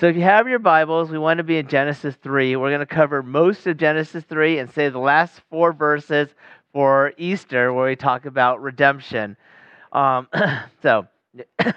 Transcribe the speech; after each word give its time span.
So 0.00 0.06
if 0.06 0.16
you 0.16 0.22
have 0.22 0.48
your 0.48 0.58
Bibles, 0.58 1.10
we 1.10 1.18
want 1.18 1.36
to 1.36 1.44
be 1.44 1.58
in 1.58 1.68
Genesis 1.68 2.14
3. 2.22 2.56
We're 2.56 2.70
going 2.70 2.80
to 2.80 2.86
cover 2.86 3.22
most 3.22 3.66
of 3.66 3.76
Genesis 3.76 4.24
3 4.24 4.56
and 4.56 4.72
say 4.72 4.88
the 4.88 4.98
last 4.98 5.42
four 5.50 5.74
verses 5.74 6.30
for 6.72 7.12
Easter 7.18 7.70
where 7.74 7.86
we 7.86 7.96
talk 7.96 8.24
about 8.24 8.62
redemption. 8.62 9.36
Um, 9.92 10.26
so, 10.82 11.06
so 11.62 11.74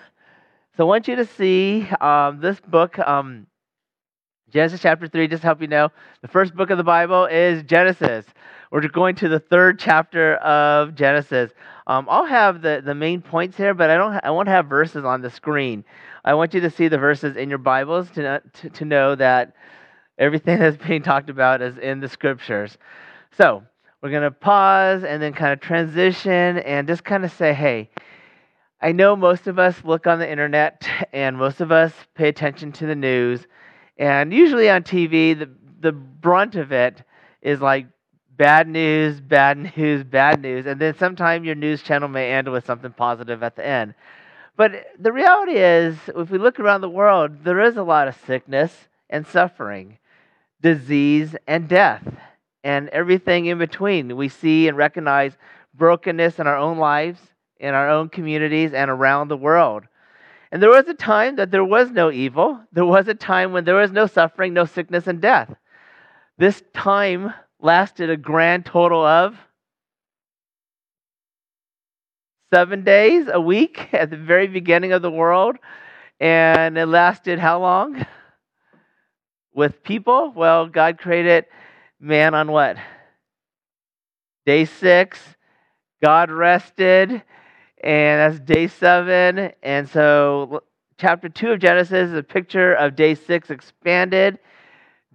I 0.79 0.83
want 0.83 1.09
you 1.09 1.17
to 1.17 1.25
see 1.25 1.85
um, 1.99 2.39
this 2.39 2.61
book, 2.61 2.97
um, 2.97 3.45
Genesis 4.53 4.79
chapter 4.79 5.09
3, 5.09 5.27
just 5.27 5.41
to 5.41 5.47
help 5.47 5.59
you 5.59 5.67
know. 5.67 5.89
The 6.21 6.29
first 6.29 6.55
book 6.55 6.69
of 6.69 6.77
the 6.77 6.83
Bible 6.85 7.25
is 7.25 7.61
Genesis. 7.63 8.25
We're 8.71 8.87
going 8.87 9.15
to 9.15 9.27
the 9.27 9.39
third 9.39 9.79
chapter 9.79 10.35
of 10.37 10.95
Genesis. 10.95 11.51
Um, 11.85 12.07
I'll 12.09 12.25
have 12.25 12.61
the, 12.61 12.81
the 12.83 12.95
main 12.95 13.21
points 13.21 13.57
here, 13.57 13.73
but 13.73 13.89
I 13.89 13.97
don't 13.97 14.19
I 14.23 14.31
won't 14.31 14.47
have 14.47 14.67
verses 14.67 15.03
on 15.03 15.21
the 15.21 15.29
screen. 15.29 15.83
I 16.25 16.35
want 16.35 16.53
you 16.53 16.61
to 16.61 16.69
see 16.69 16.87
the 16.87 16.97
verses 16.97 17.35
in 17.35 17.49
your 17.49 17.57
Bibles 17.57 18.09
to, 18.11 18.41
to, 18.53 18.69
to 18.69 18.85
know 18.85 19.15
that 19.15 19.55
everything 20.17 20.59
that's 20.59 20.77
being 20.77 21.03
talked 21.03 21.29
about 21.29 21.61
is 21.61 21.77
in 21.77 21.99
the 21.99 22.07
scriptures. 22.07 22.77
So 23.37 23.63
we're 24.01 24.11
going 24.11 24.23
to 24.23 24.31
pause 24.31 25.03
and 25.03 25.21
then 25.21 25.33
kind 25.33 25.51
of 25.51 25.59
transition 25.59 26.59
and 26.59 26.87
just 26.87 27.03
kind 27.03 27.25
of 27.25 27.31
say, 27.31 27.53
hey, 27.53 27.89
I 28.81 28.91
know 28.91 29.15
most 29.15 29.47
of 29.47 29.59
us 29.59 29.83
look 29.83 30.07
on 30.07 30.19
the 30.19 30.29
internet 30.29 30.87
and 31.13 31.37
most 31.37 31.61
of 31.61 31.71
us 31.71 31.93
pay 32.15 32.29
attention 32.29 32.71
to 32.73 32.85
the 32.85 32.95
news. 32.95 33.45
And 33.97 34.33
usually 34.33 34.69
on 34.69 34.83
TV, 34.83 35.37
the, 35.37 35.49
the 35.81 35.91
brunt 35.91 36.55
of 36.55 36.71
it 36.71 37.03
is 37.41 37.59
like 37.59 37.87
bad 38.37 38.69
news, 38.69 39.19
bad 39.19 39.57
news, 39.77 40.05
bad 40.05 40.41
news. 40.41 40.65
And 40.67 40.79
then 40.79 40.97
sometime 40.97 41.43
your 41.43 41.55
news 41.55 41.83
channel 41.83 42.07
may 42.07 42.31
end 42.31 42.49
with 42.49 42.65
something 42.65 42.93
positive 42.93 43.43
at 43.43 43.57
the 43.57 43.65
end. 43.65 43.93
But 44.55 44.85
the 44.99 45.11
reality 45.11 45.53
is, 45.53 45.97
if 46.15 46.29
we 46.29 46.37
look 46.37 46.59
around 46.59 46.81
the 46.81 46.89
world, 46.89 47.43
there 47.43 47.61
is 47.61 47.75
a 47.75 47.83
lot 47.83 48.07
of 48.07 48.15
sickness 48.27 48.87
and 49.09 49.25
suffering, 49.25 49.97
disease 50.61 51.35
and 51.47 51.67
death, 51.67 52.03
and 52.63 52.89
everything 52.89 53.47
in 53.47 53.57
between. 53.57 54.15
We 54.15 54.29
see 54.29 54.67
and 54.67 54.77
recognize 54.77 55.37
brokenness 55.73 56.39
in 56.39 56.47
our 56.47 56.57
own 56.57 56.77
lives, 56.77 57.19
in 57.59 57.73
our 57.73 57.89
own 57.89 58.09
communities, 58.09 58.73
and 58.73 58.91
around 58.91 59.27
the 59.27 59.37
world. 59.37 59.83
And 60.51 60.61
there 60.61 60.69
was 60.69 60.87
a 60.87 60.93
time 60.93 61.37
that 61.37 61.49
there 61.49 61.65
was 61.65 61.89
no 61.89 62.11
evil. 62.11 62.61
There 62.71 62.85
was 62.85 63.07
a 63.07 63.15
time 63.15 63.53
when 63.53 63.63
there 63.63 63.75
was 63.75 63.91
no 63.91 64.05
suffering, 64.05 64.53
no 64.53 64.65
sickness, 64.65 65.07
and 65.07 65.19
death. 65.19 65.51
This 66.37 66.61
time 66.75 67.33
lasted 67.59 68.11
a 68.11 68.17
grand 68.17 68.67
total 68.67 69.03
of 69.03 69.35
seven 72.53 72.83
days 72.83 73.25
a 73.33 73.41
week 73.41 73.89
at 73.93 74.11
the 74.11 74.17
very 74.17 74.45
beginning 74.45 74.91
of 74.91 75.01
the 75.01 75.09
world. 75.09 75.57
And 76.19 76.77
it 76.77 76.85
lasted 76.85 77.39
how 77.39 77.59
long? 77.59 78.05
With 79.55 79.81
people? 79.81 80.31
Well, 80.35 80.67
God 80.67 80.99
created 80.99 81.45
man 81.99 82.35
on 82.35 82.51
what? 82.51 82.77
Day 84.45 84.65
six. 84.65 85.19
God 86.03 86.29
rested, 86.29 87.23
and 87.83 88.33
that's 88.35 88.39
day 88.39 88.67
seven. 88.67 89.51
And 89.63 89.89
so, 89.89 90.61
chapter 90.99 91.29
two 91.29 91.53
of 91.53 91.59
Genesis 91.59 92.11
is 92.11 92.13
a 92.13 92.21
picture 92.21 92.75
of 92.75 92.95
day 92.95 93.15
six 93.15 93.49
expanded. 93.49 94.37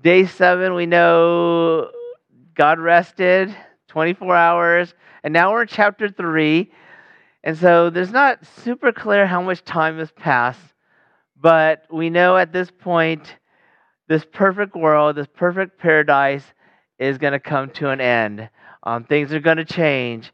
Day 0.03 0.27
seven, 0.27 0.75
we 0.75 0.87
know 0.87 1.91
God 2.57 2.81
rested 2.81 3.55
24 3.87 4.35
hours. 4.35 4.95
And 5.23 5.33
now 5.33 5.53
we're 5.53 5.63
in 5.63 5.69
chapter 5.69 6.09
three. 6.09 6.73
And 7.45 7.57
so 7.57 7.91
there's 7.91 8.11
not 8.11 8.45
super 8.45 8.93
clear 8.93 9.27
how 9.27 9.41
much 9.43 9.65
time 9.65 9.99
has 9.99 10.11
passed, 10.11 10.61
but 11.41 11.85
we 11.91 12.11
know 12.11 12.37
at 12.37 12.53
this 12.53 12.71
point 12.71 13.37
this 14.09 14.25
perfect 14.25 14.75
world, 14.75 15.17
this 15.17 15.29
perfect 15.33 15.79
paradise 15.79 16.45
is 16.99 17.19
going 17.19 17.35
to 17.35 17.41
come 17.41 17.71
to 17.71 17.91
an 17.91 18.01
end. 18.01 18.49
Um, 18.83 19.05
things 19.05 19.33
are 19.33 19.41
going 19.41 19.59
to 19.59 19.65
change. 19.65 20.33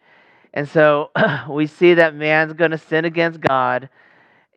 And 0.55 0.69
so 0.69 1.11
we 1.51 1.67
see 1.67 1.95
that 1.95 2.15
man's 2.15 2.53
going 2.55 2.71
to 2.71 2.79
sin 2.79 3.05
against 3.05 3.41
God, 3.41 3.91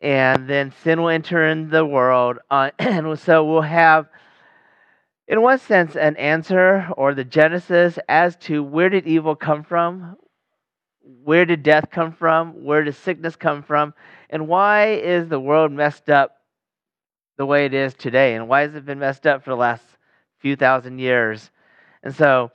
and 0.00 0.48
then 0.48 0.72
sin 0.82 1.02
will 1.02 1.08
enter 1.08 1.48
in 1.48 1.68
the 1.68 1.84
world. 1.84 2.38
Uh, 2.50 2.70
and 2.78 3.18
so 3.18 3.44
we'll 3.44 3.60
have, 3.62 4.06
in 5.26 5.42
one 5.42 5.58
sense, 5.58 5.96
an 5.96 6.16
answer 6.16 6.88
or 6.96 7.14
the 7.14 7.24
genesis 7.24 7.98
as 8.08 8.36
to 8.36 8.62
where 8.62 8.88
did 8.88 9.06
evil 9.06 9.34
come 9.34 9.64
from? 9.64 10.16
Where 11.24 11.44
did 11.44 11.62
death 11.62 11.90
come 11.90 12.12
from? 12.12 12.64
Where 12.64 12.84
does 12.84 12.96
sickness 12.96 13.36
come 13.36 13.62
from? 13.62 13.94
And 14.30 14.46
why 14.46 14.94
is 14.94 15.28
the 15.28 15.40
world 15.40 15.72
messed 15.72 16.10
up 16.10 16.36
the 17.36 17.46
way 17.46 17.64
it 17.64 17.74
is 17.74 17.94
today? 17.94 18.34
And 18.34 18.48
why 18.48 18.62
has 18.62 18.74
it 18.74 18.84
been 18.84 18.98
messed 18.98 19.26
up 19.26 19.42
for 19.42 19.50
the 19.50 19.56
last 19.56 19.82
few 20.38 20.56
thousand 20.56 20.98
years? 20.98 21.50
And 22.02 22.14
so, 22.14 22.50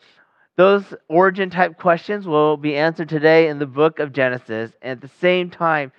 those 0.56 0.84
origin 1.09 1.50
type 1.50 1.80
questions 1.80 2.28
will 2.28 2.58
be 2.58 2.75
answered 2.75 3.09
today 3.09 3.47
in 3.47 3.58
the 3.58 3.66
book 3.66 3.97
of 3.97 4.13
Genesis. 4.13 4.72
And 4.84 4.92
at 4.92 5.02
the 5.02 5.16
same 5.19 5.50
time, 5.50 5.92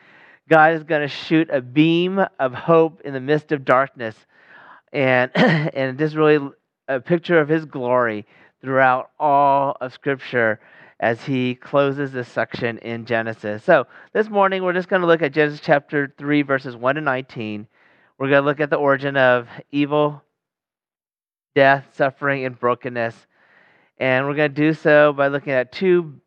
God 0.48 0.74
is 0.74 0.84
going 0.84 1.02
to 1.02 1.08
shoot 1.08 1.50
a 1.50 1.60
beam 1.60 2.24
of 2.38 2.54
hope 2.54 3.00
in 3.00 3.14
the 3.14 3.20
midst 3.20 3.50
of 3.50 3.64
darkness. 3.64 4.14
And, 4.92 5.32
and 5.34 5.98
just 5.98 6.14
really 6.14 6.50
a 6.86 7.00
picture 7.00 7.40
of 7.40 7.48
his 7.48 7.64
glory 7.64 8.26
throughout 8.60 9.10
all 9.18 9.76
of 9.80 9.92
Scripture 9.92 10.60
as 11.00 11.22
he 11.24 11.54
closes 11.54 12.12
this 12.12 12.28
section 12.28 12.78
in 12.78 13.04
Genesis. 13.04 13.64
So, 13.64 13.86
this 14.12 14.28
morning 14.28 14.62
we're 14.62 14.72
just 14.72 14.88
going 14.88 15.02
to 15.02 15.08
look 15.08 15.22
at 15.22 15.32
Genesis 15.32 15.60
chapter 15.60 16.14
3, 16.18 16.42
verses 16.42 16.76
1 16.76 16.94
to 16.94 17.00
19. 17.00 17.66
We're 18.18 18.28
going 18.28 18.42
to 18.42 18.46
look 18.46 18.60
at 18.60 18.70
the 18.70 18.76
origin 18.76 19.16
of 19.16 19.48
evil, 19.72 20.22
death, 21.54 21.86
suffering, 21.94 22.44
and 22.44 22.58
brokenness. 22.58 23.14
And 23.98 24.26
we're 24.26 24.34
going 24.34 24.54
to 24.54 24.54
do 24.54 24.72
so 24.72 25.12
by 25.12 25.28
looking 25.28 25.52
at 25.52 25.72
two 25.72 26.20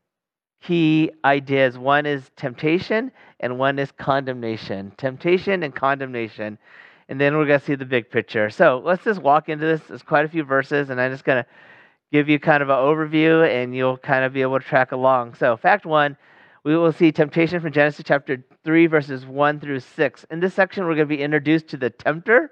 key 0.61 1.11
ideas 1.23 1.77
one 1.77 2.05
is 2.05 2.29
temptation, 2.35 3.11
and 3.39 3.57
one 3.57 3.79
is 3.79 3.91
condemnation. 3.93 4.91
Temptation 4.97 5.63
and 5.63 5.73
condemnation. 5.73 6.57
And 7.09 7.21
then 7.21 7.37
we're 7.37 7.45
going 7.45 7.59
to 7.59 7.65
see 7.65 7.75
the 7.75 7.85
big 7.85 8.09
picture. 8.11 8.49
So, 8.49 8.81
let's 8.83 9.05
just 9.05 9.21
walk 9.21 9.47
into 9.47 9.65
this. 9.65 9.81
There's 9.87 10.03
quite 10.03 10.25
a 10.25 10.29
few 10.29 10.43
verses, 10.43 10.89
and 10.89 10.99
I'm 10.99 11.11
just 11.11 11.23
going 11.23 11.41
to 11.41 11.49
give 12.11 12.29
you 12.29 12.39
kind 12.39 12.63
of 12.63 12.69
an 12.69 12.75
overview 12.75 13.47
and 13.47 13.75
you'll 13.75 13.97
kind 13.97 14.23
of 14.23 14.33
be 14.33 14.41
able 14.41 14.59
to 14.59 14.65
track 14.65 14.91
along. 14.91 15.35
So, 15.35 15.57
fact 15.57 15.85
one, 15.85 16.17
we 16.63 16.75
will 16.75 16.91
see 16.91 17.11
temptation 17.11 17.61
from 17.61 17.71
Genesis 17.71 18.03
chapter 18.05 18.43
3, 18.63 18.87
verses 18.87 19.25
1 19.25 19.59
through 19.59 19.79
6. 19.79 20.25
In 20.31 20.39
this 20.39 20.53
section, 20.53 20.83
we're 20.83 20.95
going 20.95 21.07
to 21.07 21.15
be 21.15 21.21
introduced 21.21 21.67
to 21.69 21.77
the 21.77 21.89
tempter 21.89 22.51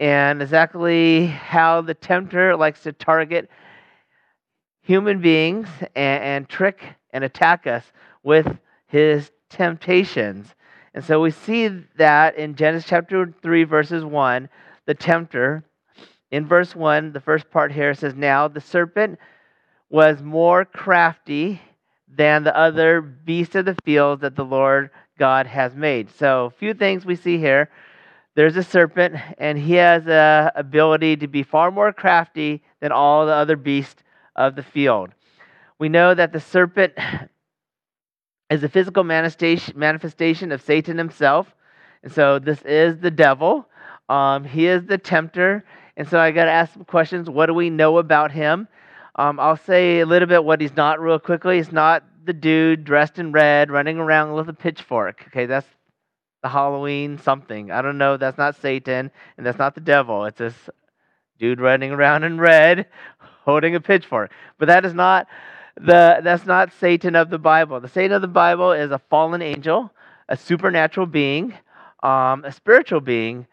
and 0.00 0.40
exactly 0.40 1.26
how 1.26 1.80
the 1.80 1.94
tempter 1.94 2.56
likes 2.56 2.82
to 2.82 2.92
target 2.92 3.50
human 4.80 5.20
beings 5.20 5.68
and, 5.94 6.24
and 6.24 6.48
trick 6.48 6.82
and 7.12 7.24
attack 7.24 7.66
us 7.66 7.84
with 8.22 8.58
his 8.86 9.30
temptations. 9.50 10.54
And 10.94 11.04
so 11.04 11.20
we 11.20 11.30
see 11.30 11.68
that 11.96 12.36
in 12.36 12.54
Genesis 12.54 12.88
chapter 12.88 13.32
3, 13.42 13.64
verses 13.64 14.04
1, 14.04 14.48
the 14.86 14.94
tempter 14.94 15.64
in 16.30 16.46
verse 16.46 16.74
1, 16.74 17.12
the 17.12 17.20
first 17.20 17.50
part 17.50 17.72
here 17.72 17.94
says, 17.94 18.14
Now 18.14 18.48
the 18.48 18.60
serpent 18.60 19.18
was 19.88 20.20
more 20.22 20.64
crafty 20.64 21.60
than 22.08 22.44
the 22.44 22.56
other 22.56 23.00
beasts 23.00 23.54
of 23.54 23.64
the 23.64 23.76
field 23.84 24.20
that 24.20 24.36
the 24.36 24.44
Lord 24.44 24.90
God 25.18 25.46
has 25.46 25.74
made. 25.74 26.10
So, 26.10 26.46
a 26.46 26.50
few 26.50 26.74
things 26.74 27.04
we 27.04 27.16
see 27.16 27.38
here. 27.38 27.70
There's 28.34 28.56
a 28.56 28.62
serpent, 28.62 29.16
and 29.38 29.58
he 29.58 29.74
has 29.74 30.06
a 30.06 30.52
ability 30.54 31.16
to 31.16 31.26
be 31.26 31.42
far 31.42 31.70
more 31.70 31.92
crafty 31.92 32.62
than 32.80 32.92
all 32.92 33.26
the 33.26 33.32
other 33.32 33.56
beasts 33.56 34.02
of 34.36 34.54
the 34.54 34.62
field. 34.62 35.10
We 35.78 35.88
know 35.88 36.14
that 36.14 36.32
the 36.32 36.40
serpent 36.40 36.92
is 38.50 38.62
a 38.62 38.68
physical 38.68 39.02
manifestation 39.02 40.52
of 40.52 40.62
Satan 40.62 40.98
himself. 40.98 41.52
And 42.02 42.12
so, 42.12 42.38
this 42.38 42.62
is 42.62 42.98
the 42.98 43.10
devil. 43.10 43.66
Um, 44.08 44.44
he 44.44 44.66
is 44.66 44.84
the 44.84 44.98
tempter. 44.98 45.64
And 45.98 46.08
so 46.08 46.20
I 46.20 46.30
got 46.30 46.44
to 46.44 46.52
ask 46.52 46.72
some 46.72 46.84
questions. 46.84 47.28
What 47.28 47.46
do 47.46 47.54
we 47.54 47.70
know 47.70 47.98
about 47.98 48.30
him? 48.30 48.68
Um, 49.16 49.40
I'll 49.40 49.56
say 49.56 49.98
a 49.98 50.06
little 50.06 50.28
bit 50.28 50.44
what 50.44 50.60
he's 50.60 50.76
not 50.76 51.00
real 51.00 51.18
quickly. 51.18 51.56
He's 51.56 51.72
not 51.72 52.04
the 52.24 52.32
dude 52.32 52.84
dressed 52.84 53.18
in 53.18 53.32
red 53.32 53.68
running 53.68 53.98
around 53.98 54.32
with 54.34 54.48
a 54.48 54.52
pitchfork. 54.52 55.24
Okay, 55.26 55.46
that's 55.46 55.66
the 56.42 56.48
Halloween 56.48 57.18
something. 57.18 57.72
I 57.72 57.82
don't 57.82 57.98
know. 57.98 58.16
That's 58.16 58.38
not 58.38 58.54
Satan 58.54 59.10
and 59.36 59.44
that's 59.44 59.58
not 59.58 59.74
the 59.74 59.80
devil. 59.80 60.24
It's 60.24 60.38
this 60.38 60.54
dude 61.36 61.60
running 61.60 61.90
around 61.90 62.22
in 62.22 62.38
red 62.38 62.86
holding 63.44 63.74
a 63.74 63.80
pitchfork. 63.80 64.30
But 64.56 64.68
that 64.68 64.84
is 64.84 64.94
not 64.94 65.26
the 65.76 66.20
that's 66.22 66.46
not 66.46 66.72
Satan 66.78 67.16
of 67.16 67.28
the 67.28 67.38
Bible. 67.38 67.80
The 67.80 67.88
Satan 67.88 68.12
of 68.12 68.22
the 68.22 68.28
Bible 68.28 68.70
is 68.70 68.92
a 68.92 69.00
fallen 69.10 69.42
angel, 69.42 69.92
a 70.28 70.36
supernatural 70.36 71.06
being, 71.06 71.54
um, 72.04 72.44
a 72.44 72.52
spiritual 72.52 73.00
being 73.00 73.48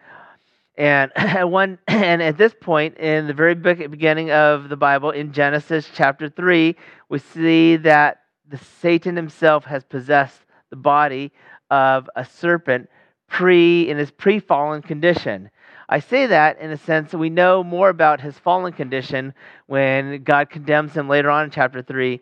and 0.78 1.12
at 1.16 1.50
one 1.50 1.80
and 1.88 2.22
at 2.22 2.38
this 2.38 2.54
point 2.60 2.98
in 2.98 3.28
the 3.28 3.34
very 3.34 3.56
beginning 3.56 4.32
of 4.32 4.70
the 4.70 4.78
Bible 4.78 5.12
in 5.12 5.32
Genesis 5.32 5.90
chapter 5.94 6.30
3, 6.30 6.76
we 7.10 7.20
see 7.20 7.78
that 7.78 8.22
the 8.48 8.58
Satan 8.58 9.16
himself 9.16 9.66
has 9.66 9.84
possessed 9.84 10.40
the 10.70 10.76
body 10.76 11.32
of 11.72 12.10
a 12.16 12.26
serpent 12.26 12.90
pre 13.28 13.90
in 13.90 13.98
his 13.98 14.12
pre-fallen 14.12 14.82
condition. 14.82 15.50
I 15.88 16.00
say 16.00 16.28
that 16.28 16.60
in 16.60 16.72
a 16.72 16.78
sense 16.78 17.12
that 17.12 17.18
we 17.18 17.30
know 17.30 17.64
more 17.64 17.90
about 17.90 18.22
his 18.22 18.38
fallen 18.40 18.74
condition 18.74 19.34
when 19.68 20.24
God 20.24 20.50
condemns 20.50 20.94
him 20.94 21.08
later 21.08 21.30
on 21.30 21.46
in 21.46 21.52
chapter 21.52 21.82
3 21.82 22.20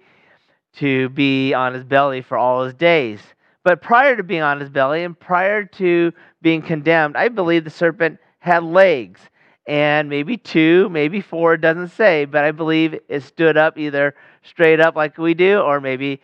to 0.78 1.10
be 1.10 1.54
on 1.54 1.74
his 1.74 1.84
belly 1.84 2.22
for 2.22 2.38
all 2.38 2.64
his 2.64 2.74
days. 2.74 3.22
But 3.64 3.82
prior 3.82 4.18
to 4.18 4.24
being 4.24 4.42
on 4.42 4.60
his 4.60 4.70
belly 4.70 5.04
and 5.04 5.18
prior 5.18 5.64
to 5.64 6.12
being 6.42 6.62
condemned, 6.62 7.16
I 7.16 7.30
believe 7.30 7.64
the 7.64 7.70
serpent 7.70 8.20
had 8.44 8.62
legs 8.62 9.22
and 9.66 10.10
maybe 10.10 10.36
two, 10.36 10.90
maybe 10.90 11.22
four, 11.22 11.54
it 11.54 11.62
doesn't 11.62 11.92
say, 11.92 12.26
but 12.26 12.44
I 12.44 12.52
believe 12.52 13.00
it 13.08 13.24
stood 13.24 13.56
up 13.56 13.78
either 13.78 14.16
straight 14.42 14.82
up 14.82 14.98
like 14.98 15.18
we 15.18 15.34
do 15.34 15.60
or 15.60 15.80
maybe 15.80 16.20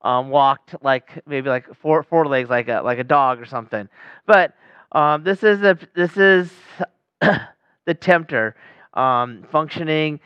um, 0.00 0.28
walked 0.28 0.76
like 0.82 1.20
maybe 1.26 1.48
like 1.48 1.66
four, 1.74 2.04
four 2.04 2.28
legs 2.28 2.48
like 2.48 2.68
a, 2.68 2.80
like 2.82 3.00
a 3.00 3.04
dog 3.04 3.40
or 3.40 3.44
something. 3.44 3.88
But 4.24 4.54
um, 4.92 5.24
this 5.24 5.42
is 5.42 5.62
a, 5.62 5.76
this 5.96 6.16
is 6.16 6.52
the 7.20 7.94
tempter 7.98 8.54
um, 8.92 9.44
functioning 9.50 10.20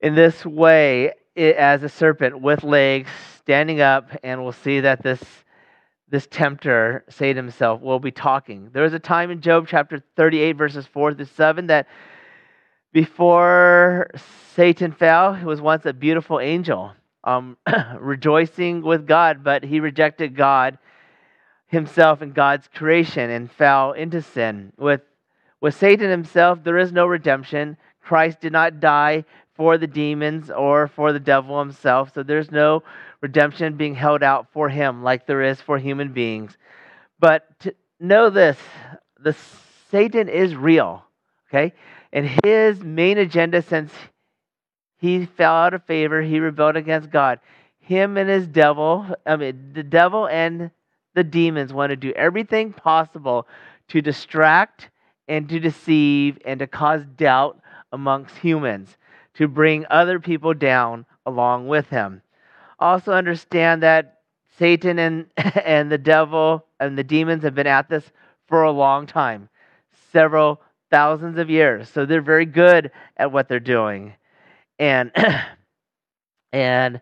in 0.00 0.14
this 0.14 0.46
way 0.46 1.12
as 1.36 1.82
a 1.82 1.88
serpent 1.90 2.40
with 2.40 2.64
legs 2.64 3.10
standing 3.36 3.82
up, 3.82 4.08
and 4.22 4.42
we'll 4.42 4.52
see 4.52 4.80
that 4.80 5.02
this 5.02 5.22
this 6.08 6.26
tempter, 6.30 7.04
Satan 7.08 7.36
himself, 7.36 7.80
We'll 7.80 7.98
be 7.98 8.10
talking. 8.10 8.70
There 8.72 8.82
was 8.82 8.92
a 8.92 8.98
time 8.98 9.30
in 9.30 9.40
Job 9.40 9.66
chapter 9.68 10.02
38, 10.16 10.52
verses 10.52 10.86
4 10.86 11.14
to 11.14 11.26
7, 11.26 11.68
that 11.68 11.86
before 12.92 14.10
Satan 14.54 14.92
fell, 14.92 15.34
he 15.34 15.44
was 15.44 15.60
once 15.60 15.84
a 15.84 15.92
beautiful 15.92 16.38
angel, 16.38 16.92
um, 17.24 17.56
rejoicing 17.98 18.82
with 18.82 19.06
God, 19.06 19.42
but 19.42 19.64
he 19.64 19.80
rejected 19.80 20.36
God 20.36 20.78
himself 21.66 22.22
and 22.22 22.34
God's 22.34 22.68
creation 22.68 23.30
and 23.30 23.50
fell 23.50 23.92
into 23.92 24.22
sin. 24.22 24.72
With, 24.78 25.00
with 25.60 25.74
Satan 25.74 26.10
himself, 26.10 26.62
there 26.62 26.78
is 26.78 26.92
no 26.92 27.06
redemption. 27.06 27.76
Christ 28.00 28.40
did 28.40 28.52
not 28.52 28.78
die 28.78 29.24
for 29.54 29.78
the 29.78 29.86
demons 29.86 30.50
or 30.50 30.88
for 30.88 31.12
the 31.12 31.20
devil 31.20 31.58
himself, 31.58 32.12
so 32.14 32.22
there's 32.22 32.50
no 32.50 32.82
redemption 33.20 33.76
being 33.76 33.94
held 33.94 34.22
out 34.22 34.48
for 34.52 34.68
him 34.68 35.02
like 35.02 35.26
there 35.26 35.42
is 35.42 35.60
for 35.60 35.78
human 35.78 36.12
beings. 36.12 36.56
But 37.18 37.44
know 38.00 38.30
this, 38.30 38.58
the 39.18 39.34
Satan 39.90 40.28
is 40.28 40.56
real, 40.56 41.04
okay? 41.48 41.72
And 42.12 42.38
his 42.44 42.80
main 42.80 43.18
agenda 43.18 43.62
since 43.62 43.92
he 44.98 45.26
fell 45.26 45.54
out 45.54 45.74
of 45.74 45.84
favor, 45.84 46.22
he 46.22 46.40
rebelled 46.40 46.76
against 46.76 47.10
God. 47.10 47.40
Him 47.78 48.16
and 48.16 48.28
his 48.28 48.46
devil, 48.46 49.06
I 49.26 49.36
mean, 49.36 49.72
the 49.74 49.82
devil 49.82 50.26
and 50.26 50.70
the 51.14 51.24
demons 51.24 51.72
want 51.72 51.90
to 51.90 51.96
do 51.96 52.12
everything 52.12 52.72
possible 52.72 53.46
to 53.88 54.00
distract 54.00 54.90
and 55.28 55.48
to 55.48 55.60
deceive 55.60 56.38
and 56.44 56.58
to 56.60 56.66
cause 56.66 57.02
doubt 57.16 57.60
amongst 57.92 58.36
humans, 58.38 58.96
to 59.34 59.48
bring 59.48 59.84
other 59.90 60.20
people 60.20 60.54
down 60.54 61.06
along 61.26 61.66
with 61.68 61.88
him. 61.88 62.22
Also, 62.78 63.12
understand 63.12 63.82
that 63.82 64.20
Satan 64.58 64.98
and, 64.98 65.26
and 65.36 65.90
the 65.90 65.98
devil 65.98 66.64
and 66.80 66.96
the 66.96 67.04
demons 67.04 67.42
have 67.42 67.54
been 67.54 67.66
at 67.66 67.88
this 67.88 68.04
for 68.46 68.62
a 68.62 68.70
long 68.70 69.06
time 69.06 69.48
several 70.12 70.60
thousands 70.90 71.38
of 71.38 71.50
years. 71.50 71.88
So 71.88 72.06
they're 72.06 72.22
very 72.22 72.46
good 72.46 72.90
at 73.16 73.32
what 73.32 73.48
they're 73.48 73.60
doing. 73.60 74.14
And, 74.78 75.10
and 76.52 77.00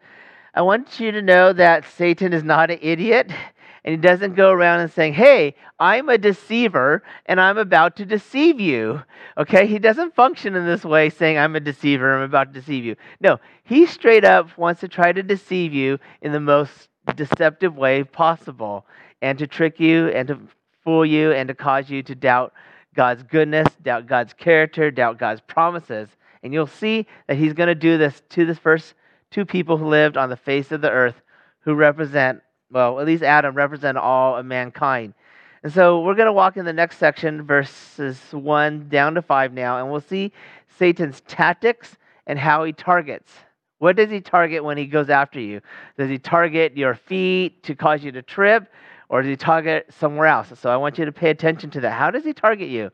I 0.54 0.62
want 0.62 1.00
you 1.00 1.12
to 1.12 1.22
know 1.22 1.52
that 1.52 1.84
Satan 1.96 2.32
is 2.32 2.44
not 2.44 2.70
an 2.70 2.78
idiot 2.80 3.30
and 3.84 3.92
he 3.92 3.96
doesn't 3.96 4.36
go 4.36 4.50
around 4.50 4.80
and 4.80 4.92
saying, 4.92 5.14
Hey, 5.14 5.56
I'm 5.78 6.08
a 6.08 6.18
deceiver 6.18 7.02
and 7.26 7.40
I'm 7.40 7.58
about 7.58 7.96
to 7.96 8.06
deceive 8.06 8.60
you. 8.60 9.02
Okay? 9.36 9.66
He 9.66 9.78
doesn't 9.78 10.14
function 10.14 10.54
in 10.54 10.66
this 10.66 10.84
way 10.84 11.10
saying, 11.10 11.38
I'm 11.38 11.56
a 11.56 11.60
deceiver, 11.60 12.16
I'm 12.16 12.22
about 12.22 12.52
to 12.52 12.60
deceive 12.60 12.84
you. 12.84 12.96
No, 13.20 13.40
he 13.64 13.86
straight 13.86 14.24
up 14.24 14.56
wants 14.56 14.80
to 14.82 14.88
try 14.88 15.12
to 15.12 15.22
deceive 15.22 15.72
you 15.72 15.98
in 16.20 16.32
the 16.32 16.40
most 16.40 16.88
deceptive 17.16 17.76
way 17.76 18.04
possible 18.04 18.86
and 19.20 19.38
to 19.38 19.46
trick 19.46 19.80
you 19.80 20.08
and 20.08 20.28
to 20.28 20.38
fool 20.84 21.04
you 21.04 21.32
and 21.32 21.48
to 21.48 21.54
cause 21.54 21.90
you 21.90 22.02
to 22.04 22.14
doubt 22.14 22.52
God's 22.94 23.22
goodness, 23.24 23.68
doubt 23.82 24.06
God's 24.06 24.32
character, 24.34 24.90
doubt 24.90 25.18
God's 25.18 25.40
promises. 25.40 26.08
And 26.42 26.52
you'll 26.52 26.66
see 26.66 27.06
that 27.26 27.36
he's 27.36 27.52
going 27.52 27.68
to 27.68 27.74
do 27.74 27.98
this 27.98 28.22
to 28.30 28.44
the 28.44 28.54
first 28.54 28.94
two 29.30 29.44
people 29.44 29.76
who 29.76 29.86
lived 29.88 30.16
on 30.16 30.28
the 30.28 30.36
face 30.36 30.70
of 30.70 30.80
the 30.82 30.90
earth 30.90 31.14
who 31.60 31.74
represent 31.74 32.42
well, 32.72 32.98
at 33.00 33.06
least 33.06 33.22
Adam 33.22 33.54
represent 33.54 33.98
all 33.98 34.36
of 34.36 34.46
mankind. 34.46 35.14
And 35.62 35.72
so 35.72 36.00
we're 36.00 36.14
going 36.14 36.26
to 36.26 36.32
walk 36.32 36.56
in 36.56 36.64
the 36.64 36.72
next 36.72 36.98
section, 36.98 37.42
verses 37.42 38.18
1 38.32 38.88
down 38.88 39.14
to 39.14 39.22
5 39.22 39.52
now, 39.52 39.78
and 39.78 39.90
we'll 39.90 40.00
see 40.00 40.32
Satan's 40.78 41.20
tactics 41.22 41.96
and 42.26 42.38
how 42.38 42.64
he 42.64 42.72
targets. 42.72 43.32
What 43.78 43.96
does 43.96 44.10
he 44.10 44.20
target 44.20 44.64
when 44.64 44.78
he 44.78 44.86
goes 44.86 45.10
after 45.10 45.38
you? 45.38 45.60
Does 45.98 46.08
he 46.08 46.18
target 46.18 46.76
your 46.76 46.94
feet 46.94 47.62
to 47.64 47.74
cause 47.74 48.02
you 48.02 48.10
to 48.12 48.22
trip, 48.22 48.72
or 49.08 49.22
does 49.22 49.28
he 49.28 49.36
target 49.36 49.86
somewhere 49.98 50.26
else? 50.26 50.52
So 50.58 50.70
I 50.70 50.76
want 50.76 50.98
you 50.98 51.04
to 51.04 51.12
pay 51.12 51.30
attention 51.30 51.70
to 51.70 51.80
that. 51.80 51.92
How 51.92 52.10
does 52.10 52.24
he 52.24 52.32
target 52.32 52.68
you? 52.68 52.90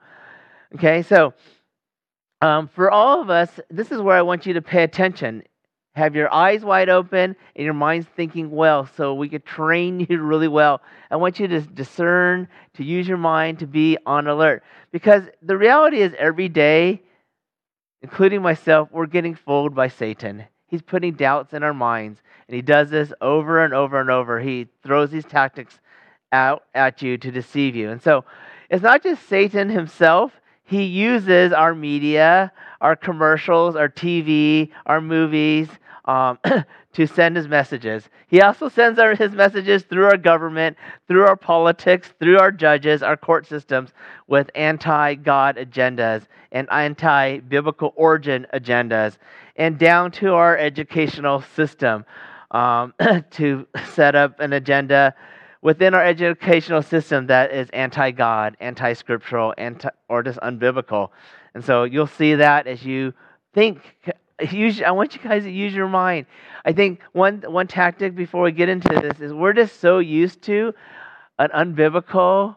Okay, 0.74 1.02
so 1.02 1.32
um, 2.42 2.68
for 2.68 2.90
all 2.90 3.20
of 3.20 3.30
us, 3.30 3.60
this 3.70 3.92
is 3.92 4.00
where 4.00 4.16
I 4.16 4.22
want 4.22 4.44
you 4.44 4.54
to 4.54 4.62
pay 4.62 4.82
attention 4.82 5.42
have 5.98 6.14
your 6.14 6.32
eyes 6.32 6.64
wide 6.64 6.88
open 6.88 7.36
and 7.56 7.64
your 7.64 7.74
mind's 7.74 8.06
thinking 8.16 8.50
well 8.50 8.88
so 8.96 9.14
we 9.14 9.28
could 9.28 9.44
train 9.44 10.00
you 10.08 10.22
really 10.22 10.48
well. 10.48 10.80
I 11.10 11.16
want 11.16 11.38
you 11.38 11.48
to 11.48 11.60
discern, 11.60 12.48
to 12.74 12.84
use 12.84 13.06
your 13.06 13.18
mind, 13.18 13.58
to 13.58 13.66
be 13.66 13.98
on 14.06 14.26
alert. 14.26 14.62
Because 14.92 15.24
the 15.42 15.56
reality 15.56 16.00
is, 16.00 16.12
every 16.18 16.48
day, 16.48 17.02
including 18.02 18.42
myself, 18.42 18.88
we're 18.92 19.06
getting 19.06 19.34
fooled 19.34 19.74
by 19.74 19.88
Satan. 19.88 20.44
He's 20.68 20.82
putting 20.82 21.14
doubts 21.14 21.52
in 21.52 21.62
our 21.62 21.74
minds, 21.74 22.20
and 22.46 22.54
he 22.54 22.62
does 22.62 22.90
this 22.90 23.12
over 23.20 23.64
and 23.64 23.74
over 23.74 24.00
and 24.00 24.10
over. 24.10 24.40
He 24.40 24.68
throws 24.82 25.10
these 25.10 25.24
tactics 25.24 25.78
out 26.30 26.64
at 26.74 27.02
you 27.02 27.18
to 27.18 27.30
deceive 27.30 27.74
you. 27.74 27.90
And 27.90 28.02
so 28.02 28.24
it's 28.70 28.82
not 28.82 29.02
just 29.02 29.26
Satan 29.28 29.70
himself, 29.70 30.32
he 30.64 30.84
uses 30.84 31.54
our 31.54 31.74
media, 31.74 32.52
our 32.82 32.94
commercials, 32.94 33.74
our 33.74 33.88
TV, 33.88 34.70
our 34.84 35.00
movies, 35.00 35.68
um, 36.08 36.38
to 36.94 37.06
send 37.06 37.36
his 37.36 37.46
messages. 37.46 38.08
He 38.26 38.40
also 38.40 38.68
sends 38.68 38.98
our, 38.98 39.14
his 39.14 39.32
messages 39.32 39.82
through 39.84 40.06
our 40.06 40.16
government, 40.16 40.76
through 41.06 41.26
our 41.26 41.36
politics, 41.36 42.12
through 42.18 42.38
our 42.40 42.50
judges, 42.50 43.02
our 43.02 43.16
court 43.16 43.46
systems, 43.46 43.90
with 44.26 44.50
anti 44.54 45.14
God 45.14 45.56
agendas 45.56 46.22
and 46.50 46.66
anti 46.72 47.40
biblical 47.40 47.92
origin 47.94 48.46
agendas, 48.54 49.18
and 49.56 49.78
down 49.78 50.10
to 50.12 50.32
our 50.32 50.56
educational 50.56 51.42
system 51.54 52.04
um, 52.50 52.94
to 53.32 53.66
set 53.92 54.14
up 54.14 54.40
an 54.40 54.54
agenda 54.54 55.14
within 55.60 55.94
our 55.94 56.04
educational 56.04 56.82
system 56.82 57.26
that 57.26 57.52
is 57.52 57.68
anti 57.70 58.10
God, 58.12 58.56
anti 58.60 58.94
scriptural, 58.94 59.52
anti, 59.58 59.90
or 60.08 60.22
just 60.22 60.38
unbiblical. 60.40 61.10
And 61.54 61.62
so 61.62 61.84
you'll 61.84 62.06
see 62.06 62.34
that 62.36 62.66
as 62.66 62.82
you 62.82 63.12
think 63.52 63.82
use, 64.40 64.82
I 64.82 64.90
want 64.92 65.14
you 65.14 65.20
guys 65.20 65.44
to 65.44 65.50
use 65.50 65.74
your 65.74 65.88
mind. 65.88 66.26
I 66.64 66.72
think 66.72 67.00
one, 67.12 67.42
one 67.46 67.66
tactic 67.66 68.14
before 68.14 68.42
we 68.42 68.52
get 68.52 68.68
into 68.68 68.88
this 69.00 69.20
is 69.20 69.32
we're 69.32 69.52
just 69.52 69.80
so 69.80 69.98
used 69.98 70.42
to 70.42 70.74
an 71.38 71.50
unbiblical 71.54 72.56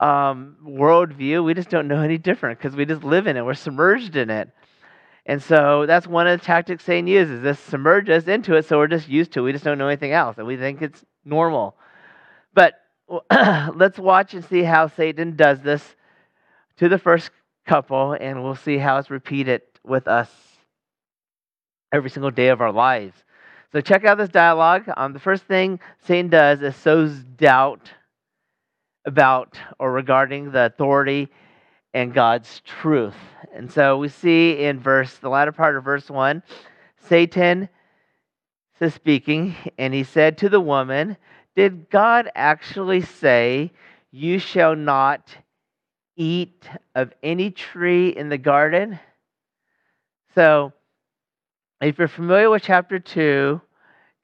um, 0.00 0.56
worldview. 0.64 1.44
We 1.44 1.54
just 1.54 1.70
don't 1.70 1.88
know 1.88 2.00
any 2.00 2.18
different 2.18 2.58
because 2.58 2.76
we 2.76 2.84
just 2.84 3.04
live 3.04 3.26
in 3.26 3.36
it. 3.36 3.44
We're 3.44 3.54
submerged 3.54 4.16
in 4.16 4.30
it. 4.30 4.50
And 5.26 5.42
so 5.42 5.86
that's 5.86 6.06
one 6.06 6.26
of 6.26 6.38
the 6.38 6.44
tactics 6.44 6.84
Satan 6.84 7.06
uses. 7.06 7.42
This 7.42 7.58
submerge 7.58 8.10
us 8.10 8.26
into 8.28 8.54
it 8.54 8.66
so 8.66 8.78
we're 8.78 8.88
just 8.88 9.08
used 9.08 9.32
to 9.32 9.40
it. 9.40 9.42
We 9.44 9.52
just 9.52 9.64
don't 9.64 9.78
know 9.78 9.88
anything 9.88 10.12
else 10.12 10.36
and 10.38 10.46
we 10.46 10.56
think 10.56 10.82
it's 10.82 11.04
normal. 11.24 11.76
But 12.52 12.74
let's 13.74 13.98
watch 13.98 14.34
and 14.34 14.44
see 14.44 14.62
how 14.62 14.88
Satan 14.88 15.36
does 15.36 15.60
this 15.60 15.96
to 16.78 16.88
the 16.88 16.98
first 16.98 17.30
couple, 17.66 18.12
and 18.12 18.42
we'll 18.42 18.56
see 18.56 18.78
how 18.78 18.98
it's 18.98 19.10
repeated 19.10 19.62
with 19.84 20.08
us 20.08 20.30
every 21.94 22.10
single 22.10 22.32
day 22.32 22.48
of 22.48 22.60
our 22.60 22.72
lives. 22.72 23.14
So 23.70 23.80
check 23.80 24.04
out 24.04 24.18
this 24.18 24.28
dialogue. 24.28 24.90
Um, 24.96 25.12
the 25.12 25.20
first 25.20 25.44
thing 25.44 25.78
Satan 26.04 26.28
does 26.28 26.60
is 26.60 26.74
sows 26.74 27.12
doubt 27.36 27.88
about 29.04 29.58
or 29.78 29.92
regarding 29.92 30.50
the 30.50 30.66
authority 30.66 31.28
and 31.92 32.12
God's 32.12 32.60
truth. 32.64 33.14
And 33.54 33.70
so 33.70 33.96
we 33.96 34.08
see 34.08 34.64
in 34.64 34.80
verse 34.80 35.14
the 35.18 35.28
latter 35.28 35.52
part 35.52 35.76
of 35.76 35.84
verse 35.84 36.10
1, 36.10 36.42
Satan 37.08 37.68
is 38.80 38.92
speaking, 38.92 39.54
and 39.78 39.94
he 39.94 40.02
said 40.02 40.36
to 40.38 40.48
the 40.48 40.60
woman, 40.60 41.16
Did 41.54 41.88
God 41.90 42.28
actually 42.34 43.02
say, 43.02 43.70
You 44.10 44.40
shall 44.40 44.74
not 44.74 45.28
eat 46.16 46.68
of 46.96 47.12
any 47.22 47.52
tree 47.52 48.08
in 48.08 48.30
the 48.30 48.38
garden? 48.38 48.98
So 50.34 50.72
if 51.80 51.98
you're 51.98 52.08
familiar 52.08 52.50
with 52.50 52.62
chapter 52.62 52.98
2, 52.98 53.60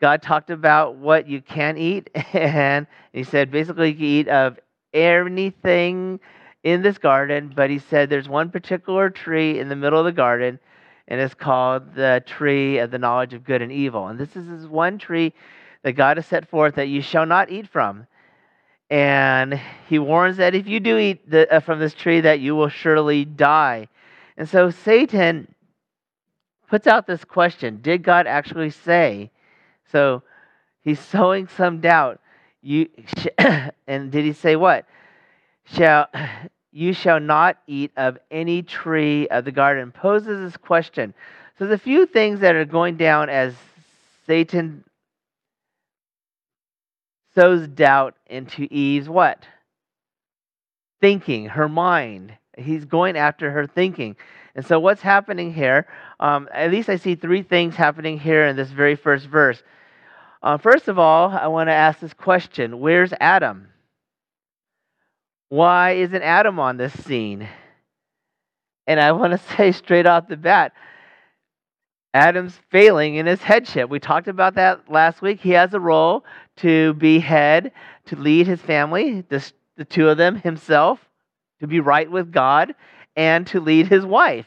God 0.01 0.23
talked 0.23 0.51
about 0.51 0.97
what 0.97 1.29
you 1.29 1.43
can 1.43 1.77
eat, 1.77 2.11
and 2.33 2.87
He 3.13 3.25
said 3.25 3.51
basically 3.51 3.91
you 3.91 3.95
can 3.95 4.05
eat 4.05 4.29
of 4.29 4.59
anything 4.93 6.21
in 6.63 6.83
this 6.83 6.99
garden, 6.99 7.53
but 7.55 7.71
he 7.71 7.79
said 7.79 8.11
there's 8.11 8.29
one 8.29 8.51
particular 8.51 9.11
tree 9.11 9.59
in 9.59 9.69
the 9.69 9.77
middle 9.77 9.99
of 9.99 10.05
the 10.05 10.13
garden, 10.13 10.59
and 11.09 11.21
it's 11.21 11.35
called 11.35 11.95
the 11.95 12.23
tree 12.27 12.79
of 12.79 12.91
the 12.91 12.99
knowledge 12.99 13.35
of 13.35 13.45
good 13.45 13.63
and 13.63 13.73
evil. 13.73 14.09
And 14.09 14.19
this 14.19 14.37
is 14.37 14.47
this 14.47 14.69
one 14.69 14.99
tree 14.99 15.33
that 15.83 15.93
God 15.93 16.19
has 16.19 16.27
set 16.27 16.49
forth 16.49 16.75
that 16.75 16.89
you 16.89 17.01
shall 17.01 17.27
not 17.27 17.51
eat 17.51 17.69
from. 17.69 18.07
And 18.91 19.61
he 19.89 19.99
warns 19.99 20.37
that 20.37 20.55
if 20.55 20.67
you 20.67 20.81
do 20.81 20.99
eat 20.99 21.31
the, 21.31 21.53
uh, 21.53 21.61
from 21.61 21.79
this 21.79 21.95
tree, 21.95 22.21
that 22.21 22.41
you 22.41 22.57
will 22.57 22.69
surely 22.69 23.25
die. 23.25 23.89
And 24.37 24.49
so 24.49 24.71
Satan 24.71 25.55
puts 26.71 26.87
out 26.87 27.07
this 27.07 27.25
question 27.25 27.81
Did 27.83 28.03
God 28.03 28.27
actually 28.27 28.71
say? 28.71 29.31
So 29.93 30.23
he's 30.83 31.01
sowing 31.15 31.49
some 31.49 31.81
doubt. 31.81 32.21
You 32.63 32.89
and 33.87 34.11
did 34.11 34.25
he 34.25 34.33
say 34.33 34.57
what? 34.57 34.87
Shall 35.65 36.09
you 36.73 36.93
shall 36.93 37.21
not 37.21 37.59
eat 37.67 37.91
of 37.97 38.19
any 38.31 38.63
tree 38.63 39.29
of 39.29 39.45
the 39.45 39.53
garden? 39.53 39.93
Poses 39.93 40.41
this 40.41 40.57
question. 40.57 41.13
So 41.59 41.67
there's 41.67 41.79
a 41.79 41.83
few 41.83 42.07
things 42.07 42.41
that 42.41 42.55
are 42.55 42.65
going 42.65 42.97
down 42.97 43.29
as 43.29 43.55
Satan 44.27 44.85
sows 47.35 47.67
doubt 47.69 48.15
into 48.27 48.67
Eve's 48.71 49.09
what? 49.09 49.45
Thinking, 51.01 51.47
her 51.47 51.69
mind. 51.69 52.35
He's 52.61 52.85
going 52.85 53.17
after 53.17 53.51
her 53.51 53.67
thinking. 53.67 54.17
And 54.55 54.67
so, 54.67 54.81
what's 54.81 55.03
happening 55.03 55.53
here? 55.53 55.87
Um, 56.19 56.49
at 56.53 56.71
least 56.71 56.89
I 56.89 56.97
see 56.97 57.15
three 57.15 57.43
things 57.43 57.77
happening 57.77 58.19
here 58.19 58.47
in 58.47 58.57
this 58.57 58.71
very 58.71 58.97
first 58.97 59.27
verse. 59.27 59.63
Uh, 60.43 60.57
first 60.57 60.89
of 60.89 60.99
all, 60.99 61.31
I 61.31 61.47
want 61.49 61.69
to 61.69 61.75
ask 61.75 62.01
this 62.01 62.15
question 62.15 62.81
Where's 62.81 63.13
Adam? 63.21 63.69
Why 65.49 65.93
isn't 65.93 66.23
Adam 66.23 66.59
on 66.59 66.77
this 66.77 66.93
scene? 67.05 67.49
And 68.87 69.01
I 69.01 69.13
want 69.13 69.33
to 69.33 69.39
say 69.57 69.73
straight 69.73 70.07
off 70.07 70.29
the 70.29 70.37
bat, 70.37 70.73
Adam's 72.13 72.59
failing 72.71 73.17
in 73.17 73.27
his 73.27 73.41
headship. 73.41 73.89
We 73.89 74.01
talked 74.01 74.29
about 74.29 74.55
that 74.55 74.91
last 74.91 75.23
week. 75.23 75.41
He 75.41 75.51
has 75.51 75.75
a 75.75 75.81
role 75.81 76.25
to 76.57 76.95
be 76.95 77.21
head, 77.21 77.73
to 78.07 78.17
lead 78.17 78.47
his 78.47 78.61
family, 78.61 79.25
the, 79.29 79.53
the 79.77 79.85
two 79.85 80.09
of 80.09 80.17
them, 80.17 80.35
himself, 80.37 80.99
to 81.61 81.67
be 81.67 81.81
right 81.81 82.11
with 82.11 82.33
God, 82.33 82.75
and 83.17 83.47
to 83.49 83.61
lead 83.61 83.87
his 83.87 84.05
wife 84.05 84.47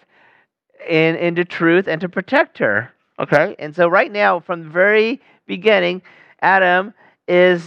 in, 0.88 1.16
into 1.16 1.46
truth 1.46 1.88
and 1.88 2.02
to 2.02 2.10
protect 2.10 2.58
her. 2.58 2.92
Okay? 3.20 3.56
And 3.60 3.76
so, 3.76 3.88
right 3.88 4.12
now, 4.12 4.40
from 4.40 4.64
the 4.64 4.70
very 4.70 5.22
beginning, 5.46 6.02
Adam 6.42 6.94
is 7.28 7.64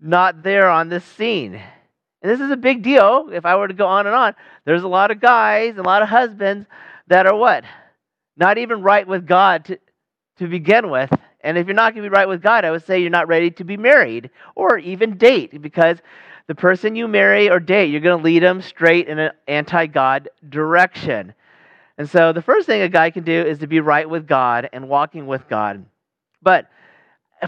not 0.00 0.42
there 0.42 0.68
on 0.68 0.88
this 0.88 1.04
scene. 1.04 1.60
And 2.22 2.30
this 2.30 2.40
is 2.40 2.50
a 2.50 2.56
big 2.56 2.82
deal. 2.82 3.30
If 3.32 3.46
I 3.46 3.56
were 3.56 3.68
to 3.68 3.74
go 3.74 3.86
on 3.86 4.06
and 4.06 4.14
on, 4.14 4.34
there's 4.64 4.82
a 4.82 4.88
lot 4.88 5.10
of 5.10 5.20
guys, 5.20 5.78
a 5.78 5.82
lot 5.82 6.02
of 6.02 6.08
husbands 6.08 6.66
that 7.06 7.26
are 7.26 7.36
what? 7.36 7.64
Not 8.36 8.58
even 8.58 8.82
right 8.82 9.06
with 9.06 9.26
God 9.26 9.64
to, 9.66 9.78
to 10.38 10.46
begin 10.46 10.90
with. 10.90 11.10
And 11.42 11.56
if 11.56 11.66
you're 11.66 11.74
not 11.74 11.94
going 11.94 12.04
to 12.04 12.10
be 12.10 12.14
right 12.14 12.28
with 12.28 12.42
God, 12.42 12.64
I 12.64 12.70
would 12.70 12.84
say 12.84 13.00
you're 13.00 13.10
not 13.10 13.28
ready 13.28 13.50
to 13.52 13.64
be 13.64 13.76
married 13.76 14.30
or 14.54 14.78
even 14.78 15.16
date 15.16 15.60
because 15.62 15.98
the 16.50 16.54
person 16.56 16.96
you 16.96 17.06
marry 17.06 17.48
or 17.48 17.60
date, 17.60 17.92
you're 17.92 18.00
going 18.00 18.18
to 18.18 18.24
lead 18.24 18.42
them 18.42 18.60
straight 18.60 19.06
in 19.06 19.20
an 19.20 19.30
anti 19.46 19.86
God 19.86 20.30
direction. 20.48 21.32
And 21.96 22.10
so 22.10 22.32
the 22.32 22.42
first 22.42 22.66
thing 22.66 22.82
a 22.82 22.88
guy 22.88 23.10
can 23.10 23.22
do 23.22 23.40
is 23.40 23.60
to 23.60 23.68
be 23.68 23.78
right 23.78 24.10
with 24.10 24.26
God 24.26 24.68
and 24.72 24.88
walking 24.88 25.28
with 25.28 25.48
God. 25.48 25.86
But 26.42 26.68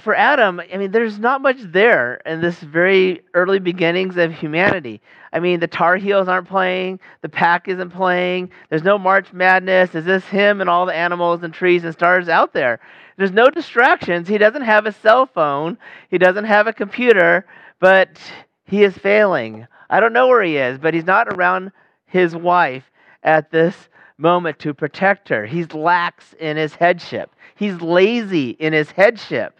for 0.03 0.15
Adam, 0.15 0.61
I 0.73 0.77
mean, 0.77 0.93
there's 0.93 1.19
not 1.19 1.43
much 1.43 1.57
there 1.63 2.23
in 2.25 2.41
this 2.41 2.61
very 2.61 3.23
early 3.35 3.59
beginnings 3.59 4.17
of 4.19 4.33
humanity. 4.33 5.01
I 5.33 5.41
mean, 5.41 5.59
the 5.59 5.67
Tar 5.67 5.97
Heels 5.97 6.29
aren't 6.29 6.47
playing, 6.47 7.01
the 7.23 7.29
pack 7.29 7.67
isn't 7.67 7.91
playing, 7.91 8.53
there's 8.71 8.85
no 8.85 8.99
March 8.99 9.33
Madness. 9.33 9.97
Is 9.97 10.05
this 10.05 10.25
him 10.27 10.61
and 10.61 10.71
all 10.71 10.87
the 10.87 10.95
animals 10.95 11.43
and 11.43 11.53
trees 11.53 11.83
and 11.83 11.93
stars 11.93 12.29
out 12.29 12.53
there? 12.53 12.79
There's 13.17 13.33
no 13.33 13.51
distractions. 13.51 14.29
He 14.29 14.39
doesn't 14.39 14.63
have 14.63 14.87
a 14.87 14.93
cell 14.93 15.27
phone, 15.27 15.77
he 16.09 16.19
doesn't 16.19 16.45
have 16.45 16.69
a 16.69 16.73
computer, 16.73 17.47
but 17.81 18.21
he 18.65 18.85
is 18.85 18.97
failing. 18.97 19.67
I 19.91 20.01
don't 20.01 20.13
know 20.13 20.29
where 20.29 20.43
he 20.43 20.57
is, 20.57 20.79
but 20.79 20.95
he's 20.95 21.05
not 21.05 21.29
around 21.29 21.73
his 22.07 22.35
wife 22.35 22.85
at 23.23 23.51
this 23.51 23.75
moment 24.19 24.59
to 24.61 24.75
protect 24.75 25.29
her. 25.29 25.47
He's 25.47 25.73
lax 25.73 26.35
in 26.39 26.57
his 26.57 26.75
headship, 26.75 27.35
he's 27.55 27.81
lazy 27.81 28.51
in 28.51 28.73
his 28.73 28.91
headship. 28.91 29.59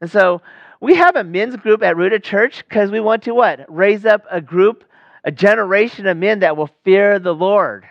And 0.00 0.10
so 0.10 0.42
we 0.80 0.96
have 0.96 1.14
a 1.14 1.22
men's 1.22 1.56
group 1.56 1.82
at 1.82 1.96
Rooted 1.96 2.24
Church 2.24 2.64
because 2.68 2.90
we 2.90 2.98
want 2.98 3.22
to 3.24 3.34
what? 3.34 3.64
Raise 3.68 4.04
up 4.04 4.24
a 4.30 4.40
group, 4.40 4.84
a 5.22 5.30
generation 5.30 6.06
of 6.06 6.16
men 6.16 6.40
that 6.40 6.56
will 6.56 6.70
fear 6.84 7.20
the 7.20 7.34
Lord. 7.34 7.86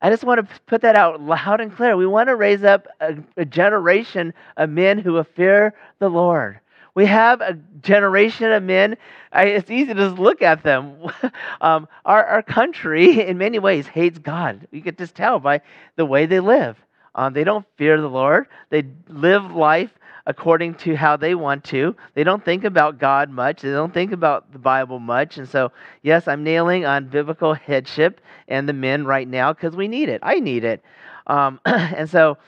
I 0.00 0.10
just 0.10 0.24
want 0.24 0.40
to 0.40 0.60
put 0.66 0.82
that 0.82 0.96
out 0.96 1.20
loud 1.20 1.60
and 1.60 1.74
clear. 1.74 1.96
We 1.96 2.06
want 2.06 2.28
to 2.28 2.36
raise 2.36 2.62
up 2.62 2.86
a, 3.00 3.16
a 3.36 3.44
generation 3.44 4.32
of 4.56 4.70
men 4.70 4.98
who 4.98 5.12
will 5.12 5.24
fear 5.24 5.74
the 5.98 6.08
Lord. 6.08 6.60
We 6.98 7.06
have 7.06 7.40
a 7.40 7.56
generation 7.80 8.50
of 8.50 8.64
men. 8.64 8.96
I, 9.32 9.44
it's 9.44 9.70
easy 9.70 9.94
to 9.94 10.08
just 10.08 10.18
look 10.18 10.42
at 10.42 10.64
them. 10.64 10.96
um, 11.60 11.86
our, 12.04 12.24
our 12.24 12.42
country, 12.42 13.20
in 13.28 13.38
many 13.38 13.60
ways, 13.60 13.86
hates 13.86 14.18
God. 14.18 14.66
You 14.72 14.82
can 14.82 14.96
just 14.96 15.14
tell 15.14 15.38
by 15.38 15.60
the 15.94 16.04
way 16.04 16.26
they 16.26 16.40
live. 16.40 16.76
Um, 17.14 17.34
they 17.34 17.44
don't 17.44 17.64
fear 17.76 18.00
the 18.00 18.08
Lord. 18.08 18.48
They 18.70 18.82
live 19.06 19.52
life 19.52 19.92
according 20.26 20.74
to 20.74 20.96
how 20.96 21.16
they 21.16 21.36
want 21.36 21.62
to. 21.66 21.94
They 22.14 22.24
don't 22.24 22.44
think 22.44 22.64
about 22.64 22.98
God 22.98 23.30
much. 23.30 23.62
They 23.62 23.70
don't 23.70 23.94
think 23.94 24.10
about 24.10 24.52
the 24.52 24.58
Bible 24.58 24.98
much. 24.98 25.38
And 25.38 25.48
so, 25.48 25.70
yes, 26.02 26.26
I'm 26.26 26.42
nailing 26.42 26.84
on 26.84 27.06
biblical 27.06 27.54
headship 27.54 28.20
and 28.48 28.68
the 28.68 28.72
men 28.72 29.04
right 29.04 29.28
now 29.28 29.52
because 29.52 29.76
we 29.76 29.86
need 29.86 30.08
it. 30.08 30.18
I 30.24 30.40
need 30.40 30.64
it. 30.64 30.82
Um, 31.28 31.60
and 31.64 32.10
so, 32.10 32.38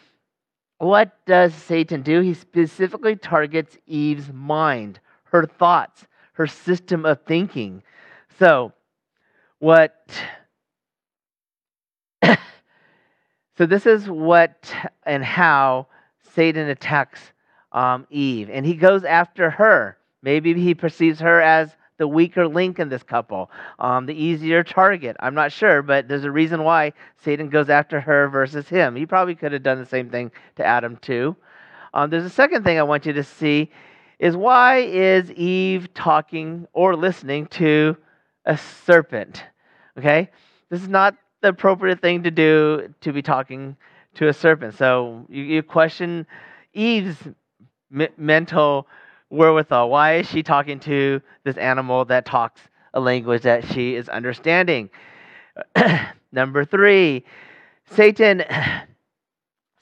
what 0.80 1.26
does 1.26 1.54
Satan 1.54 2.00
do? 2.00 2.20
He 2.20 2.32
specifically 2.32 3.14
targets 3.14 3.76
Eve's 3.86 4.32
mind, 4.32 4.98
her 5.24 5.44
thoughts, 5.44 6.06
her 6.32 6.46
system 6.46 7.04
of 7.04 7.20
thinking. 7.26 7.82
So, 8.38 8.72
what. 9.58 10.10
so, 13.58 13.66
this 13.66 13.84
is 13.84 14.08
what 14.08 14.72
and 15.04 15.22
how 15.22 15.86
Satan 16.34 16.70
attacks 16.70 17.20
um, 17.72 18.06
Eve, 18.08 18.48
and 18.50 18.64
he 18.64 18.74
goes 18.74 19.04
after 19.04 19.50
her. 19.50 19.98
Maybe 20.22 20.54
he 20.54 20.74
perceives 20.74 21.20
her 21.20 21.42
as 21.42 21.76
the 22.00 22.08
weaker 22.08 22.48
link 22.48 22.78
in 22.78 22.88
this 22.88 23.02
couple, 23.02 23.50
um, 23.78 24.06
the 24.06 24.14
easier 24.14 24.64
target. 24.64 25.14
I'm 25.20 25.34
not 25.34 25.52
sure, 25.52 25.82
but 25.82 26.08
there's 26.08 26.24
a 26.24 26.30
reason 26.30 26.64
why 26.64 26.94
Satan 27.22 27.50
goes 27.50 27.68
after 27.68 28.00
her 28.00 28.26
versus 28.26 28.66
him. 28.70 28.96
He 28.96 29.04
probably 29.04 29.34
could 29.34 29.52
have 29.52 29.62
done 29.62 29.78
the 29.78 29.84
same 29.86 30.08
thing 30.08 30.32
to 30.56 30.64
Adam 30.64 30.96
too. 30.96 31.36
Um, 31.92 32.08
there's 32.08 32.24
a 32.24 32.30
second 32.30 32.64
thing 32.64 32.78
I 32.78 32.84
want 32.84 33.04
you 33.04 33.12
to 33.12 33.22
see 33.22 33.70
is 34.18 34.34
why 34.34 34.78
is 34.78 35.30
Eve 35.32 35.92
talking 35.92 36.66
or 36.72 36.96
listening 36.96 37.46
to 37.48 37.98
a 38.46 38.56
serpent? 38.56 39.44
Okay, 39.98 40.30
this 40.70 40.80
is 40.80 40.88
not 40.88 41.16
the 41.42 41.48
appropriate 41.48 42.00
thing 42.00 42.22
to 42.22 42.30
do 42.30 42.94
to 43.02 43.12
be 43.12 43.20
talking 43.20 43.76
to 44.14 44.28
a 44.28 44.32
serpent. 44.32 44.74
So 44.74 45.26
you, 45.28 45.42
you 45.42 45.62
question 45.62 46.26
Eve's 46.72 47.18
mental 48.16 48.86
wherewithal. 49.30 49.88
Why 49.88 50.16
is 50.16 50.28
she 50.28 50.42
talking 50.42 50.80
to 50.80 51.22
this 51.44 51.56
animal 51.56 52.04
that 52.06 52.26
talks 52.26 52.60
a 52.92 53.00
language 53.00 53.42
that 53.42 53.64
she 53.72 53.94
is 53.94 54.08
understanding? 54.08 54.90
Number 56.32 56.64
three, 56.64 57.24
Satan. 57.92 58.44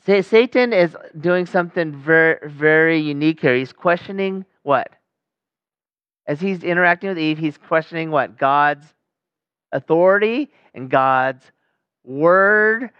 Satan 0.07 0.73
is 0.73 0.97
doing 1.21 1.45
something 1.45 1.93
very, 1.93 2.39
very 2.49 2.99
unique 2.99 3.41
here. 3.41 3.55
He's 3.55 3.75
questioning 3.75 4.47
what? 4.63 4.89
As 6.27 6.41
he's 6.41 6.65
interacting 6.65 7.11
with 7.11 7.19
Eve, 7.19 7.37
he's 7.37 7.59
questioning 7.59 8.11
what? 8.11 8.39
God's 8.39 8.87
authority 9.71 10.51
and 10.73 10.89
God's 10.89 11.45
word 12.05 12.91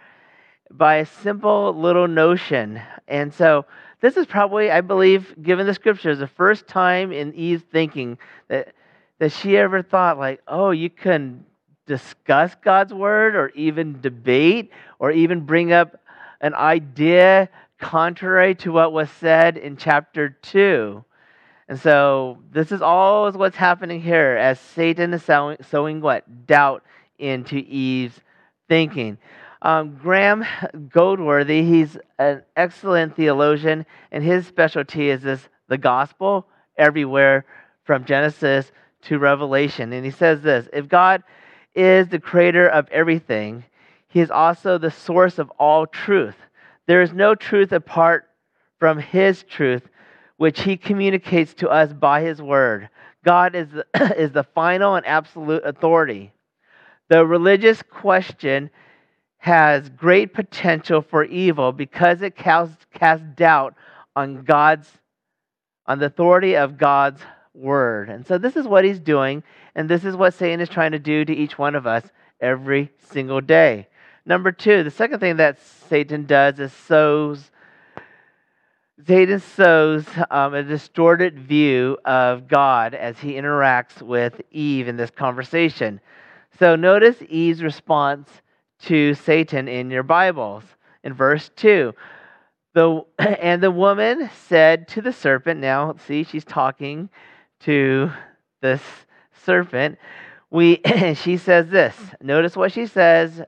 by 0.71 0.97
a 0.97 1.05
simple 1.05 1.73
little 1.73 2.07
notion. 2.07 2.81
And 3.07 3.33
so 3.33 3.65
this 4.01 4.15
is 4.17 4.25
probably, 4.25 4.71
I 4.71 4.81
believe, 4.81 5.35
given 5.41 5.67
the 5.67 5.73
scriptures, 5.73 6.19
the 6.19 6.27
first 6.27 6.67
time 6.67 7.11
in 7.11 7.33
Eve's 7.33 7.63
thinking 7.71 8.17
that, 8.47 8.73
that 9.19 9.31
she 9.31 9.57
ever 9.57 9.81
thought, 9.81 10.17
like, 10.17 10.41
oh, 10.47 10.71
you 10.71 10.89
can 10.89 11.45
discuss 11.85 12.55
God's 12.63 12.93
word 12.93 13.35
or 13.35 13.49
even 13.49 13.99
debate 13.99 14.71
or 14.99 15.11
even 15.11 15.41
bring 15.41 15.73
up 15.73 15.99
an 16.39 16.53
idea 16.53 17.49
contrary 17.79 18.55
to 18.55 18.71
what 18.71 18.93
was 18.93 19.09
said 19.09 19.57
in 19.57 19.75
chapter 19.75 20.29
2. 20.29 21.03
And 21.67 21.79
so 21.79 22.39
this 22.51 22.71
is 22.71 22.81
all 22.81 23.31
what's 23.31 23.55
happening 23.55 24.01
here 24.01 24.37
as 24.39 24.59
Satan 24.59 25.13
is 25.13 25.23
sowing, 25.23 25.57
sowing 25.69 26.01
what? 26.01 26.47
Doubt 26.47 26.83
into 27.17 27.57
Eve's 27.57 28.19
thinking. 28.67 29.17
Um, 29.61 29.99
Graeme 30.01 30.45
Goldsworthy, 30.89 31.63
he's 31.63 31.97
an 32.17 32.43
excellent 32.55 33.15
theologian, 33.15 33.85
and 34.11 34.23
his 34.23 34.47
specialty 34.47 35.09
is 35.09 35.21
this 35.21 35.49
the 35.67 35.77
gospel 35.77 36.47
everywhere 36.77 37.45
from 37.83 38.05
Genesis 38.05 38.71
to 39.03 39.19
Revelation. 39.19 39.91
And 39.93 40.05
he 40.05 40.11
says 40.11 40.41
this 40.41 40.67
If 40.71 40.87
God 40.87 41.23
is 41.75 42.07
the 42.07 42.19
creator 42.19 42.67
of 42.67 42.87
everything, 42.89 43.65
he 44.07 44.21
is 44.21 44.31
also 44.31 44.77
the 44.77 44.91
source 44.91 45.39
of 45.39 45.49
all 45.51 45.85
truth. 45.85 46.35
There 46.87 47.01
is 47.01 47.13
no 47.13 47.35
truth 47.35 47.71
apart 47.71 48.27
from 48.79 48.97
his 48.97 49.43
truth, 49.43 49.87
which 50.37 50.61
he 50.61 50.77
communicates 50.77 51.53
to 51.55 51.69
us 51.69 51.93
by 51.93 52.21
his 52.21 52.41
word. 52.41 52.89
God 53.25 53.55
is 53.55 53.67
the, 53.69 53.85
is 54.17 54.31
the 54.31 54.43
final 54.43 54.95
and 54.95 55.05
absolute 55.05 55.63
authority. 55.65 56.31
The 57.09 57.25
religious 57.25 57.83
question 57.83 58.69
has 59.39 59.89
great 59.89 60.33
potential 60.33 61.01
for 61.01 61.23
evil 61.23 61.71
because 61.71 62.21
it 62.21 62.35
casts, 62.35 62.75
doubt 63.35 63.73
on 64.15 64.43
God's 64.43 64.89
on 65.87 65.97
the 65.97 66.05
authority 66.05 66.55
of 66.55 66.77
God's 66.77 67.21
word. 67.55 68.09
And 68.09 68.27
so 68.27 68.37
this 68.37 68.55
is 68.55 68.67
what 68.67 68.85
he's 68.85 68.99
doing, 68.99 69.41
and 69.73 69.89
this 69.89 70.05
is 70.05 70.15
what 70.15 70.35
Satan 70.35 70.59
is 70.59 70.69
trying 70.69 70.91
to 70.91 70.99
do 70.99 71.25
to 71.25 71.33
each 71.33 71.57
one 71.57 71.73
of 71.73 71.87
us 71.87 72.03
every 72.39 72.91
single 73.11 73.41
day. 73.41 73.87
Number 74.25 74.51
two, 74.51 74.83
the 74.83 74.91
second 74.91 75.19
thing 75.19 75.37
that 75.37 75.59
Satan 75.89 76.25
does 76.25 76.59
is 76.59 76.71
sows. 76.71 77.49
Satan 79.07 79.39
sows 79.39 80.05
um, 80.29 80.53
a 80.53 80.61
distorted 80.61 81.39
view 81.39 81.97
of 82.05 82.47
God 82.47 82.93
as 82.93 83.17
he 83.17 83.33
interacts 83.33 84.01
with 84.01 84.41
Eve 84.51 84.87
in 84.87 84.97
this 84.97 85.09
conversation. 85.09 86.01
So 86.59 86.75
notice 86.75 87.15
Eve's 87.29 87.63
response 87.63 88.29
to 88.83 89.13
Satan 89.13 89.67
in 89.67 89.91
your 89.91 90.03
Bibles. 90.03 90.63
In 91.03 91.13
verse 91.13 91.49
2, 91.55 91.93
the, 92.73 93.01
and 93.19 93.61
the 93.61 93.71
woman 93.71 94.29
said 94.47 94.87
to 94.89 95.01
the 95.01 95.13
serpent, 95.13 95.59
now 95.59 95.95
see, 96.07 96.23
she's 96.23 96.45
talking 96.45 97.09
to 97.61 98.11
this 98.61 98.81
serpent. 99.43 99.97
We, 100.49 100.81
she 101.15 101.37
says 101.37 101.69
this. 101.69 101.95
Notice 102.21 102.55
what 102.55 102.71
she 102.71 102.85
says. 102.85 103.41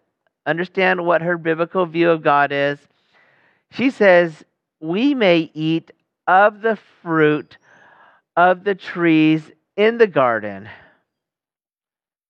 Understand 0.45 1.05
what 1.05 1.21
her 1.21 1.37
biblical 1.37 1.85
view 1.85 2.09
of 2.09 2.23
God 2.23 2.51
is. 2.51 2.79
She 3.71 3.89
says, 3.89 4.43
We 4.79 5.13
may 5.13 5.51
eat 5.53 5.91
of 6.27 6.61
the 6.61 6.77
fruit 7.01 7.57
of 8.35 8.63
the 8.63 8.75
trees 8.75 9.51
in 9.75 9.97
the 9.97 10.07
garden. 10.07 10.69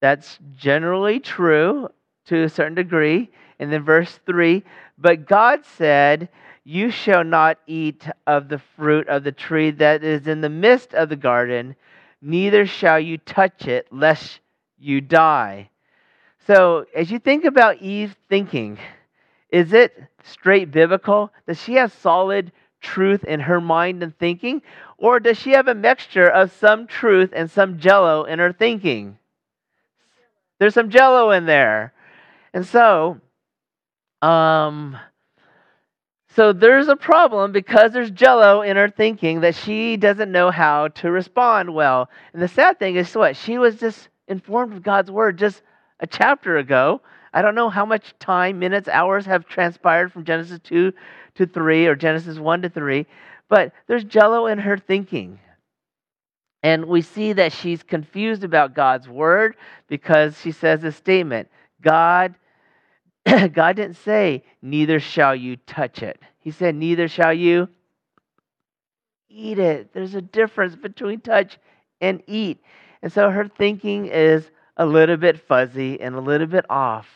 That's 0.01 0.39
generally 0.57 1.19
true 1.19 1.89
to 2.25 2.43
a 2.43 2.49
certain 2.49 2.75
degree. 2.75 3.29
And 3.59 3.71
then 3.71 3.83
verse 3.83 4.19
3 4.25 4.63
But 4.97 5.27
God 5.27 5.65
said, 5.65 6.29
You 6.63 6.91
shall 6.91 7.23
not 7.23 7.59
eat 7.67 8.07
of 8.27 8.49
the 8.49 8.59
fruit 8.75 9.07
of 9.07 9.23
the 9.23 9.31
tree 9.31 9.71
that 9.71 10.03
is 10.03 10.27
in 10.27 10.41
the 10.41 10.49
midst 10.49 10.93
of 10.93 11.09
the 11.09 11.15
garden, 11.15 11.75
neither 12.21 12.65
shall 12.65 12.99
you 12.99 13.17
touch 13.17 13.67
it, 13.67 13.87
lest 13.91 14.39
you 14.79 15.01
die. 15.01 15.69
So, 16.47 16.85
as 16.95 17.11
you 17.11 17.19
think 17.19 17.45
about 17.45 17.81
Eve 17.81 18.15
thinking, 18.27 18.79
is 19.49 19.73
it 19.73 19.95
straight 20.23 20.71
biblical? 20.71 21.31
Does 21.47 21.61
she 21.61 21.75
have 21.75 21.93
solid 21.93 22.51
truth 22.81 23.23
in 23.23 23.41
her 23.41 23.61
mind 23.61 24.01
and 24.01 24.17
thinking? 24.17 24.61
Or 24.97 25.19
does 25.19 25.37
she 25.37 25.51
have 25.51 25.67
a 25.67 25.75
mixture 25.75 26.27
of 26.27 26.51
some 26.51 26.87
truth 26.87 27.31
and 27.33 27.49
some 27.49 27.79
jello 27.79 28.23
in 28.23 28.39
her 28.39 28.51
thinking? 28.51 29.17
There's 30.59 30.73
some 30.73 30.89
jello 30.89 31.31
in 31.31 31.45
there. 31.45 31.93
And 32.53 32.65
so, 32.65 33.19
um, 34.21 34.97
so 36.35 36.53
there's 36.53 36.87
a 36.87 36.95
problem 36.95 37.51
because 37.51 37.91
there's 37.91 38.11
jello 38.11 38.61
in 38.61 38.77
her 38.77 38.89
thinking 38.89 39.41
that 39.41 39.55
she 39.55 39.97
doesn't 39.97 40.31
know 40.31 40.51
how 40.51 40.89
to 40.89 41.11
respond 41.11 41.73
well. 41.73 42.09
And 42.33 42.41
the 42.41 42.47
sad 42.47 42.79
thing 42.79 42.95
is 42.95 43.13
what? 43.13 43.35
She 43.35 43.57
was 43.57 43.75
just 43.75 44.09
informed 44.27 44.73
of 44.73 44.83
God's 44.83 45.11
word 45.11 45.37
just 45.37 45.61
a 45.99 46.07
chapter 46.07 46.57
ago. 46.57 47.01
I 47.33 47.41
don't 47.41 47.55
know 47.55 47.69
how 47.69 47.85
much 47.85 48.13
time, 48.19 48.59
minutes, 48.59 48.89
hours 48.89 49.25
have 49.25 49.45
transpired 49.45 50.11
from 50.11 50.25
Genesis 50.25 50.59
2 50.63 50.93
to 51.35 51.45
3 51.45 51.87
or 51.87 51.95
Genesis 51.95 52.37
1 52.37 52.61
to 52.63 52.69
3, 52.69 53.05
but 53.49 53.73
there's 53.87 54.03
jello 54.03 54.47
in 54.47 54.59
her 54.59 54.77
thinking. 54.77 55.39
And 56.63 56.85
we 56.85 57.01
see 57.01 57.33
that 57.33 57.53
she's 57.53 57.83
confused 57.83 58.43
about 58.43 58.75
God's 58.75 59.07
word 59.07 59.55
because 59.87 60.39
she 60.41 60.51
says 60.51 60.81
this 60.81 60.95
statement 60.95 61.49
God 61.81 62.35
God 63.53 63.75
didn't 63.75 63.97
say, 63.97 64.43
neither 64.61 64.99
shall 64.99 65.35
you 65.35 65.57
touch 65.57 66.01
it. 66.01 66.19
He 66.39 66.51
said, 66.51 66.75
neither 66.75 67.07
shall 67.07 67.33
you 67.33 67.69
eat 69.29 69.59
it. 69.59 69.93
There's 69.93 70.15
a 70.15 70.21
difference 70.21 70.75
between 70.75 71.21
touch 71.21 71.57
and 71.99 72.23
eat. 72.27 72.63
And 73.01 73.11
so 73.11 73.29
her 73.29 73.47
thinking 73.47 74.07
is 74.07 74.49
a 74.77 74.85
little 74.85 75.17
bit 75.17 75.47
fuzzy 75.47 76.01
and 76.01 76.15
a 76.15 76.21
little 76.21 76.47
bit 76.47 76.65
off. 76.69 77.07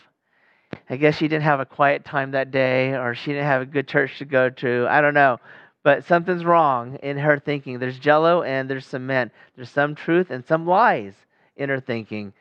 I 0.90 0.98
guess 0.98 1.16
she 1.18 1.28
didn't 1.28 1.44
have 1.44 1.60
a 1.60 1.66
quiet 1.66 2.06
time 2.06 2.32
that 2.32 2.52
day 2.52 2.94
or 2.94 3.16
she 3.16 3.32
didn't 3.32 3.46
have 3.46 3.62
a 3.62 3.66
good 3.68 3.88
church 3.88 4.20
to 4.20 4.26
go 4.26 4.50
to. 4.50 4.88
I 4.90 5.02
don't 5.02 5.14
know. 5.14 5.40
But 5.84 6.06
something's 6.06 6.46
wrong 6.46 6.98
in 7.02 7.18
her 7.18 7.40
thinking. 7.40 7.80
There's 7.80 8.00
jello 8.00 8.44
and 8.44 8.70
there's 8.70 8.86
cement. 8.86 9.32
There's 9.56 9.70
some 9.70 9.96
truth 9.96 10.32
and 10.32 10.46
some 10.46 10.68
lies 10.68 11.14
in 11.56 11.70
her 11.70 11.80
thinking. 11.80 12.34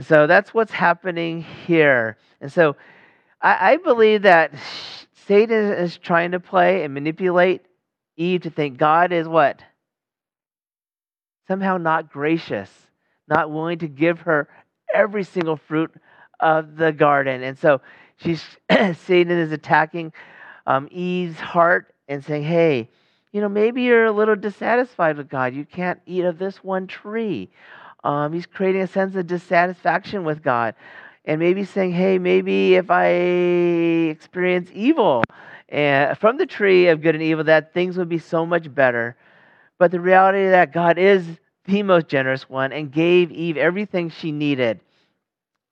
So 0.00 0.26
that's 0.26 0.54
what's 0.54 0.72
happening 0.72 1.42
here. 1.66 2.16
And 2.40 2.52
so 2.52 2.76
I, 3.40 3.72
I 3.72 3.76
believe 3.78 4.22
that 4.22 4.52
Satan 5.26 5.72
is 5.72 5.98
trying 5.98 6.32
to 6.32 6.40
play 6.40 6.84
and 6.84 6.94
manipulate 6.94 7.62
Eve 8.16 8.42
to 8.42 8.50
think 8.50 8.78
God 8.78 9.12
is 9.12 9.28
what? 9.28 9.62
Somehow 11.46 11.78
not 11.78 12.12
gracious, 12.12 12.70
not 13.28 13.50
willing 13.50 13.78
to 13.78 13.88
give 13.88 14.20
her 14.20 14.48
every 14.92 15.24
single 15.24 15.56
fruit 15.56 15.92
of 16.40 16.76
the 16.76 16.92
garden. 16.92 17.42
And 17.42 17.58
so 17.58 17.80
she's 18.16 18.42
Satan 18.70 19.30
is 19.30 19.52
attacking 19.52 20.12
um, 20.66 20.88
Eve's 20.90 21.40
heart 21.40 21.94
and 22.08 22.24
saying, 22.24 22.44
hey, 22.44 22.88
you 23.32 23.40
know, 23.40 23.48
maybe 23.48 23.82
you're 23.82 24.06
a 24.06 24.12
little 24.12 24.36
dissatisfied 24.36 25.16
with 25.16 25.28
God. 25.28 25.54
You 25.54 25.64
can't 25.64 26.00
eat 26.06 26.24
of 26.24 26.38
this 26.38 26.62
one 26.64 26.86
tree. 26.86 27.50
Um, 28.04 28.32
he's 28.32 28.46
creating 28.46 28.82
a 28.82 28.86
sense 28.86 29.16
of 29.16 29.26
dissatisfaction 29.26 30.24
with 30.24 30.42
God. 30.42 30.74
And 31.24 31.40
maybe 31.40 31.64
saying, 31.64 31.92
hey, 31.92 32.18
maybe 32.18 32.76
if 32.76 32.90
I 32.90 33.06
experience 34.10 34.70
evil 34.72 35.22
and 35.68 36.16
from 36.16 36.38
the 36.38 36.46
tree 36.46 36.88
of 36.88 37.02
good 37.02 37.14
and 37.14 37.22
evil, 37.22 37.44
that 37.44 37.74
things 37.74 37.98
would 37.98 38.08
be 38.08 38.18
so 38.18 38.46
much 38.46 38.72
better. 38.74 39.16
But 39.78 39.90
the 39.90 40.00
reality 40.00 40.48
that 40.48 40.72
God 40.72 40.98
is 40.98 41.26
the 41.66 41.82
most 41.82 42.08
generous 42.08 42.48
one 42.48 42.72
and 42.72 42.90
gave 42.90 43.30
Eve 43.30 43.58
everything 43.58 44.08
she 44.08 44.32
needed. 44.32 44.80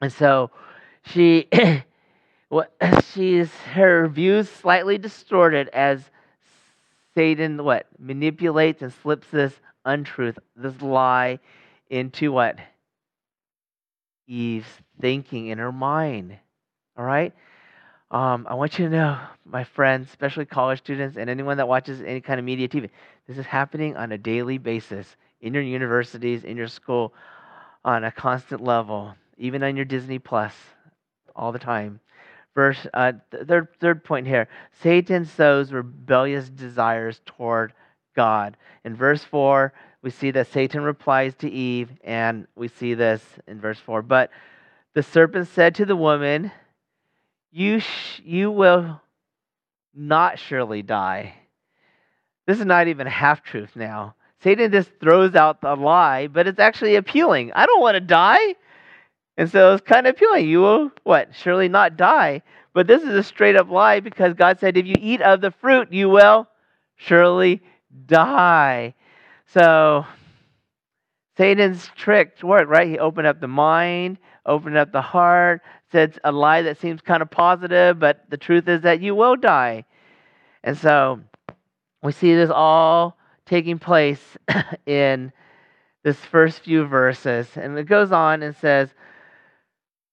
And 0.03 0.13
so 0.13 0.51
she 1.07 1.49
what 2.49 2.73
she's 3.13 3.51
her 3.73 4.09
views 4.09 4.51
slightly 4.51 4.99
distorted 4.99 5.69
as 5.69 6.03
Satan 7.15 7.65
what 7.65 7.87
manipulates 7.99 8.83
and 8.83 8.93
slips 8.93 9.29
this 9.29 9.55
untruth, 9.87 10.39
this 10.55 10.83
lie 10.83 11.39
into 11.89 12.33
what? 12.33 12.59
Eve's 14.27 14.67
thinking 15.01 15.49
in 15.49 15.59
her 15.59 15.73
mind. 15.73 16.37
All 16.97 17.05
right? 17.05 17.33
Um, 18.11 18.47
I 18.49 18.55
want 18.55 18.79
you 18.79 18.87
to 18.87 18.91
know, 18.91 19.19
my 19.45 19.65
friends, 19.65 20.09
especially 20.09 20.47
college 20.47 20.79
students 20.79 21.17
and 21.17 21.29
anyone 21.29 21.57
that 21.57 21.69
watches 21.69 22.01
any 22.03 22.21
kind 22.21 22.39
of 22.39 22.45
media 22.45 22.69
TV, 22.69 22.89
this 23.27 23.39
is 23.39 23.47
happening 23.47 23.97
on 23.97 24.13
a 24.13 24.19
daily 24.19 24.59
basis 24.59 25.17
in 25.41 25.53
your 25.53 25.63
universities, 25.63 26.45
in 26.45 26.57
your 26.57 26.69
school, 26.69 27.13
on 27.85 28.05
a 28.05 28.13
constant 28.13 28.63
level, 28.63 29.15
even 29.39 29.63
on 29.63 29.77
your 29.77 29.85
Disney 29.85 30.19
Plus, 30.19 30.55
all 31.35 31.53
the 31.53 31.59
time. 31.59 32.01
Verse 32.55 32.87
uh, 32.95 33.13
third 33.47 33.69
third 33.81 34.03
point 34.03 34.27
here: 34.27 34.49
Satan 34.83 35.27
sows 35.27 35.73
rebellious 35.73 36.49
desires 36.49 37.21
toward 37.27 37.75
God. 38.15 38.57
In 38.85 38.97
verse 38.97 39.23
four, 39.23 39.75
we 40.07 40.11
see 40.13 40.31
that 40.31 40.53
Satan 40.53 40.85
replies 40.85 41.35
to 41.35 41.51
Eve, 41.51 41.91
and 42.05 42.47
we 42.55 42.69
see 42.69 42.95
this 42.95 43.21
in 43.49 43.61
verse 43.61 43.81
4. 43.81 44.03
But 44.03 44.31
the 44.95 45.03
serpent 45.03 45.49
said 45.49 45.75
to 45.75 45.85
the 45.85 45.97
woman, 45.97 46.53
You, 47.51 47.81
sh- 47.81 48.21
you 48.25 48.53
will 48.53 49.01
not 49.93 50.39
surely 50.39 50.83
die. 50.83 51.35
This 52.47 52.61
is 52.61 52.65
not 52.65 52.87
even 52.87 53.09
half 53.09 53.43
truth 53.43 53.71
now. 53.75 54.15
Satan 54.45 54.71
just 54.71 54.93
throws 55.01 55.35
out 55.35 55.61
the 55.61 55.75
lie, 55.75 56.29
but 56.29 56.47
it's 56.47 56.61
actually 56.61 56.95
appealing. 56.95 57.51
I 57.57 57.67
don't 57.67 57.81
want 57.81 57.97
to 57.97 58.01
die. 58.01 58.55
And 59.37 59.51
so 59.51 59.75
it's 59.75 59.83
kind 59.85 60.07
of 60.07 60.15
appealing. 60.15 60.49
You 60.49 60.61
will, 60.61 60.93
what, 61.03 61.31
surely 61.35 61.69
not 61.69 61.97
die. 61.97 62.43
But 62.75 62.87
this 62.87 63.03
is 63.03 63.09
a 63.09 63.25
straight 63.25 63.57
up 63.57 63.71
lie 63.71 63.99
because 63.99 64.35
God 64.35 64.61
said, 64.61 64.77
if 64.77 64.87
you 64.87 64.95
eat 65.01 65.21
of 65.21 65.41
the 65.41 65.51
fruit, 65.51 65.93
you 65.93 66.09
will 66.09 66.47
surely 66.95 67.61
die. 68.07 68.95
So 69.47 70.07
Satan's 71.37 71.89
trick 71.97 72.39
worked, 72.43 72.69
right? 72.69 72.89
He 72.89 72.99
opened 72.99 73.27
up 73.27 73.41
the 73.41 73.49
mind, 73.49 74.19
opened 74.45 74.77
up 74.77 74.93
the 74.93 75.03
heart, 75.03 75.63
said 75.93 76.19
a 76.25 76.33
lie 76.33 76.63
that 76.63 76.81
seems 76.81 77.01
kind 77.01 77.23
of 77.23 77.31
positive, 77.31 77.99
but 77.99 78.25
the 78.29 78.37
truth 78.37 78.69
is 78.69 78.83
that 78.83 79.01
you 79.01 79.15
will 79.15 79.37
die. 79.37 79.85
And 80.65 80.77
so 80.77 81.21
we 82.03 82.13
see 82.13 82.35
this 82.35 82.51
all 82.51 83.17
taking 83.45 83.79
place 83.79 84.21
in 84.87 85.33
this 86.03 86.17
first 86.17 86.61
few 86.61 86.85
verses. 86.85 87.49
And 87.57 87.79
it 87.79 87.85
goes 87.85 88.13
on 88.13 88.43
and 88.43 88.57
says, 88.57 88.89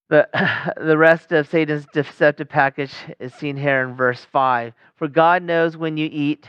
the, 0.10 0.28
the 0.78 0.98
rest 0.98 1.32
of 1.32 1.48
Satan's 1.48 1.86
deceptive 1.94 2.50
package 2.50 2.94
is 3.20 3.34
seen 3.34 3.58
here 3.58 3.82
in 3.82 3.96
verse 3.96 4.26
5. 4.32 4.74
For 4.96 5.08
God 5.08 5.44
knows 5.44 5.76
when 5.78 5.98
you 5.98 6.10
eat 6.12 6.48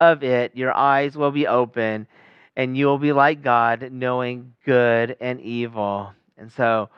of 0.00 0.22
it, 0.22 0.56
your 0.56 0.74
eyes 0.76 1.16
will 1.16 1.30
be 1.30 1.46
open, 1.46 2.06
and 2.56 2.76
you 2.76 2.86
will 2.86 2.98
be 2.98 3.12
like 3.12 3.42
God, 3.42 3.90
knowing 3.92 4.54
good 4.64 5.16
and 5.20 5.40
evil. 5.40 6.12
And 6.36 6.52
so, 6.52 6.90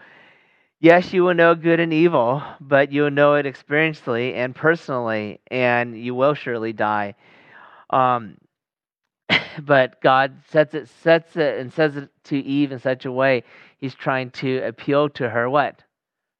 yes, 0.80 1.12
you 1.12 1.24
will 1.24 1.34
know 1.34 1.54
good 1.54 1.80
and 1.80 1.92
evil, 1.92 2.42
but 2.60 2.92
you 2.92 3.02
will 3.02 3.10
know 3.10 3.34
it 3.34 3.46
experientially 3.46 4.34
and 4.34 4.54
personally, 4.54 5.40
and 5.50 5.98
you 5.98 6.14
will 6.14 6.34
surely 6.34 6.72
die. 6.72 7.14
Um, 7.90 8.36
but 9.62 10.00
God 10.00 10.42
sets 10.48 10.74
it, 10.74 10.88
sets 11.02 11.36
it, 11.36 11.58
and 11.58 11.72
says 11.72 11.96
it 11.96 12.10
to 12.24 12.38
Eve 12.38 12.72
in 12.72 12.78
such 12.78 13.04
a 13.04 13.12
way 13.12 13.44
he's 13.78 13.94
trying 13.94 14.30
to 14.30 14.58
appeal 14.58 15.08
to 15.10 15.28
her 15.28 15.48
what? 15.48 15.82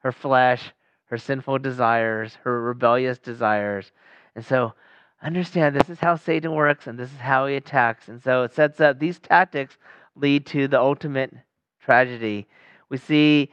Her 0.01 0.13
flesh, 0.13 0.73
her 1.07 1.19
sinful 1.19 1.59
desires, 1.59 2.37
her 2.45 2.63
rebellious 2.63 3.19
desires. 3.19 3.91
And 4.35 4.45
so 4.45 4.75
understand 5.23 5.77
this 5.77 5.89
is 5.89 6.01
how 6.01 6.17
Satan 6.17 6.53
works 6.53 6.87
and 6.87 6.99
this 6.99 7.11
is 7.11 7.19
how 7.19 7.47
he 7.47 7.57
attacks. 7.57 8.09
And 8.09 8.23
so 8.23 8.43
it 8.45 8.55
sets 8.55 8.81
up 8.81 8.99
these 8.99 9.19
tactics 9.19 9.77
lead 10.17 10.47
to 10.47 10.69
the 10.69 10.81
ultimate 10.81 11.35
tragedy. 11.81 12.47
We 12.89 12.97
see 12.97 13.51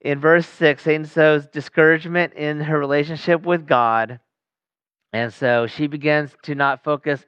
in 0.00 0.20
verse 0.20 0.46
6, 0.46 0.82
Satan 0.82 1.06
sows 1.06 1.46
discouragement 1.46 2.34
in 2.34 2.60
her 2.60 2.78
relationship 2.78 3.44
with 3.44 3.66
God. 3.66 4.20
And 5.12 5.32
so 5.32 5.66
she 5.66 5.86
begins 5.86 6.36
to 6.42 6.54
not 6.54 6.84
focus 6.84 7.24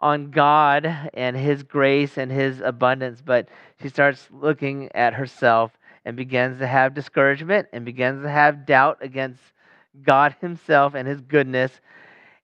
on 0.00 0.30
God 0.30 1.10
and 1.14 1.36
His 1.36 1.62
grace 1.62 2.18
and 2.18 2.30
His 2.30 2.60
abundance, 2.60 3.22
but 3.24 3.48
she 3.80 3.88
starts 3.88 4.28
looking 4.32 4.90
at 4.94 5.14
herself 5.14 5.72
and 6.04 6.16
begins 6.16 6.58
to 6.58 6.66
have 6.66 6.94
discouragement 6.94 7.68
and 7.72 7.84
begins 7.84 8.22
to 8.22 8.30
have 8.30 8.66
doubt 8.66 8.98
against 9.00 9.40
God 10.02 10.34
Himself 10.40 10.94
and 10.94 11.06
His 11.06 11.20
goodness 11.20 11.72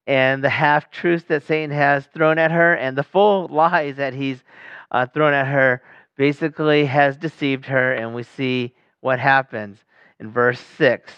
and 0.07 0.45
the 0.45 0.51
half 0.51 0.91
truths 0.91 1.25
that 1.29 1.45
Satan 1.45 1.71
has 1.71 2.07
thrown 2.07 2.39
at 2.39 2.51
her 2.51 2.75
and 2.75 2.97
the 2.97 3.03
full 3.03 3.49
lies 3.51 3.97
that 3.97 4.15
he's 4.15 4.43
uh, 4.91 5.07
thrown 5.07 5.33
at 5.33 5.47
her 5.47 5.83
basically 6.17 6.85
has 6.85 7.17
deceived 7.17 7.67
her. 7.67 7.93
And 7.93 8.15
we 8.15 8.23
see 8.23 8.75
what 9.01 9.19
happens 9.19 9.79
in 10.21 10.31
verse 10.31 10.61
6. 10.79 11.13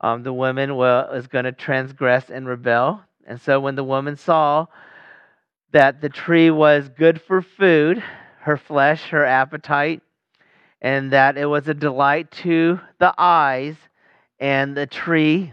Um, 0.00 0.22
the 0.22 0.32
woman 0.32 0.76
will, 0.76 1.10
is 1.12 1.26
going 1.26 1.46
to 1.46 1.52
transgress 1.52 2.30
and 2.30 2.46
rebel. 2.46 3.02
And 3.26 3.40
so 3.40 3.58
when 3.60 3.74
the 3.74 3.84
woman 3.84 4.16
saw 4.16 4.66
that 5.72 6.00
the 6.00 6.08
tree 6.08 6.50
was 6.50 6.88
good 6.88 7.20
for 7.20 7.42
food, 7.42 8.02
her 8.40 8.56
flesh, 8.56 9.02
her 9.08 9.24
appetite, 9.24 10.02
and 10.80 11.12
that 11.12 11.36
it 11.36 11.46
was 11.46 11.66
a 11.66 11.74
delight 11.74 12.30
to 12.30 12.78
the 12.98 13.12
eyes, 13.18 13.74
and 14.38 14.76
the 14.76 14.86
tree 14.86 15.52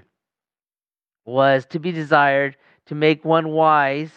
was 1.25 1.65
to 1.67 1.79
be 1.79 1.91
desired 1.91 2.55
to 2.87 2.95
make 2.95 3.23
one 3.23 3.49
wise, 3.49 4.11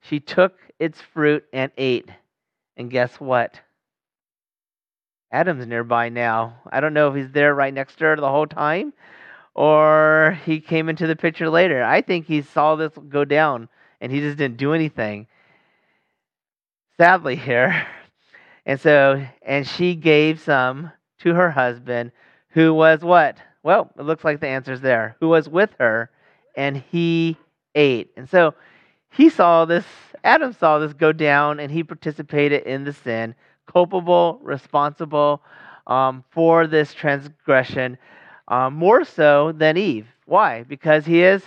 she 0.00 0.20
took 0.20 0.58
its 0.78 1.00
fruit 1.00 1.44
and 1.52 1.70
ate. 1.76 2.08
And 2.76 2.90
guess 2.90 3.20
what? 3.20 3.60
Adam's 5.30 5.66
nearby 5.66 6.08
now. 6.08 6.56
I 6.70 6.80
don't 6.80 6.94
know 6.94 7.08
if 7.08 7.16
he's 7.16 7.32
there 7.32 7.54
right 7.54 7.72
next 7.72 7.96
to 7.96 8.04
her 8.04 8.16
the 8.16 8.28
whole 8.28 8.46
time 8.46 8.92
or 9.54 10.38
he 10.44 10.60
came 10.60 10.88
into 10.88 11.06
the 11.06 11.16
picture 11.16 11.48
later. 11.48 11.82
I 11.82 12.02
think 12.02 12.26
he 12.26 12.42
saw 12.42 12.76
this 12.76 12.92
go 13.08 13.24
down 13.24 13.68
and 14.00 14.10
he 14.12 14.20
just 14.20 14.38
didn't 14.38 14.56
do 14.56 14.72
anything 14.72 15.26
sadly 16.96 17.36
here. 17.36 17.86
And 18.64 18.80
so, 18.80 19.26
and 19.42 19.66
she 19.66 19.96
gave 19.96 20.38
some 20.38 20.92
to 21.18 21.34
her 21.34 21.50
husband, 21.50 22.12
who 22.50 22.72
was 22.72 23.00
what? 23.00 23.36
Well, 23.64 23.90
it 23.98 24.02
looks 24.02 24.22
like 24.22 24.38
the 24.38 24.46
answer's 24.46 24.80
there. 24.80 25.16
Who 25.18 25.30
was 25.30 25.48
with 25.48 25.70
her, 25.80 26.10
and 26.54 26.76
he 26.76 27.36
ate. 27.74 28.12
And 28.16 28.28
so 28.28 28.54
he 29.10 29.28
saw 29.28 29.64
this, 29.64 29.84
Adam 30.24 30.52
saw 30.52 30.78
this 30.78 30.92
go 30.92 31.12
down, 31.12 31.60
and 31.60 31.70
he 31.70 31.82
participated 31.82 32.62
in 32.64 32.84
the 32.84 32.92
sin, 32.92 33.34
culpable, 33.66 34.38
responsible 34.42 35.42
um, 35.86 36.24
for 36.30 36.66
this 36.66 36.94
transgression, 36.94 37.98
um, 38.48 38.74
more 38.74 39.04
so 39.04 39.52
than 39.52 39.76
Eve. 39.76 40.06
Why? 40.26 40.62
Because 40.62 41.04
he 41.04 41.22
is 41.22 41.42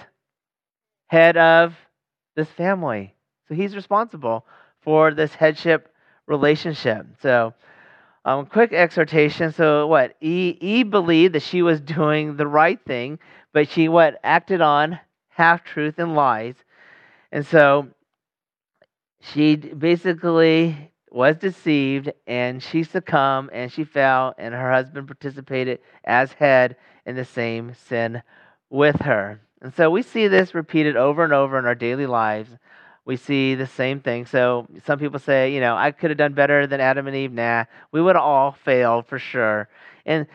head 1.07 1.37
of 1.37 1.75
this 2.35 2.49
family. 2.49 3.15
So 3.47 3.55
he's 3.55 3.75
responsible 3.75 4.45
for 4.81 5.13
this 5.13 5.33
headship 5.33 5.93
relationship. 6.27 7.05
So, 7.21 7.53
um, 8.25 8.47
quick 8.47 8.73
exhortation. 8.73 9.53
So, 9.53 9.87
what? 9.87 10.15
E, 10.19 10.57
e 10.59 10.83
believed 10.83 11.35
that 11.35 11.43
she 11.43 11.61
was 11.61 11.79
doing 11.97 12.35
the 12.35 12.47
right 12.47 12.79
thing, 12.85 13.19
but 13.53 13.69
she 13.69 13.87
what 13.87 14.19
acted 14.23 14.61
on 14.61 14.99
half 15.29 15.63
truth 15.63 15.99
and 15.99 16.15
lies, 16.15 16.55
and 17.31 17.45
so 17.45 17.87
she 19.21 19.55
basically 19.55 20.91
was 21.11 21.37
deceived, 21.37 22.11
and 22.27 22.61
she 22.61 22.83
succumbed, 22.83 23.51
and 23.53 23.71
she 23.71 23.85
fell, 23.85 24.33
and 24.37 24.53
her 24.53 24.71
husband 24.71 25.07
participated 25.07 25.79
as 26.03 26.33
head 26.33 26.75
in 27.05 27.15
the 27.15 27.23
same 27.23 27.73
sin 27.87 28.21
with 28.69 28.99
her. 29.01 29.39
And 29.61 29.73
so 29.73 29.89
we 29.89 30.01
see 30.01 30.27
this 30.27 30.53
repeated 30.53 30.97
over 30.97 31.23
and 31.23 31.31
over 31.31 31.57
in 31.57 31.65
our 31.65 31.75
daily 31.75 32.05
lives 32.05 32.49
we 33.05 33.17
see 33.17 33.53
the 33.55 33.67
same 33.67 33.99
thing. 33.99 34.25
So 34.25 34.67
some 34.85 34.99
people 34.99 35.19
say, 35.19 35.53
you 35.53 35.59
know, 35.59 35.75
I 35.75 35.91
could 35.91 36.09
have 36.09 36.17
done 36.17 36.33
better 36.33 36.65
than 36.65 36.81
Adam 36.81 37.07
and 37.07 37.15
Eve. 37.15 37.31
Nah, 37.31 37.65
we 37.91 38.01
would 38.01 38.15
all 38.15 38.51
failed 38.51 39.05
for 39.05 39.19
sure. 39.19 39.69
And 40.05 40.25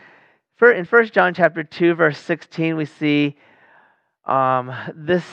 for, 0.55 0.71
in 0.71 0.85
1 0.85 1.07
John 1.07 1.33
chapter 1.33 1.63
2, 1.63 1.95
verse 1.95 2.17
16, 2.19 2.75
we 2.77 2.85
see 2.85 3.35
um, 4.25 4.73
this 4.95 5.25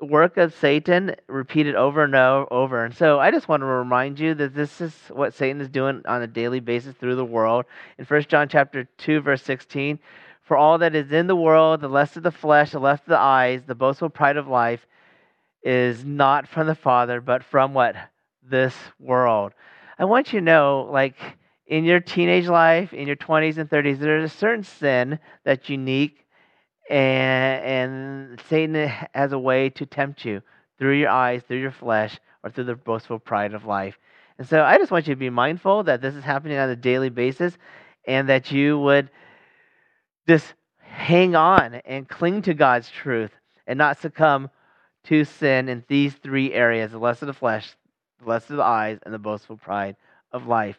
work 0.00 0.36
of 0.36 0.54
Satan 0.54 1.14
repeated 1.26 1.74
over 1.74 2.04
and 2.04 2.14
over. 2.14 2.84
And 2.84 2.94
so 2.94 3.18
I 3.18 3.30
just 3.30 3.48
want 3.48 3.62
to 3.62 3.66
remind 3.66 4.20
you 4.20 4.34
that 4.34 4.54
this 4.54 4.80
is 4.80 4.92
what 5.10 5.32
Satan 5.32 5.60
is 5.60 5.68
doing 5.68 6.02
on 6.06 6.22
a 6.22 6.26
daily 6.26 6.60
basis 6.60 6.94
through 6.96 7.16
the 7.16 7.24
world. 7.24 7.64
In 7.98 8.04
1 8.04 8.22
John 8.24 8.48
chapter 8.48 8.84
2, 8.98 9.20
verse 9.20 9.42
16, 9.42 9.98
for 10.42 10.58
all 10.58 10.76
that 10.78 10.94
is 10.94 11.10
in 11.12 11.26
the 11.26 11.36
world, 11.36 11.80
the 11.80 11.88
lust 11.88 12.18
of 12.18 12.22
the 12.22 12.30
flesh, 12.30 12.72
the 12.72 12.78
lust 12.78 13.04
of 13.04 13.10
the 13.10 13.18
eyes, 13.18 13.62
the 13.66 13.74
boastful 13.74 14.10
pride 14.10 14.36
of 14.36 14.46
life, 14.46 14.86
is 15.64 16.04
not 16.04 16.46
from 16.46 16.66
the 16.66 16.74
Father, 16.74 17.20
but 17.20 17.42
from 17.42 17.74
what? 17.74 17.96
This 18.42 18.74
world. 19.00 19.52
I 19.98 20.04
want 20.04 20.32
you 20.32 20.40
to 20.40 20.44
know, 20.44 20.88
like, 20.92 21.16
in 21.66 21.84
your 21.84 22.00
teenage 22.00 22.46
life, 22.46 22.92
in 22.92 23.06
your 23.06 23.16
20s 23.16 23.56
and 23.56 23.70
30s, 23.70 23.98
there's 23.98 24.30
a 24.30 24.36
certain 24.36 24.64
sin 24.64 25.18
that's 25.44 25.68
unique, 25.70 26.26
and, 26.90 27.64
and 27.64 28.42
Satan 28.48 28.74
has 29.14 29.32
a 29.32 29.38
way 29.38 29.70
to 29.70 29.86
tempt 29.86 30.24
you 30.24 30.42
through 30.78 30.98
your 30.98 31.08
eyes, 31.08 31.42
through 31.48 31.60
your 31.60 31.70
flesh, 31.70 32.18
or 32.42 32.50
through 32.50 32.64
the 32.64 32.74
boastful 32.74 33.18
pride 33.18 33.54
of 33.54 33.64
life. 33.64 33.96
And 34.38 34.46
so 34.46 34.62
I 34.62 34.76
just 34.76 34.90
want 34.90 35.06
you 35.06 35.14
to 35.14 35.18
be 35.18 35.30
mindful 35.30 35.84
that 35.84 36.02
this 36.02 36.14
is 36.14 36.24
happening 36.24 36.58
on 36.58 36.68
a 36.68 36.76
daily 36.76 37.08
basis 37.08 37.56
and 38.06 38.28
that 38.28 38.52
you 38.52 38.78
would 38.78 39.08
just 40.28 40.54
hang 40.80 41.34
on 41.34 41.74
and 41.86 42.08
cling 42.08 42.42
to 42.42 42.54
God's 42.54 42.90
truth 42.90 43.30
and 43.66 43.78
not 43.78 44.00
succumb 44.00 44.50
to 45.04 45.24
sin 45.24 45.68
in 45.68 45.84
these 45.88 46.14
three 46.14 46.52
areas 46.52 46.92
the 46.92 46.98
lust 46.98 47.22
of 47.22 47.26
the 47.26 47.32
flesh, 47.34 47.74
the 48.22 48.28
lust 48.28 48.50
of 48.50 48.56
the 48.56 48.62
eyes, 48.62 48.98
and 49.04 49.14
the 49.14 49.18
boastful 49.18 49.56
pride 49.56 49.96
of 50.32 50.46
life. 50.46 50.76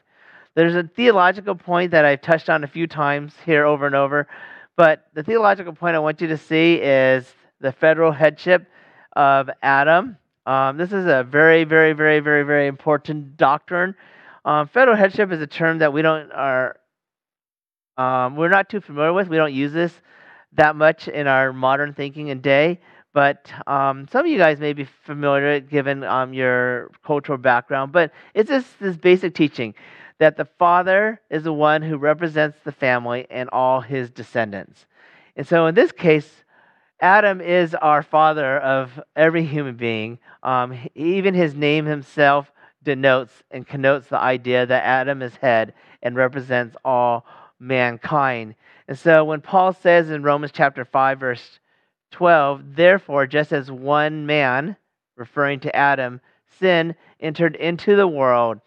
There's 0.55 0.75
a 0.75 0.83
theological 0.83 1.55
point 1.55 1.91
that 1.91 2.05
I've 2.05 2.21
touched 2.21 2.49
on 2.49 2.63
a 2.63 2.67
few 2.67 2.87
times 2.87 3.33
here 3.45 3.65
over 3.65 3.85
and 3.85 3.95
over, 3.95 4.27
but 4.75 5.07
the 5.13 5.23
theological 5.23 5.73
point 5.73 5.95
I 5.95 5.99
want 5.99 6.21
you 6.21 6.27
to 6.27 6.37
see 6.37 6.75
is 6.75 7.33
the 7.59 7.71
federal 7.71 8.11
headship 8.11 8.67
of 9.15 9.49
Adam. 9.61 10.17
Um, 10.45 10.77
this 10.77 10.91
is 10.91 11.05
a 11.07 11.23
very, 11.23 11.63
very, 11.63 11.93
very, 11.93 12.19
very, 12.19 12.43
very 12.43 12.67
important 12.67 13.37
doctrine. 13.37 13.95
Um, 14.43 14.67
federal 14.67 14.95
headship 14.95 15.31
is 15.31 15.41
a 15.41 15.47
term 15.47 15.79
that 15.79 15.91
we 15.91 16.01
don't 16.01 16.31
are 16.31 16.77
um, 17.97 18.35
we're 18.35 18.49
not 18.49 18.69
too 18.69 18.81
familiar 18.81 19.13
with. 19.13 19.29
We 19.29 19.37
don't 19.37 19.53
use 19.53 19.71
this 19.71 19.93
that 20.53 20.75
much 20.75 21.07
in 21.07 21.27
our 21.27 21.51
modern 21.51 21.93
thinking 21.93 22.29
and 22.29 22.41
day. 22.41 22.79
But 23.15 23.49
um, 23.65 24.09
some 24.11 24.25
of 24.25 24.29
you 24.29 24.37
guys 24.37 24.59
may 24.59 24.73
be 24.73 24.83
familiar 25.05 25.61
given 25.61 26.03
um, 26.03 26.33
your 26.33 26.91
cultural 27.05 27.37
background, 27.37 27.93
but 27.93 28.11
it's 28.33 28.49
just 28.49 28.77
this 28.81 28.97
basic 28.97 29.33
teaching 29.33 29.73
that 30.17 30.35
the 30.35 30.43
father 30.59 31.21
is 31.29 31.43
the 31.43 31.53
one 31.53 31.81
who 31.81 31.95
represents 31.97 32.57
the 32.65 32.73
family 32.73 33.25
and 33.29 33.49
all 33.51 33.79
his 33.79 34.09
descendants. 34.09 34.85
And 35.37 35.47
so 35.47 35.65
in 35.67 35.75
this 35.75 35.93
case, 35.93 36.29
Adam 36.99 37.39
is 37.39 37.73
our 37.75 38.03
father 38.03 38.59
of 38.59 38.99
every 39.15 39.45
human 39.45 39.77
being. 39.77 40.19
Um, 40.43 40.77
even 40.93 41.33
his 41.33 41.55
name 41.55 41.85
himself 41.85 42.51
denotes 42.83 43.31
and 43.49 43.65
connotes 43.65 44.09
the 44.09 44.19
idea 44.19 44.65
that 44.65 44.83
Adam 44.83 45.21
is 45.21 45.37
head 45.37 45.73
and 46.03 46.17
represents 46.17 46.75
all 46.83 47.25
mankind. 47.61 48.55
And 48.89 48.99
so 48.99 49.23
when 49.23 49.39
Paul 49.39 49.71
says 49.71 50.09
in 50.09 50.21
Romans 50.21 50.51
chapter 50.53 50.83
5, 50.83 51.17
verse 51.17 51.59
12, 52.11 52.75
therefore, 52.75 53.27
just 53.27 53.51
as 53.51 53.71
one 53.71 54.25
man, 54.25 54.77
referring 55.15 55.59
to 55.61 55.75
Adam, 55.75 56.21
sin 56.59 56.95
entered 57.19 57.55
into 57.55 57.95
the 57.95 58.07
world, 58.07 58.59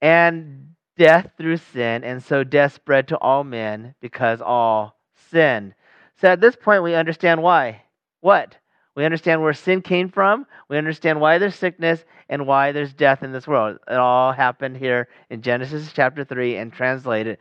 and 0.00 0.74
death 0.96 1.30
through 1.36 1.56
sin, 1.56 2.04
and 2.04 2.22
so 2.22 2.44
death 2.44 2.74
spread 2.74 3.08
to 3.08 3.18
all 3.18 3.44
men 3.44 3.94
because 4.00 4.40
all 4.40 4.96
sinned. 5.30 5.74
So 6.20 6.28
at 6.28 6.40
this 6.40 6.56
point, 6.56 6.82
we 6.82 6.94
understand 6.94 7.42
why. 7.42 7.82
What? 8.20 8.56
We 8.94 9.04
understand 9.04 9.40
where 9.40 9.54
sin 9.54 9.82
came 9.82 10.10
from. 10.10 10.46
We 10.68 10.76
understand 10.76 11.20
why 11.20 11.38
there's 11.38 11.54
sickness 11.54 12.04
and 12.28 12.46
why 12.46 12.72
there's 12.72 12.92
death 12.92 13.22
in 13.22 13.32
this 13.32 13.46
world. 13.46 13.78
It 13.88 13.96
all 13.96 14.32
happened 14.32 14.76
here 14.76 15.08
in 15.30 15.42
Genesis 15.42 15.90
chapter 15.94 16.24
3 16.24 16.56
and 16.56 16.72
translated 16.72 17.38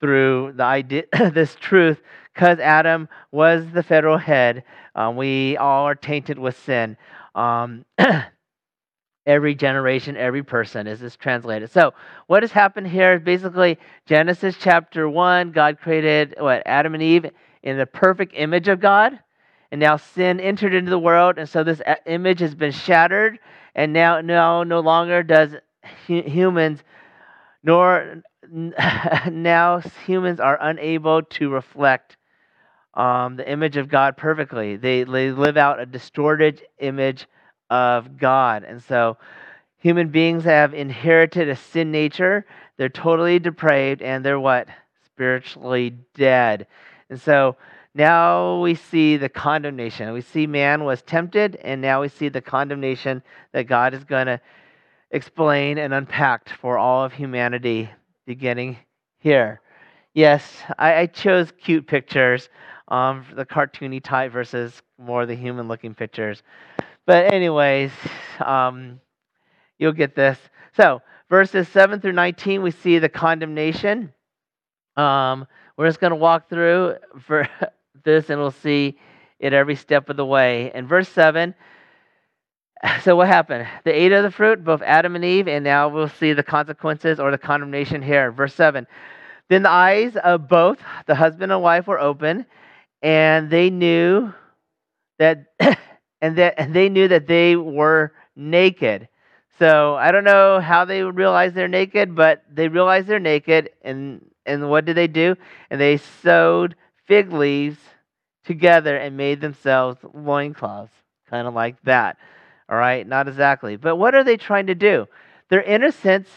through 0.00 0.54
the 0.56 0.64
idea, 0.64 1.04
this 1.32 1.54
truth 1.56 2.00
because 2.34 2.58
Adam 2.58 3.08
was 3.32 3.64
the 3.72 3.82
federal 3.82 4.18
head. 4.18 4.64
Um, 4.94 5.16
we 5.16 5.56
all 5.56 5.84
are 5.84 5.94
tainted 5.94 6.38
with 6.38 6.58
sin. 6.64 6.96
Um, 7.34 7.84
every 9.26 9.54
generation, 9.54 10.16
every 10.16 10.42
person 10.42 10.86
is 10.86 11.00
this 11.00 11.16
translated. 11.16 11.70
So, 11.70 11.92
what 12.26 12.42
has 12.42 12.52
happened 12.52 12.88
here 12.88 13.14
is 13.14 13.22
basically 13.22 13.78
Genesis 14.06 14.56
chapter 14.58 15.08
1, 15.08 15.52
God 15.52 15.78
created 15.80 16.34
what 16.38 16.62
Adam 16.66 16.94
and 16.94 17.02
Eve 17.02 17.26
in 17.62 17.78
the 17.78 17.86
perfect 17.86 18.32
image 18.36 18.68
of 18.68 18.80
God. 18.80 19.18
And 19.72 19.80
now 19.80 19.98
sin 19.98 20.40
entered 20.40 20.74
into 20.74 20.90
the 20.90 20.98
world, 20.98 21.38
and 21.38 21.48
so 21.48 21.62
this 21.62 21.80
image 22.04 22.40
has 22.40 22.56
been 22.56 22.72
shattered, 22.72 23.38
and 23.76 23.92
now, 23.92 24.20
now 24.20 24.64
no 24.64 24.80
longer 24.80 25.22
does 25.22 25.54
humans 26.06 26.82
nor 27.62 28.22
now 29.30 29.80
humans 30.06 30.40
are 30.40 30.58
unable 30.60 31.22
to 31.22 31.50
reflect 31.50 32.16
um, 32.94 33.36
the 33.36 33.50
image 33.50 33.76
of 33.76 33.88
God 33.88 34.16
perfectly. 34.16 34.76
They, 34.76 35.04
they 35.04 35.30
live 35.30 35.56
out 35.56 35.80
a 35.80 35.86
distorted 35.86 36.62
image 36.78 37.26
of 37.68 38.18
God. 38.18 38.64
And 38.64 38.82
so 38.82 39.16
human 39.78 40.08
beings 40.08 40.44
have 40.44 40.74
inherited 40.74 41.48
a 41.48 41.56
sin 41.56 41.92
nature. 41.92 42.44
They're 42.76 42.88
totally 42.88 43.38
depraved 43.38 44.02
and 44.02 44.24
they're 44.24 44.40
what? 44.40 44.68
Spiritually 45.06 45.94
dead. 46.14 46.66
And 47.08 47.20
so 47.20 47.56
now 47.94 48.60
we 48.60 48.76
see 48.76 49.16
the 49.16 49.28
condemnation. 49.28 50.12
We 50.12 50.20
see 50.20 50.46
man 50.46 50.84
was 50.84 51.02
tempted, 51.02 51.56
and 51.56 51.80
now 51.80 52.00
we 52.02 52.08
see 52.08 52.28
the 52.28 52.40
condemnation 52.40 53.22
that 53.52 53.64
God 53.64 53.94
is 53.94 54.04
going 54.04 54.26
to 54.26 54.40
explain 55.10 55.78
and 55.78 55.92
unpack 55.92 56.48
for 56.60 56.78
all 56.78 57.04
of 57.04 57.12
humanity 57.12 57.90
beginning 58.26 58.76
here. 59.18 59.60
Yes, 60.14 60.42
I, 60.78 61.00
I 61.00 61.06
chose 61.06 61.52
cute 61.60 61.86
pictures, 61.86 62.48
um, 62.88 63.24
the 63.34 63.46
cartoony 63.46 64.02
type 64.02 64.32
versus 64.32 64.82
more 64.98 65.26
the 65.26 65.34
human 65.34 65.68
looking 65.68 65.94
pictures. 65.94 66.42
But, 67.06 67.32
anyways, 67.32 67.92
um, 68.44 69.00
you'll 69.78 69.92
get 69.92 70.14
this. 70.14 70.38
So, 70.76 71.02
verses 71.28 71.68
7 71.68 72.00
through 72.00 72.12
19, 72.12 72.62
we 72.62 72.70
see 72.70 72.98
the 72.98 73.08
condemnation. 73.08 74.12
Um, 74.96 75.46
we're 75.76 75.86
just 75.86 76.00
going 76.00 76.10
to 76.10 76.16
walk 76.16 76.48
through 76.48 76.96
for 77.20 77.48
this 78.04 78.30
and 78.30 78.40
we'll 78.40 78.50
see 78.50 78.98
it 79.38 79.52
every 79.52 79.76
step 79.76 80.08
of 80.10 80.16
the 80.16 80.26
way. 80.26 80.70
In 80.74 80.86
verse 80.86 81.08
7, 81.08 81.54
so 83.02 83.16
what 83.16 83.28
happened? 83.28 83.66
They 83.84 83.92
ate 83.92 84.12
of 84.12 84.22
the 84.22 84.30
fruit, 84.30 84.64
both 84.64 84.82
Adam 84.82 85.16
and 85.16 85.24
Eve, 85.24 85.48
and 85.48 85.64
now 85.64 85.88
we'll 85.88 86.08
see 86.08 86.32
the 86.32 86.42
consequences 86.42 87.20
or 87.20 87.30
the 87.30 87.38
condemnation 87.38 88.02
here. 88.02 88.32
Verse 88.32 88.54
7. 88.54 88.86
Then 89.48 89.62
the 89.62 89.70
eyes 89.70 90.16
of 90.16 90.48
both 90.48 90.78
the 91.06 91.14
husband 91.14 91.52
and 91.52 91.62
wife 91.62 91.86
were 91.86 92.00
open, 92.00 92.46
and 93.02 93.50
they 93.50 93.68
knew 93.68 94.32
that 95.18 95.46
and 96.20 96.36
that 96.36 96.54
and 96.56 96.74
they 96.74 96.88
knew 96.88 97.08
that 97.08 97.26
they 97.26 97.56
were 97.56 98.12
naked. 98.36 99.08
So 99.58 99.96
I 99.96 100.12
don't 100.12 100.24
know 100.24 100.60
how 100.60 100.84
they 100.84 101.02
realized 101.02 101.54
they're 101.54 101.68
naked, 101.68 102.14
but 102.14 102.44
they 102.50 102.68
realized 102.68 103.08
they're 103.08 103.18
naked, 103.18 103.70
and 103.82 104.24
and 104.46 104.70
what 104.70 104.84
did 104.84 104.96
they 104.96 105.08
do? 105.08 105.36
And 105.68 105.80
they 105.80 105.96
sewed 105.96 106.76
fig 107.06 107.32
leaves 107.32 107.78
together 108.44 108.96
and 108.96 109.16
made 109.16 109.40
themselves 109.40 109.98
loincloths, 110.14 110.94
kind 111.28 111.46
of 111.46 111.54
like 111.54 111.76
that. 111.82 112.16
All 112.70 112.76
right, 112.76 113.06
not 113.06 113.26
exactly. 113.26 113.76
But 113.76 113.96
what 113.96 114.14
are 114.14 114.22
they 114.22 114.36
trying 114.36 114.68
to 114.68 114.74
do? 114.74 115.06
Their 115.48 115.62
innocence 115.62 116.28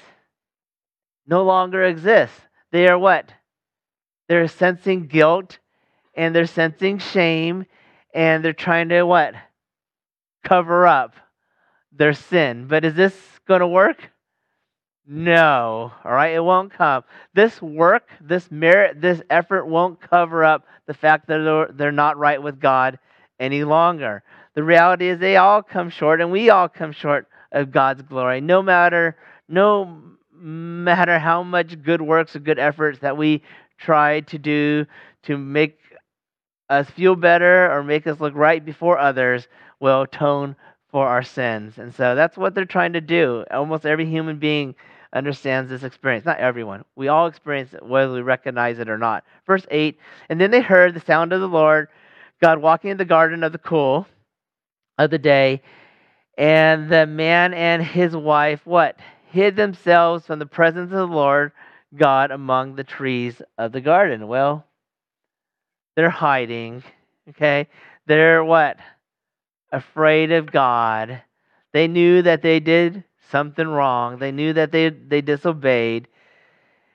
no 1.28 1.44
longer 1.44 1.84
exists. 1.84 2.40
They 2.72 2.88
are 2.88 2.98
what? 2.98 3.32
They're 4.28 4.48
sensing 4.48 5.06
guilt 5.06 5.60
and 6.16 6.36
they're 6.36 6.48
sensing 6.48 6.98
shame 6.98 7.66
and 8.14 8.44
they're 8.44 8.54
trying 8.54 8.90
to 8.90 9.04
what? 9.04 9.36
Cover 10.44 10.88
up 10.88 11.16
their 11.92 12.14
sin. 12.14 12.68
But 12.68 12.84
is 12.84 12.96
this 12.96 13.16
going 13.48 13.62
to 13.62 13.68
work? 13.68 14.10
No. 15.06 15.92
All 16.04 16.12
right, 16.12 16.34
it 16.34 16.44
won't 16.44 16.74
come. 16.74 17.04
This 17.34 17.62
work, 17.62 18.10
this 18.22 18.50
merit, 18.50 19.02
this 19.02 19.22
effort 19.30 19.66
won't 19.66 20.02
cover 20.02 20.44
up 20.44 20.66
the 20.88 20.94
fact 20.94 21.28
that 21.28 21.74
they're, 21.76 21.92
not 21.92 22.18
right 22.18 22.42
with 22.42 22.60
God 22.60 23.00
any 23.40 23.64
longer. 23.64 24.24
The 24.56 24.64
reality 24.64 25.08
is 25.08 25.20
they 25.20 25.38
all 25.38 25.64
come 25.64 25.90
short, 25.90 26.22
and 26.22 26.32
we 26.32 26.50
all 26.50 26.70
come 26.70 26.92
short 26.92 27.28
of 27.52 27.72
God's 27.72 28.02
glory. 28.04 28.42
No 28.42 28.62
matter, 28.62 29.16
no 29.48 30.02
matter 30.32 31.20
how 31.20 31.44
much 31.44 31.82
good 31.82 32.02
works 32.02 32.36
or 32.36 32.40
good 32.40 32.60
efforts 32.60 33.00
that 33.00 33.18
we 33.18 33.42
try 33.78 34.22
to 34.22 34.38
do 34.38 34.86
to 35.24 35.38
make 35.38 35.80
us 36.70 36.90
feel 36.90 37.16
better 37.16 37.72
or 37.72 37.84
make 37.84 38.08
us 38.08 38.20
look 38.20 38.34
right 38.36 38.64
before 38.64 38.98
others 38.98 39.48
will 39.80 40.02
atone 40.02 40.56
for 40.92 41.08
our 41.08 41.24
sins. 41.24 41.78
And 41.78 41.94
so 41.94 42.16
that's 42.16 42.38
what 42.38 42.54
they're 42.54 42.66
trying 42.66 42.94
to 42.94 43.02
do. 43.02 43.46
Almost 43.52 43.86
every 43.86 44.06
human 44.06 44.38
being 44.38 44.76
understands 45.14 45.70
this 45.70 45.84
experience. 45.84 46.26
Not 46.26 46.40
everyone. 46.40 46.84
We 46.96 47.08
all 47.08 47.28
experience 47.28 47.74
it, 47.74 47.86
whether 47.86 48.14
we 48.14 48.22
recognize 48.22 48.80
it 48.80 48.90
or 48.90 48.98
not. 48.98 49.24
Verse 49.46 49.66
8 49.70 49.98
And 50.30 50.40
then 50.40 50.52
they 50.52 50.62
heard 50.62 50.94
the 50.94 51.02
sound 51.02 51.34
of 51.34 51.42
the 51.42 51.48
Lord 51.48 51.88
God 52.42 52.60
walking 52.60 52.92
in 52.92 52.98
the 52.98 53.06
garden 53.06 53.44
of 53.44 53.52
the 53.52 53.58
cool 53.58 54.08
of 55.04 55.12
the 55.12 55.18
day. 55.18 55.62
And 56.38 56.90
the 56.90 57.06
man 57.06 57.54
and 57.54 57.84
his 57.84 58.16
wife, 58.16 58.62
what? 58.66 58.98
Hid 59.32 59.56
themselves 59.56 60.26
from 60.26 60.40
the 60.40 60.46
presence 60.46 60.92
of 60.92 60.98
the 60.98 61.08
Lord 61.08 61.52
God 61.96 62.32
among 62.32 62.76
the 62.76 62.84
trees 62.84 63.42
of 63.58 63.72
the 63.72 63.82
garden. 63.82 64.28
Well, 64.28 64.66
they're 65.96 66.10
hiding, 66.10 66.84
okay? 67.30 67.68
They're 68.08 68.44
what? 68.44 68.78
Afraid 69.72 70.32
of 70.32 70.52
God. 70.52 71.22
They 71.72 71.88
knew 71.88 72.22
that 72.24 72.42
they 72.42 72.60
did 72.60 73.04
something 73.30 73.68
wrong. 73.68 74.18
They 74.18 74.32
knew 74.32 74.54
that 74.54 74.72
they, 74.72 74.90
they 74.90 75.22
disobeyed. 75.22 76.08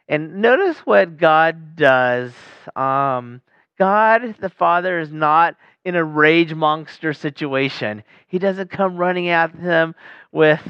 And 0.09 0.41
notice 0.41 0.79
what 0.79 1.17
God 1.17 1.77
does. 1.77 2.33
Um, 2.75 3.41
God 3.79 4.37
the 4.41 4.49
Father 4.51 4.99
is 4.99 5.13
not 5.13 5.57
in 5.89 5.97
a 5.97 6.05
rage 6.05 6.55
monster 6.55 7.15
situation. 7.15 8.05
He 8.27 8.39
doesn't 8.39 8.71
come 8.71 8.99
running 8.99 9.31
at 9.31 9.59
them 9.59 9.95
with 10.31 10.61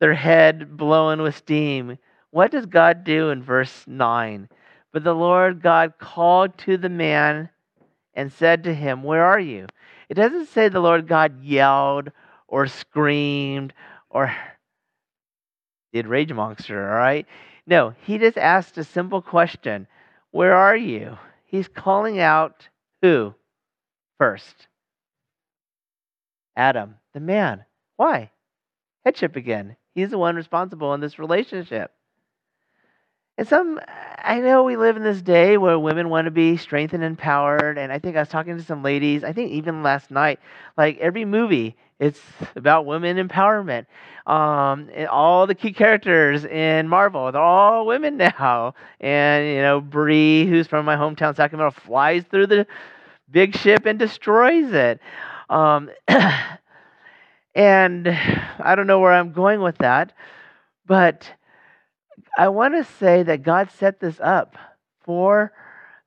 their 0.00 0.14
head 0.14 0.78
blowing 0.78 1.20
with 1.20 1.36
steam. 1.36 1.98
What 2.30 2.50
does 2.50 2.64
God 2.64 3.04
do 3.04 3.28
in 3.28 3.42
verse 3.42 3.84
9? 3.86 4.48
But 4.94 5.04
the 5.04 5.14
Lord 5.14 5.60
God 5.60 5.98
called 5.98 6.56
to 6.58 6.78
the 6.78 6.88
man 6.88 7.50
and 8.14 8.32
said 8.32 8.64
to 8.64 8.74
him, 8.74 9.02
Where 9.02 9.24
are 9.24 9.38
you? 9.38 9.66
It 10.08 10.14
doesn't 10.14 10.46
say 10.46 10.68
the 10.68 10.80
Lord 10.80 11.06
God 11.06 11.44
yelled 11.44 12.10
or 12.46 12.66
screamed 12.66 13.74
or 14.08 14.34
did 15.92 16.06
rage 16.06 16.32
monster, 16.32 16.90
all 16.90 16.96
right? 16.96 17.26
No, 17.66 17.92
he 18.06 18.16
just 18.16 18.38
asked 18.38 18.78
a 18.78 18.84
simple 18.84 19.20
question 19.20 19.86
Where 20.30 20.54
are 20.54 20.76
you? 20.76 21.18
He's 21.44 21.68
calling 21.68 22.18
out 22.18 22.68
who? 23.02 23.34
First. 24.18 24.66
Adam, 26.56 26.96
the 27.14 27.20
man. 27.20 27.64
Why? 27.96 28.30
Headship 29.04 29.36
again. 29.36 29.76
He's 29.94 30.10
the 30.10 30.18
one 30.18 30.36
responsible 30.36 30.92
in 30.94 31.00
this 31.00 31.18
relationship. 31.18 31.92
And 33.38 33.46
some, 33.46 33.80
I 34.18 34.40
know 34.40 34.64
we 34.64 34.76
live 34.76 34.96
in 34.96 35.04
this 35.04 35.22
day 35.22 35.56
where 35.56 35.78
women 35.78 36.08
want 36.08 36.24
to 36.24 36.32
be 36.32 36.56
strengthened 36.56 37.04
and 37.04 37.12
empowered. 37.12 37.78
And 37.78 37.92
I 37.92 38.00
think 38.00 38.16
I 38.16 38.20
was 38.20 38.28
talking 38.28 38.56
to 38.56 38.64
some 38.64 38.82
ladies, 38.82 39.22
I 39.22 39.32
think 39.32 39.52
even 39.52 39.84
last 39.84 40.10
night, 40.10 40.40
like 40.76 40.98
every 40.98 41.24
movie, 41.24 41.76
it's 42.00 42.20
about 42.56 42.84
women 42.84 43.16
empowerment. 43.16 43.86
Um, 44.26 44.90
all 45.08 45.46
the 45.46 45.54
key 45.54 45.72
characters 45.72 46.44
in 46.44 46.88
Marvel, 46.88 47.30
they're 47.30 47.40
all 47.40 47.86
women 47.86 48.16
now. 48.18 48.74
And, 49.00 49.46
you 49.46 49.62
know, 49.62 49.80
Brie, 49.80 50.44
who's 50.46 50.66
from 50.66 50.84
my 50.84 50.96
hometown, 50.96 51.36
Sacramento, 51.36 51.80
flies 51.80 52.24
through 52.28 52.48
the 52.48 52.66
big 53.30 53.56
ship 53.56 53.86
and 53.86 53.98
destroys 53.98 54.72
it. 54.72 55.00
Um, 55.50 55.90
and 57.54 58.08
I 58.08 58.74
don't 58.74 58.86
know 58.86 59.00
where 59.00 59.12
I'm 59.12 59.32
going 59.32 59.60
with 59.60 59.78
that, 59.78 60.12
but 60.86 61.30
I 62.36 62.48
want 62.48 62.74
to 62.74 62.84
say 62.98 63.22
that 63.22 63.42
God 63.42 63.70
set 63.70 64.00
this 64.00 64.20
up 64.20 64.56
for 65.04 65.52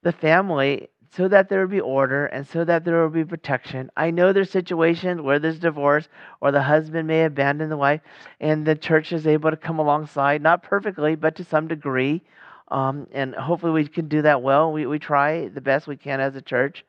the 0.03 0.11
family 0.11 0.89
so 1.15 1.27
that 1.27 1.49
there 1.49 1.59
would 1.61 1.71
be 1.71 1.81
order 1.81 2.27
and 2.27 2.47
so 2.47 2.63
that 2.63 2.85
there 2.85 3.03
would 3.03 3.13
be 3.13 3.25
protection. 3.25 3.91
I 3.97 4.11
know 4.11 4.31
there's 4.31 4.49
situations 4.49 5.21
where 5.21 5.39
there's 5.39 5.59
divorce 5.59 6.07
or 6.39 6.51
the 6.51 6.61
husband 6.61 7.07
may 7.07 7.25
abandon 7.25 7.69
the 7.69 7.77
wife, 7.77 8.01
and 8.39 8.65
the 8.65 8.75
church 8.75 9.11
is 9.11 9.27
able 9.27 9.51
to 9.51 9.57
come 9.57 9.79
alongside, 9.79 10.41
not 10.41 10.63
perfectly, 10.63 11.15
but 11.15 11.35
to 11.35 11.43
some 11.43 11.67
degree. 11.67 12.21
Um, 12.69 13.07
and 13.11 13.35
hopefully 13.35 13.73
we 13.73 13.87
can 13.87 14.07
do 14.07 14.21
that 14.21 14.41
well. 14.41 14.71
We, 14.71 14.85
we 14.85 14.99
try 14.99 15.49
the 15.49 15.59
best 15.59 15.87
we 15.87 15.97
can 15.97 16.21
as 16.21 16.37
a 16.37 16.41
church. 16.41 16.85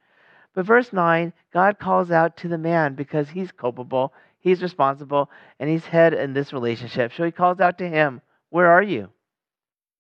But 0.55 0.67
verse 0.67 0.93
9, 0.93 1.33
God 1.53 1.79
calls 1.79 2.11
out 2.11 2.37
to 2.39 2.49
the 2.49 2.59
man 2.59 2.95
because 2.95 3.29
he's 3.31 3.53
culpable, 3.53 4.13
he's 4.39 4.63
responsible, 4.63 5.31
and 5.59 5.71
he's 5.71 5.87
head 5.87 6.13
in 6.13 6.35
this 6.35 6.53
relationship. 6.53 7.13
So 7.17 7.25
he 7.25 7.31
calls 7.31 7.61
out 7.61 7.79
to 7.79 7.89
him, 7.89 8.21
Where 8.51 8.71
are 8.71 8.83
you? 8.83 9.09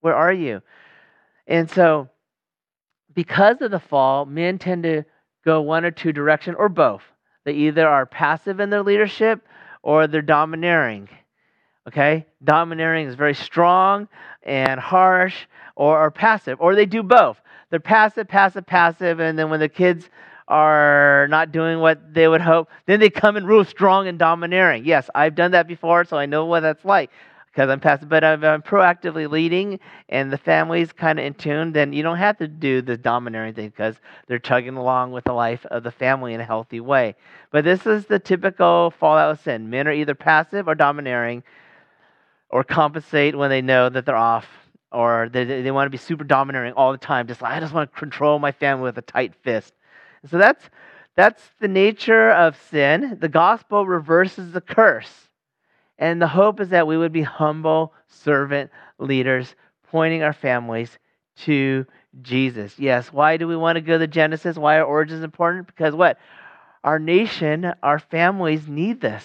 Where 0.01 0.15
are 0.15 0.33
you? 0.33 0.63
And 1.47 1.71
so, 1.71 2.09
because 3.15 3.61
of 3.61 3.71
the 3.71 3.81
fall, 3.81 4.27
men 4.27 4.59
tend 4.59 4.83
to 4.83 5.05
go 5.45 5.61
one 5.63 5.85
or 5.85 5.91
two 5.91 6.13
direction 6.13 6.55
or 6.55 6.69
both. 6.69 7.03
They 7.45 7.53
either 7.53 7.89
are 7.89 8.07
passive 8.07 8.61
in 8.61 8.71
their 8.71 8.83
leadership 8.83 9.47
or 9.83 10.07
they're 10.07 10.23
domineering. 10.23 11.09
Okay? 11.89 12.27
Domineering 12.43 13.09
is 13.09 13.15
very 13.15 13.35
strong 13.35 14.09
and 14.43 14.79
harsh 14.79 15.47
or 15.75 15.99
are 15.99 16.11
passive, 16.11 16.61
or 16.61 16.75
they 16.75 16.87
do 16.87 17.03
both. 17.03 17.41
They're 17.71 17.81
passive, 17.81 18.29
passive, 18.29 18.67
passive, 18.67 19.19
and 19.19 19.39
then 19.39 19.51
when 19.51 19.61
the 19.61 19.69
kids 19.69 20.09
are 20.49 21.29
not 21.29 21.53
doing 21.53 21.81
what 21.81 22.15
they 22.15 22.29
would 22.29 22.41
hope, 22.41 22.69
then 22.87 23.01
they 23.01 23.11
come 23.11 23.37
in 23.37 23.47
real 23.47 23.65
strong 23.65 24.09
and 24.09 24.19
domineering. 24.19 24.85
Yes, 24.85 25.09
I've 25.15 25.35
done 25.35 25.53
that 25.53 25.69
before, 25.69 26.05
so 26.05 26.17
I 26.17 26.27
know 26.27 26.47
what 26.47 26.61
that's 26.61 26.85
like 26.85 27.11
because 27.53 27.69
I'm 27.69 27.81
passive. 27.81 28.09
But 28.09 28.25
if 28.25 28.43
I'm 28.43 28.63
proactively 28.63 29.31
leading 29.31 29.79
and 30.09 30.33
the 30.33 30.39
family's 30.39 30.93
kind 30.93 31.19
of 31.19 31.25
in 31.25 31.35
tune, 31.35 31.73
then 31.73 31.93
you 31.93 32.03
don't 32.03 32.17
have 32.17 32.39
to 32.39 32.49
do 32.49 32.83
the 32.83 32.97
domineering 32.97 33.55
thing 33.55 33.69
because 33.69 33.97
they're 34.27 34.39
chugging 34.39 34.77
along 34.77 35.13
with 35.13 35.25
the 35.25 35.33
life 35.33 35.65
of 35.67 35.83
the 35.83 35.91
family 35.91 36.35
in 36.35 36.41
a 36.41 36.45
healthy 36.45 36.81
way. 36.81 37.15
But 37.51 37.65
this 37.65 37.87
is 37.87 38.07
the 38.07 38.19
typical 38.19 38.93
fallout 38.99 39.33
of 39.33 39.41
sin. 39.41 39.71
Men 39.71 39.87
are 39.87 39.93
either 39.93 40.15
passive 40.15 40.69
or 40.69 40.75
domineering 40.75 41.43
or 42.49 42.65
compensate 42.65 43.37
when 43.37 43.51
they 43.51 43.63
know 43.63 43.89
that 43.89 44.07
they're 44.07 44.17
off 44.17 44.47
or 44.91 45.29
they, 45.33 45.45
they 45.45 45.71
want 45.71 45.87
to 45.87 45.91
be 45.91 45.99
super 45.99 46.25
domineering 46.25 46.75
all 46.75 46.93
the 46.93 46.99
time. 46.99 47.27
Just 47.27 47.43
like, 47.43 47.53
I 47.53 47.61
just 47.61 47.73
want 47.73 47.93
to 47.93 47.99
control 47.99 48.39
my 48.39 48.53
family 48.53 48.85
with 48.85 48.99
a 48.99 49.03
tight 49.03 49.35
fist. 49.43 49.73
So 50.31 50.39
that's, 50.39 50.65
that's 51.17 51.43
the 51.61 51.69
nature 51.69 52.31
of 52.31 52.61
sin. 52.71 53.19
The 53.21 53.29
gospel 53.29 53.87
reverses 53.87 54.53
the 54.53 54.61
curse. 54.61 55.11
And 55.99 56.21
the 56.21 56.29
hope 56.29 56.61
is 56.61 56.71
that 56.71 56.87
we 56.87 56.97
would 56.97 57.13
be 57.13 57.23
humble 57.23 57.93
servant 58.09 58.71
leaders, 58.99 59.55
pointing 59.91 60.23
our 60.23 60.33
families 60.33 60.99
to 61.37 61.87
Jesus. 62.21 62.79
Yes, 62.79 63.13
why 63.13 63.37
do 63.37 63.47
we 63.47 63.57
want 63.57 63.77
to 63.77 63.81
go 63.81 63.99
to 63.99 64.07
Genesis? 64.07 64.57
Why 64.57 64.79
are 64.79 64.85
origins 64.85 65.23
important? 65.23 65.67
Because 65.67 65.95
what? 65.95 66.19
Our 66.85 66.99
nation, 66.99 67.73
our 67.83 67.99
families 67.99 68.67
need 68.67 69.01
this. 69.01 69.25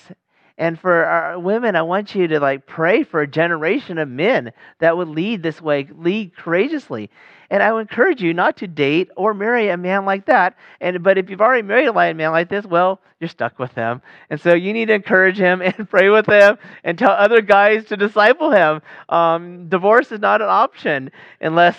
And 0.58 0.80
for 0.80 1.06
our 1.06 1.38
women, 1.38 1.76
I 1.76 1.84
want 1.84 2.16
you 2.16 2.28
to 2.28 2.40
like 2.40 2.66
pray 2.66 3.04
for 3.04 3.22
a 3.22 3.28
generation 3.28 4.00
of 4.00 4.10
men 4.10 4.52
that 4.80 4.98
would 4.98 5.08
lead 5.08 5.44
this 5.44 5.62
way, 5.62 5.88
lead 5.96 6.36
courageously. 6.36 7.12
And 7.50 7.62
I 7.62 7.72
would 7.72 7.82
encourage 7.82 8.22
you 8.22 8.34
not 8.34 8.58
to 8.58 8.68
date 8.68 9.10
or 9.16 9.34
marry 9.34 9.70
a 9.70 9.78
man 9.78 10.04
like 10.04 10.26
that. 10.26 10.58
And 10.82 11.04
but 11.04 11.18
if 11.18 11.30
you've 11.30 11.42
already 11.42 11.62
married 11.62 11.88
a 11.88 11.94
man 11.94 12.32
like 12.32 12.50
this, 12.50 12.66
well, 12.66 13.00
you're 13.20 13.30
stuck 13.30 13.60
with 13.60 13.72
him. 13.74 14.02
And 14.32 14.42
so 14.42 14.56
you 14.56 14.74
need 14.74 14.88
to 14.88 14.96
encourage 14.96 15.38
him 15.38 15.62
and 15.64 15.90
pray 15.90 16.10
with 16.10 16.26
him 16.26 16.58
and 16.84 16.98
tell 16.98 17.12
other 17.12 17.42
guys 17.42 17.86
to 17.86 17.98
disciple 17.98 18.52
him. 18.52 18.82
Um, 19.10 19.70
divorce 19.70 20.12
is 20.12 20.20
not 20.20 20.42
an 20.42 20.50
option 20.50 21.12
unless 21.40 21.78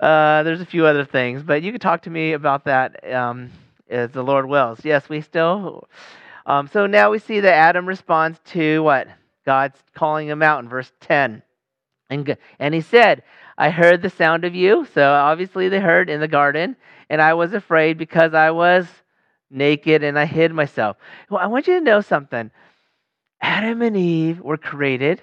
uh, 0.00 0.42
there's 0.42 0.60
a 0.60 0.66
few 0.66 0.86
other 0.86 1.04
things. 1.04 1.44
But 1.44 1.62
you 1.62 1.70
can 1.70 1.80
talk 1.80 2.02
to 2.02 2.10
me 2.10 2.32
about 2.32 2.64
that 2.64 3.12
um, 3.14 3.50
as 3.88 4.10
the 4.10 4.24
Lord 4.24 4.46
wills. 4.46 4.80
Yes, 4.84 5.08
we 5.08 5.20
still 5.20 5.88
um, 6.46 6.68
so 6.68 6.86
now 6.86 7.10
we 7.10 7.18
see 7.18 7.40
that 7.40 7.54
Adam 7.54 7.86
responds 7.86 8.38
to 8.46 8.82
what? 8.82 9.08
God's 9.46 9.78
calling 9.94 10.28
him 10.28 10.42
out 10.42 10.62
in 10.62 10.68
verse 10.68 10.90
10. 11.00 11.42
And, 12.10 12.36
and 12.58 12.74
he 12.74 12.80
said, 12.80 13.22
I 13.56 13.70
heard 13.70 14.02
the 14.02 14.10
sound 14.10 14.44
of 14.44 14.54
you. 14.54 14.86
So 14.94 15.12
obviously 15.12 15.68
they 15.68 15.80
heard 15.80 16.10
in 16.10 16.20
the 16.20 16.28
garden. 16.28 16.76
And 17.08 17.20
I 17.20 17.34
was 17.34 17.52
afraid 17.54 17.98
because 17.98 18.34
I 18.34 18.50
was 18.50 18.86
naked 19.50 20.02
and 20.02 20.18
I 20.18 20.26
hid 20.26 20.52
myself. 20.52 20.96
Well, 21.30 21.40
I 21.40 21.46
want 21.46 21.66
you 21.66 21.78
to 21.78 21.84
know 21.84 22.00
something. 22.00 22.50
Adam 23.40 23.82
and 23.82 23.96
Eve 23.96 24.40
were 24.40 24.56
created. 24.56 25.22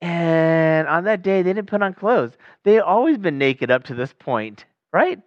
And 0.00 0.86
on 0.86 1.04
that 1.04 1.22
day, 1.22 1.42
they 1.42 1.52
didn't 1.52 1.68
put 1.68 1.82
on 1.82 1.94
clothes. 1.94 2.32
They 2.64 2.74
had 2.74 2.82
always 2.82 3.18
been 3.18 3.38
naked 3.38 3.70
up 3.70 3.84
to 3.84 3.94
this 3.94 4.12
point, 4.12 4.64
right? 4.92 5.20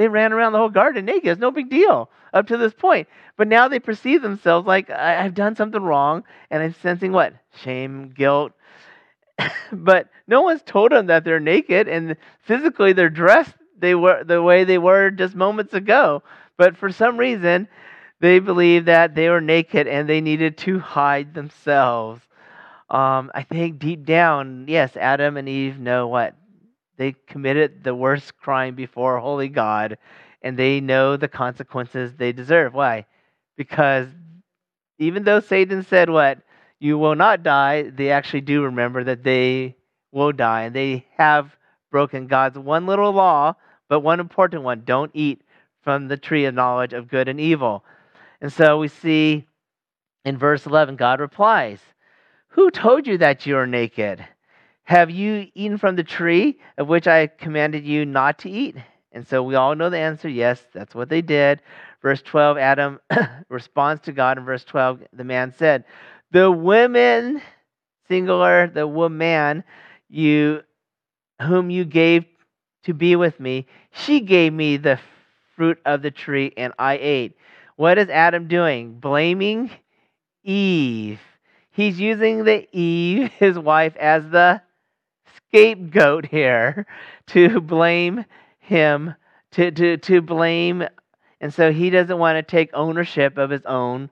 They 0.00 0.08
ran 0.08 0.32
around 0.32 0.52
the 0.52 0.58
whole 0.58 0.70
garden 0.70 1.04
naked. 1.04 1.26
It's 1.28 1.40
no 1.42 1.50
big 1.50 1.68
deal 1.68 2.08
up 2.32 2.46
to 2.46 2.56
this 2.56 2.72
point. 2.72 3.06
But 3.36 3.48
now 3.48 3.68
they 3.68 3.78
perceive 3.78 4.22
themselves 4.22 4.66
like, 4.66 4.88
I've 4.88 5.34
done 5.34 5.56
something 5.56 5.82
wrong, 5.82 6.24
and 6.50 6.62
I'm 6.62 6.72
sensing 6.72 7.12
what? 7.12 7.34
Shame, 7.62 8.14
guilt. 8.16 8.52
but 9.72 10.08
no 10.26 10.40
one's 10.40 10.62
told 10.62 10.92
them 10.92 11.08
that 11.08 11.24
they're 11.24 11.38
naked, 11.38 11.86
and 11.86 12.16
physically 12.44 12.94
they're 12.94 13.10
dressed 13.10 13.52
they 13.78 13.94
were 13.94 14.24
the 14.24 14.42
way 14.42 14.64
they 14.64 14.78
were 14.78 15.10
just 15.10 15.34
moments 15.34 15.74
ago. 15.74 16.22
But 16.56 16.78
for 16.78 16.90
some 16.90 17.18
reason, 17.18 17.68
they 18.20 18.38
believed 18.38 18.86
that 18.86 19.14
they 19.14 19.28
were 19.28 19.42
naked 19.42 19.86
and 19.86 20.08
they 20.08 20.22
needed 20.22 20.56
to 20.58 20.78
hide 20.78 21.34
themselves. 21.34 22.22
Um, 22.88 23.30
I 23.34 23.42
think 23.42 23.78
deep 23.78 24.06
down, 24.06 24.64
yes, 24.66 24.96
Adam 24.96 25.36
and 25.36 25.46
Eve 25.46 25.78
know 25.78 26.08
what 26.08 26.34
they 27.00 27.14
committed 27.26 27.82
the 27.82 27.94
worst 27.94 28.36
crime 28.36 28.74
before 28.74 29.18
holy 29.20 29.48
God, 29.48 29.96
and 30.42 30.54
they 30.54 30.82
know 30.82 31.16
the 31.16 31.28
consequences 31.28 32.12
they 32.12 32.30
deserve. 32.30 32.74
Why? 32.74 33.06
Because 33.56 34.06
even 34.98 35.24
though 35.24 35.40
Satan 35.40 35.82
said, 35.82 36.10
What? 36.10 36.40
You 36.78 36.98
will 36.98 37.14
not 37.14 37.42
die, 37.42 37.84
they 37.88 38.10
actually 38.10 38.42
do 38.42 38.64
remember 38.64 39.02
that 39.04 39.22
they 39.22 39.76
will 40.12 40.32
die, 40.32 40.64
and 40.64 40.76
they 40.76 41.06
have 41.16 41.56
broken 41.90 42.26
God's 42.26 42.58
one 42.58 42.84
little 42.84 43.12
law, 43.12 43.54
but 43.88 44.00
one 44.00 44.20
important 44.20 44.62
one 44.62 44.82
don't 44.84 45.10
eat 45.14 45.40
from 45.80 46.08
the 46.08 46.18
tree 46.18 46.44
of 46.44 46.54
knowledge 46.54 46.92
of 46.92 47.08
good 47.08 47.28
and 47.28 47.40
evil. 47.40 47.82
And 48.42 48.52
so 48.52 48.78
we 48.78 48.88
see 48.88 49.46
in 50.26 50.36
verse 50.36 50.66
11, 50.66 50.96
God 50.96 51.20
replies, 51.20 51.80
Who 52.48 52.70
told 52.70 53.06
you 53.06 53.16
that 53.18 53.46
you 53.46 53.56
are 53.56 53.66
naked? 53.66 54.22
Have 54.90 55.08
you 55.08 55.46
eaten 55.54 55.78
from 55.78 55.94
the 55.94 56.02
tree 56.02 56.58
of 56.76 56.88
which 56.88 57.06
I 57.06 57.28
commanded 57.28 57.84
you 57.86 58.04
not 58.04 58.40
to 58.40 58.50
eat? 58.50 58.74
And 59.12 59.24
so 59.24 59.40
we 59.40 59.54
all 59.54 59.76
know 59.76 59.88
the 59.88 60.00
answer 60.00 60.28
yes, 60.28 60.66
that's 60.74 60.96
what 60.96 61.08
they 61.08 61.22
did. 61.22 61.62
Verse 62.02 62.20
12, 62.22 62.58
Adam 62.58 62.98
responds 63.48 64.02
to 64.02 64.12
God 64.12 64.36
in 64.36 64.44
verse 64.44 64.64
12. 64.64 65.02
The 65.12 65.22
man 65.22 65.54
said, 65.56 65.84
The 66.32 66.50
women, 66.50 67.40
singular, 68.08 68.66
the 68.66 68.88
woman, 68.88 69.62
you 70.08 70.62
whom 71.40 71.70
you 71.70 71.84
gave 71.84 72.24
to 72.82 72.92
be 72.92 73.14
with 73.14 73.38
me, 73.38 73.68
she 73.92 74.18
gave 74.18 74.52
me 74.52 74.76
the 74.76 74.98
fruit 75.54 75.78
of 75.86 76.02
the 76.02 76.10
tree 76.10 76.52
and 76.56 76.72
I 76.80 76.98
ate. 77.00 77.36
What 77.76 77.96
is 77.96 78.08
Adam 78.08 78.48
doing? 78.48 78.98
Blaming 78.98 79.70
Eve. 80.42 81.20
He's 81.70 82.00
using 82.00 82.42
the 82.42 82.66
Eve, 82.76 83.30
his 83.38 83.56
wife, 83.56 83.96
as 83.96 84.28
the 84.30 84.62
scapegoat 85.50 86.26
here 86.26 86.86
to 87.26 87.60
blame 87.60 88.24
him, 88.60 89.14
to, 89.52 89.70
to, 89.70 89.96
to 89.96 90.22
blame. 90.22 90.84
And 91.40 91.52
so 91.52 91.72
he 91.72 91.90
doesn't 91.90 92.18
want 92.18 92.36
to 92.36 92.42
take 92.42 92.70
ownership 92.72 93.36
of 93.36 93.50
his 93.50 93.64
own 93.64 94.10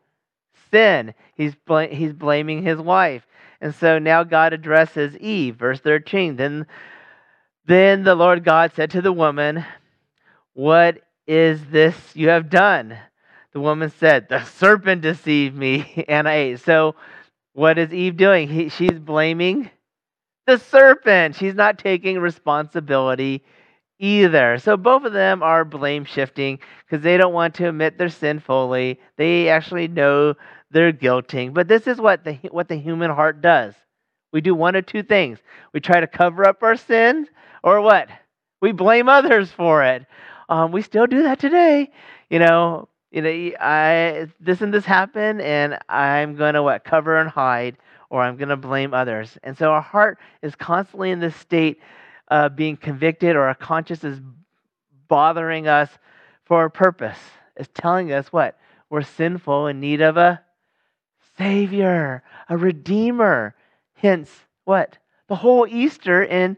sin. 0.70 1.14
He's, 1.35 1.55
bl- 1.55 1.81
he's 1.81 2.12
blaming 2.12 2.62
his 2.62 2.79
wife. 2.79 3.27
And 3.61 3.74
so 3.74 3.98
now 3.98 4.24
God 4.24 4.53
addresses 4.53 5.16
Eve, 5.18 5.57
verse 5.57 5.81
13. 5.81 6.37
Then, 6.37 6.66
then 7.66 8.03
the 8.05 8.14
Lord 8.14 8.44
God 8.44 8.72
said 8.74 8.90
to 8.92 9.03
the 9.03 9.12
woman, 9.12 9.64
What 10.55 11.03
is 11.27 11.64
this 11.66 11.94
you 12.14 12.29
have 12.29 12.51
done? 12.51 12.98
The 13.53 13.61
woman 13.61 13.90
said, 13.98 14.29
The 14.29 14.44
serpent 14.44 15.03
deceived 15.03 15.57
me 15.57 16.05
and 16.09 16.29
I 16.29 16.35
ate. 16.35 16.61
So, 16.61 16.94
what 17.53 17.78
is 17.78 17.93
Eve 17.93 18.16
doing? 18.16 18.49
He, 18.49 18.68
she's 18.68 18.99
blaming 18.99 19.70
the 20.49 20.59
serpent. 20.59 21.36
She's 21.36 21.55
not 21.55 21.78
taking 21.78 22.18
responsibility 22.18 23.44
either. 23.99 24.59
So 24.59 24.76
both 24.76 25.05
of 25.05 25.12
them 25.12 25.42
are 25.42 25.64
blame 25.64 26.05
shifting 26.07 26.59
because 26.86 27.05
they 27.05 27.18
don't 27.18 27.34
want 27.34 27.55
to 27.57 27.68
admit 27.68 27.99
their 27.99 28.09
sin 28.09 28.40
fully. 28.40 28.99
They 29.18 29.51
actually 29.51 29.88
know 29.88 30.34
they're 30.70 30.92
guilting. 30.92 31.55
But 31.55 31.68
this 31.68 31.86
is 31.86 32.01
what 32.01 32.24
the 32.24 32.34
what 32.51 32.68
the 32.68 32.76
human 32.76 33.11
heart 33.11 33.42
does. 33.42 33.74
We 34.32 34.40
do 34.40 34.55
one 34.55 34.74
of 34.76 34.86
two 34.86 35.03
things. 35.03 35.38
We 35.74 35.80
try 35.80 36.01
to 36.01 36.07
cover 36.07 36.46
up 36.49 36.62
our 36.62 36.76
sins, 36.76 37.28
or 37.62 37.82
what? 37.82 38.09
We 38.62 38.72
blame 38.72 39.09
others 39.09 39.53
for 39.53 39.84
it. 39.84 40.07
Um, 40.49 40.72
we 40.72 40.82
still 40.82 41.07
do 41.07 41.24
that 41.24 41.38
today. 41.38 41.90
You 42.30 42.38
know, 42.38 42.88
you 43.11 43.22
know, 43.22 43.30
I 43.61 44.28
this 44.40 44.62
and 44.62 44.72
this 44.72 44.86
happened, 44.86 45.42
and 45.42 45.78
I'm 45.90 46.36
gonna 46.36 46.62
what 46.62 46.84
cover 46.84 47.18
and 47.20 47.28
hide 47.30 47.76
or 48.11 48.23
I'm 48.23 48.37
going 48.37 48.49
to 48.49 48.57
blame 48.57 48.95
others. 48.95 49.37
And 49.43 49.57
so 49.57 49.71
our 49.71 49.83
heart 49.83 50.19
is 50.43 50.55
constantly 50.55 51.11
in 51.11 51.21
this 51.21 51.37
state 51.37 51.81
uh, 52.29 52.49
being 52.49 52.77
convicted 52.77 53.37
or 53.37 53.43
our 53.43 53.55
conscience 53.55 54.05
is 54.05 54.21
bothering 55.09 55.67
us 55.67 55.91
for 56.45 56.65
a 56.65 56.71
purpose. 56.71 57.19
It's 57.57 57.71
telling 57.75 58.13
us 58.13 58.33
what? 58.33 58.59
We're 58.91 59.03
sinful 59.03 59.67
in 59.67 59.81
need 59.81 60.01
of 60.01 60.17
a 60.17 60.41
Savior, 61.37 62.23
a 62.49 62.57
Redeemer. 62.57 63.55
Hence, 63.95 64.31
what? 64.65 64.99
The 65.29 65.37
whole 65.37 65.67
Easter 65.69 66.25
and 66.25 66.57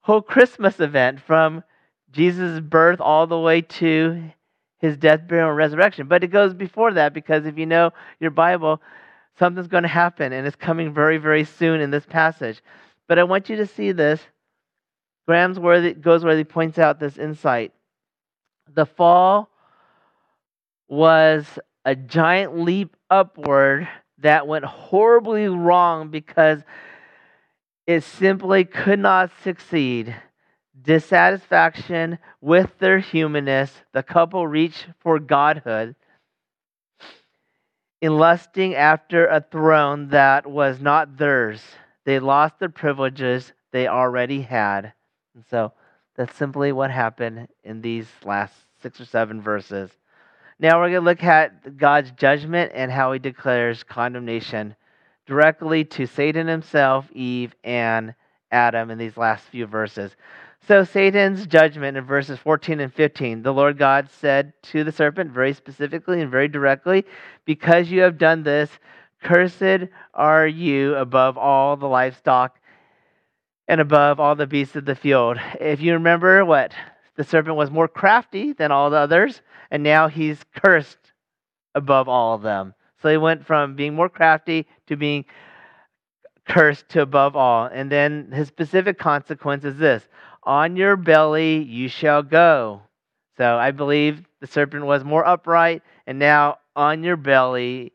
whole 0.00 0.22
Christmas 0.22 0.80
event 0.80 1.20
from 1.20 1.62
Jesus' 2.10 2.60
birth 2.60 3.00
all 3.00 3.26
the 3.26 3.38
way 3.38 3.60
to 3.60 4.30
his 4.78 4.96
death, 4.96 5.28
burial, 5.28 5.48
and 5.48 5.56
resurrection. 5.56 6.08
But 6.08 6.24
it 6.24 6.28
goes 6.28 6.54
before 6.54 6.94
that 6.94 7.12
because 7.12 7.46
if 7.46 7.58
you 7.58 7.66
know 7.66 7.92
your 8.18 8.30
Bible, 8.30 8.80
something's 9.40 9.68
going 9.68 9.82
to 9.82 9.88
happen 9.88 10.32
and 10.32 10.46
it's 10.46 10.54
coming 10.54 10.92
very, 10.92 11.16
very 11.16 11.44
soon 11.44 11.80
in 11.80 11.90
this 11.90 12.04
passage. 12.04 12.60
But 13.08 13.18
I 13.18 13.24
want 13.24 13.48
you 13.48 13.56
to 13.56 13.66
see 13.66 13.90
this. 13.90 14.20
Graeme 15.26 15.54
Goldsworthy, 15.54 15.94
goes 15.94 16.22
where 16.22 16.36
he 16.36 16.44
points 16.44 16.78
out 16.78 17.00
this 17.00 17.16
insight. 17.16 17.72
The 18.72 18.86
fall 18.86 19.48
was 20.88 21.58
a 21.84 21.96
giant 21.96 22.60
leap 22.60 22.94
upward 23.08 23.88
that 24.18 24.46
went 24.46 24.64
horribly 24.66 25.48
wrong 25.48 26.10
because 26.10 26.60
it 27.86 28.04
simply 28.04 28.64
could 28.64 28.98
not 28.98 29.30
succeed. 29.42 30.14
Dissatisfaction 30.82 32.18
with 32.40 32.70
their 32.78 32.98
humanness, 32.98 33.72
the 33.92 34.02
couple 34.02 34.46
reached 34.46 34.86
for 35.00 35.18
godhood 35.18 35.94
in 38.00 38.16
lusting 38.16 38.74
after 38.74 39.26
a 39.26 39.40
throne 39.40 40.08
that 40.08 40.46
was 40.46 40.80
not 40.80 41.16
theirs. 41.16 41.62
They 42.04 42.18
lost 42.18 42.58
the 42.58 42.68
privileges 42.68 43.52
they 43.72 43.86
already 43.86 44.40
had. 44.40 44.92
And 45.34 45.44
so 45.50 45.72
that's 46.16 46.36
simply 46.36 46.72
what 46.72 46.90
happened 46.90 47.48
in 47.62 47.82
these 47.82 48.06
last 48.24 48.54
six 48.82 49.00
or 49.00 49.04
seven 49.04 49.40
verses. 49.40 49.90
Now 50.58 50.78
we're 50.78 50.90
going 50.90 51.02
to 51.02 51.10
look 51.10 51.24
at 51.24 51.76
God's 51.76 52.10
judgment 52.12 52.72
and 52.74 52.90
how 52.90 53.12
he 53.12 53.18
declares 53.18 53.82
condemnation 53.82 54.74
directly 55.26 55.84
to 55.84 56.06
Satan 56.06 56.46
himself, 56.46 57.10
Eve, 57.12 57.54
and 57.62 58.14
Adam 58.50 58.90
in 58.90 58.98
these 58.98 59.16
last 59.16 59.44
few 59.44 59.66
verses. 59.66 60.16
So, 60.66 60.84
Satan's 60.84 61.46
judgment 61.46 61.96
in 61.96 62.04
verses 62.04 62.38
14 62.38 62.80
and 62.80 62.92
15, 62.92 63.42
the 63.42 63.52
Lord 63.52 63.78
God 63.78 64.08
said 64.10 64.52
to 64.64 64.84
the 64.84 64.92
serpent 64.92 65.32
very 65.32 65.54
specifically 65.54 66.20
and 66.20 66.30
very 66.30 66.48
directly, 66.48 67.04
Because 67.44 67.90
you 67.90 68.02
have 68.02 68.18
done 68.18 68.42
this, 68.42 68.70
cursed 69.22 69.88
are 70.14 70.46
you 70.46 70.94
above 70.96 71.38
all 71.38 71.76
the 71.76 71.88
livestock 71.88 72.58
and 73.68 73.80
above 73.80 74.20
all 74.20 74.34
the 74.34 74.46
beasts 74.46 74.76
of 74.76 74.84
the 74.84 74.94
field. 74.94 75.38
If 75.60 75.80
you 75.80 75.94
remember 75.94 76.44
what? 76.44 76.74
The 77.16 77.24
serpent 77.24 77.56
was 77.56 77.70
more 77.70 77.88
crafty 77.88 78.52
than 78.52 78.70
all 78.70 78.90
the 78.90 78.96
others, 78.96 79.42
and 79.70 79.82
now 79.82 80.08
he's 80.08 80.38
cursed 80.56 81.12
above 81.74 82.08
all 82.08 82.34
of 82.34 82.42
them. 82.42 82.74
So 83.00 83.08
he 83.08 83.16
went 83.16 83.46
from 83.46 83.76
being 83.76 83.94
more 83.94 84.08
crafty 84.08 84.66
to 84.88 84.96
being 84.96 85.24
cursed 86.48 86.88
to 86.90 87.02
above 87.02 87.36
all. 87.36 87.66
And 87.66 87.90
then 87.90 88.30
his 88.32 88.48
specific 88.48 88.98
consequence 88.98 89.64
is 89.64 89.76
this 89.76 90.06
On 90.42 90.76
your 90.76 90.96
belly 90.96 91.62
you 91.62 91.88
shall 91.88 92.22
go. 92.22 92.82
So 93.36 93.56
I 93.56 93.70
believe 93.70 94.22
the 94.40 94.46
serpent 94.46 94.84
was 94.84 95.04
more 95.04 95.26
upright, 95.26 95.82
and 96.06 96.18
now 96.18 96.58
on 96.74 97.02
your 97.02 97.16
belly 97.16 97.92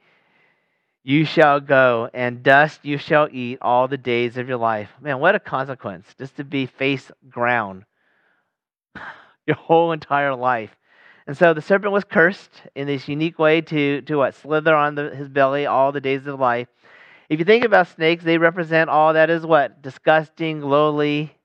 you 1.03 1.23
shall 1.25 1.59
go, 1.59 2.09
and 2.13 2.41
dust 2.41 2.79
you 2.83 2.97
shall 2.97 3.27
eat 3.31 3.59
all 3.61 3.87
the 3.87 3.97
days 3.97 4.37
of 4.37 4.47
your 4.47 4.57
life. 4.57 4.89
Man, 4.99 5.19
what 5.19 5.35
a 5.35 5.39
consequence 5.39 6.07
just 6.17 6.35
to 6.37 6.43
be 6.43 6.65
face 6.65 7.11
ground 7.29 7.85
your 9.45 9.55
whole 9.55 9.91
entire 9.91 10.35
life. 10.35 10.75
And 11.27 11.37
so 11.37 11.53
the 11.53 11.61
serpent 11.61 11.91
was 11.91 12.03
cursed 12.03 12.61
in 12.75 12.87
this 12.87 13.07
unique 13.07 13.39
way 13.39 13.61
to, 13.61 14.01
to 14.01 14.15
what? 14.15 14.35
Slither 14.35 14.75
on 14.75 14.95
the, 14.95 15.15
his 15.15 15.29
belly 15.29 15.65
all 15.65 15.91
the 15.91 16.01
days 16.01 16.27
of 16.27 16.39
life. 16.39 16.67
If 17.29 17.39
you 17.39 17.45
think 17.45 17.65
about 17.65 17.87
snakes, 17.87 18.23
they 18.23 18.37
represent 18.37 18.89
all 18.89 19.13
that 19.13 19.31
is 19.31 19.45
what? 19.45 19.81
Disgusting, 19.81 20.61
lowly, 20.61 21.35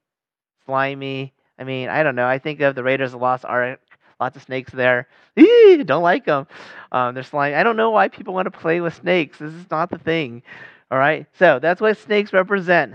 slimy. 0.71 1.33
I 1.59 1.65
mean, 1.65 1.89
I 1.89 2.03
don't 2.03 2.15
know. 2.15 2.27
I 2.27 2.39
think 2.39 2.61
of 2.61 2.75
the 2.75 2.85
Raiders 2.85 3.13
of 3.13 3.21
Lost 3.21 3.45
Ark. 3.45 3.81
Lots 4.21 4.37
of 4.37 4.43
snakes 4.43 4.73
there. 4.73 5.09
Eee, 5.37 5.83
don't 5.85 6.03
like 6.03 6.27
them. 6.27 6.47
Um, 6.93 7.15
they're 7.15 7.25
slimy. 7.25 7.57
I 7.57 7.63
don't 7.63 7.77
know 7.77 7.91
why 7.91 8.09
people 8.09 8.35
want 8.35 8.47
to 8.47 8.57
play 8.57 8.81
with 8.81 8.95
snakes. 8.95 9.39
This 9.39 9.53
is 9.53 9.71
not 9.71 9.91
the 9.91 9.99
thing. 9.99 10.43
All 10.91 10.99
right. 10.99 11.27
So 11.39 11.59
that's 11.59 11.81
what 11.81 11.99
snakes 11.99 12.33
represent. 12.33 12.95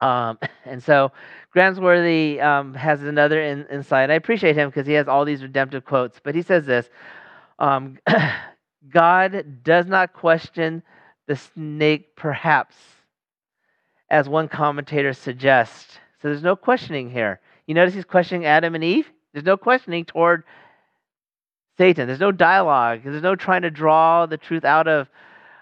Um, 0.00 0.38
and 0.64 0.82
so 0.82 1.12
Graeme 1.52 1.74
Goldsworthy 1.74 2.40
um, 2.40 2.74
has 2.74 3.02
another 3.02 3.40
in, 3.40 3.66
insight. 3.66 4.10
I 4.10 4.14
appreciate 4.14 4.56
him 4.56 4.68
because 4.70 4.86
he 4.86 4.94
has 4.94 5.06
all 5.06 5.24
these 5.24 5.42
redemptive 5.42 5.84
quotes. 5.84 6.18
But 6.22 6.34
he 6.34 6.42
says 6.42 6.66
this 6.66 6.88
um, 7.58 7.98
God 8.88 9.62
does 9.62 9.86
not 9.86 10.12
question 10.12 10.82
the 11.28 11.36
snake, 11.36 12.16
perhaps, 12.16 12.74
as 14.10 14.28
one 14.28 14.48
commentator 14.48 15.12
suggests. 15.12 15.98
So 16.20 16.28
there's 16.28 16.42
no 16.42 16.56
questioning 16.56 17.10
here. 17.10 17.40
You 17.66 17.74
notice 17.74 17.94
he's 17.94 18.04
questioning 18.04 18.46
Adam 18.46 18.74
and 18.74 18.82
Eve? 18.82 19.08
There's 19.32 19.44
no 19.44 19.56
questioning 19.56 20.04
toward 20.04 20.44
Satan. 21.76 22.06
There's 22.06 22.18
no 22.20 22.32
dialogue. 22.32 23.02
There's 23.04 23.22
no 23.22 23.36
trying 23.36 23.62
to 23.62 23.70
draw 23.70 24.26
the 24.26 24.36
truth 24.36 24.64
out 24.64 24.88
of 24.88 25.08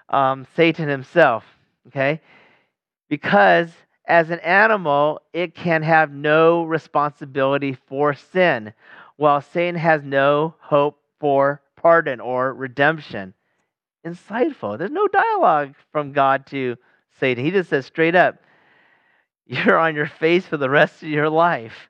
um, 0.09 0.47
Satan 0.57 0.89
himself. 0.89 1.45
Okay? 1.89 2.21
Because 3.09 3.71
as 4.07 4.31
an 4.31 4.41
animal, 4.41 5.21
it 5.33 5.55
can 5.55 5.83
have 5.83 6.13
no 6.13 6.65
responsibility 6.65 7.77
for 7.89 8.15
sin, 8.15 8.73
while 9.17 9.41
Satan 9.41 9.75
has 9.75 10.03
no 10.05 10.55
hope 10.61 11.01
for 11.19 11.61
pardon 11.77 12.21
or 12.21 12.55
redemption. 12.55 13.35
Insightful. 14.07 14.79
There's 14.79 14.91
no 14.91 15.09
dialogue 15.09 15.75
from 15.91 16.13
God 16.13 16.47
to 16.47 16.77
Satan. 17.19 17.45
He 17.45 17.51
just 17.51 17.71
says 17.71 17.87
straight 17.87 18.15
up, 18.15 18.37
You're 19.49 19.79
on 19.79 19.95
your 19.95 20.07
face 20.07 20.45
for 20.45 20.57
the 20.57 20.71
rest 20.71 21.03
of 21.03 21.09
your 21.09 21.31
life. 21.31 21.89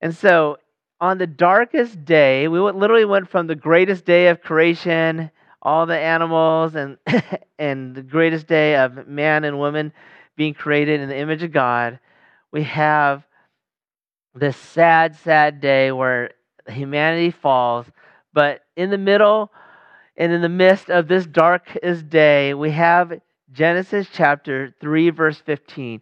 And 0.00 0.14
so, 0.14 0.58
on 1.00 1.18
the 1.18 1.26
darkest 1.26 2.04
day, 2.04 2.48
we 2.48 2.58
literally 2.60 3.04
went 3.04 3.28
from 3.28 3.46
the 3.46 3.54
greatest 3.54 4.04
day 4.04 4.28
of 4.28 4.40
creation, 4.40 5.30
all 5.62 5.86
the 5.86 5.98
animals, 5.98 6.74
and, 6.74 6.98
and 7.58 7.94
the 7.94 8.02
greatest 8.02 8.46
day 8.46 8.76
of 8.76 9.06
man 9.06 9.44
and 9.44 9.58
woman 9.58 9.92
being 10.36 10.54
created 10.54 11.00
in 11.00 11.08
the 11.08 11.18
image 11.18 11.42
of 11.42 11.52
God, 11.52 11.98
we 12.52 12.62
have 12.62 13.24
this 14.34 14.56
sad, 14.56 15.16
sad 15.16 15.60
day 15.60 15.90
where 15.90 16.30
humanity 16.68 17.32
falls. 17.32 17.86
But 18.32 18.62
in 18.76 18.90
the 18.90 18.98
middle 18.98 19.50
and 20.16 20.32
in 20.32 20.40
the 20.40 20.48
midst 20.48 20.90
of 20.90 21.08
this 21.08 21.26
darkest 21.26 22.08
day, 22.08 22.54
we 22.54 22.70
have 22.70 23.20
Genesis 23.52 24.06
chapter 24.12 24.74
3, 24.80 25.10
verse 25.10 25.38
15. 25.38 26.00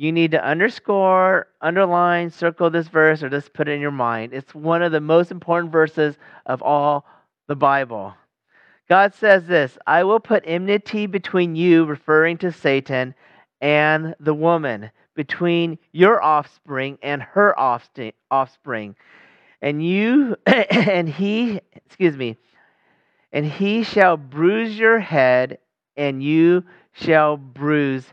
You 0.00 0.12
need 0.12 0.30
to 0.30 0.44
underscore, 0.44 1.48
underline, 1.60 2.30
circle 2.30 2.70
this 2.70 2.86
verse, 2.86 3.20
or 3.20 3.28
just 3.28 3.52
put 3.52 3.66
it 3.66 3.72
in 3.72 3.80
your 3.80 3.90
mind. 3.90 4.32
It's 4.32 4.54
one 4.54 4.80
of 4.80 4.92
the 4.92 5.00
most 5.00 5.32
important 5.32 5.72
verses 5.72 6.16
of 6.46 6.62
all 6.62 7.04
the 7.48 7.56
Bible. 7.56 8.14
God 8.88 9.12
says 9.12 9.48
this 9.48 9.76
I 9.88 10.04
will 10.04 10.20
put 10.20 10.44
enmity 10.46 11.06
between 11.06 11.56
you, 11.56 11.84
referring 11.84 12.38
to 12.38 12.52
Satan, 12.52 13.12
and 13.60 14.14
the 14.20 14.34
woman, 14.34 14.92
between 15.16 15.76
your 15.90 16.22
offspring 16.22 16.98
and 17.02 17.20
her 17.20 17.58
offspring. 17.58 18.94
And 19.60 19.84
you 19.84 20.36
and 20.46 21.08
he, 21.08 21.60
excuse 21.74 22.16
me, 22.16 22.36
and 23.32 23.44
he 23.44 23.82
shall 23.82 24.16
bruise 24.16 24.78
your 24.78 25.00
head, 25.00 25.58
and 25.96 26.22
you 26.22 26.62
shall 26.92 27.36
bruise 27.36 28.04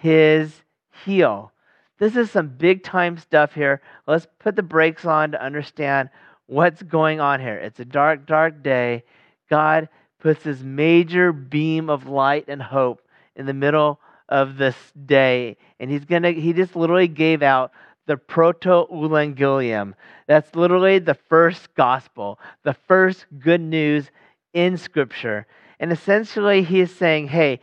his 0.00 0.62
heel. 1.04 1.52
This 1.98 2.16
is 2.16 2.30
some 2.30 2.48
big 2.48 2.82
time 2.82 3.16
stuff 3.18 3.54
here. 3.54 3.80
Let's 4.06 4.26
put 4.38 4.56
the 4.56 4.62
brakes 4.62 5.04
on 5.04 5.32
to 5.32 5.42
understand 5.42 6.10
what's 6.46 6.82
going 6.82 7.20
on 7.20 7.40
here. 7.40 7.56
It's 7.56 7.80
a 7.80 7.84
dark, 7.84 8.26
dark 8.26 8.62
day. 8.62 9.04
God 9.48 9.88
puts 10.20 10.42
this 10.42 10.60
major 10.60 11.32
beam 11.32 11.88
of 11.88 12.06
light 12.06 12.46
and 12.48 12.60
hope 12.60 13.02
in 13.34 13.46
the 13.46 13.54
middle 13.54 14.00
of 14.28 14.56
this 14.56 14.76
day. 15.06 15.56
And 15.78 15.90
he's 15.90 16.04
gonna 16.04 16.32
he 16.32 16.52
just 16.52 16.76
literally 16.76 17.08
gave 17.08 17.42
out 17.42 17.72
the 18.06 18.16
proto 18.16 18.86
evangelium. 18.92 19.94
That's 20.26 20.54
literally 20.54 20.98
the 20.98 21.14
first 21.14 21.74
gospel, 21.74 22.38
the 22.62 22.74
first 22.74 23.26
good 23.38 23.60
news 23.60 24.10
in 24.52 24.76
scripture. 24.76 25.46
And 25.78 25.92
essentially 25.92 26.62
he 26.62 26.80
is 26.80 26.94
saying, 26.94 27.28
hey, 27.28 27.60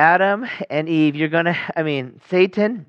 Adam 0.00 0.46
and 0.70 0.88
Eve, 0.88 1.14
you're 1.14 1.28
gonna 1.28 1.54
I 1.76 1.82
mean, 1.82 2.22
Satan 2.30 2.86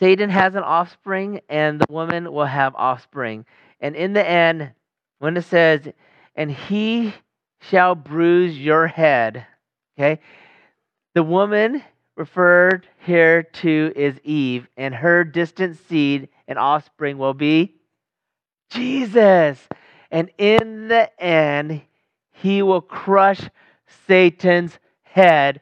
Satan 0.00 0.30
has 0.30 0.56
an 0.56 0.64
offspring 0.64 1.40
and 1.48 1.80
the 1.80 1.86
woman 1.88 2.32
will 2.32 2.44
have 2.44 2.74
offspring. 2.74 3.46
And 3.80 3.94
in 3.94 4.14
the 4.14 4.28
end, 4.28 4.72
when 5.20 5.36
it 5.36 5.42
says, 5.42 5.88
and 6.34 6.50
he 6.50 7.14
shall 7.70 7.94
bruise 7.94 8.58
your 8.58 8.88
head, 8.88 9.46
okay? 9.96 10.20
The 11.14 11.22
woman 11.22 11.84
referred 12.16 12.88
here 13.06 13.44
to 13.44 13.92
is 13.94 14.20
Eve, 14.24 14.66
and 14.76 14.92
her 14.92 15.22
distant 15.22 15.78
seed 15.88 16.28
and 16.48 16.58
offspring 16.58 17.16
will 17.16 17.32
be 17.32 17.76
Jesus. 18.70 19.60
And 20.10 20.30
in 20.36 20.88
the 20.88 21.08
end, 21.22 21.82
he 22.32 22.60
will 22.60 22.82
crush 22.82 23.40
Satan's 24.08 24.78
head 25.16 25.60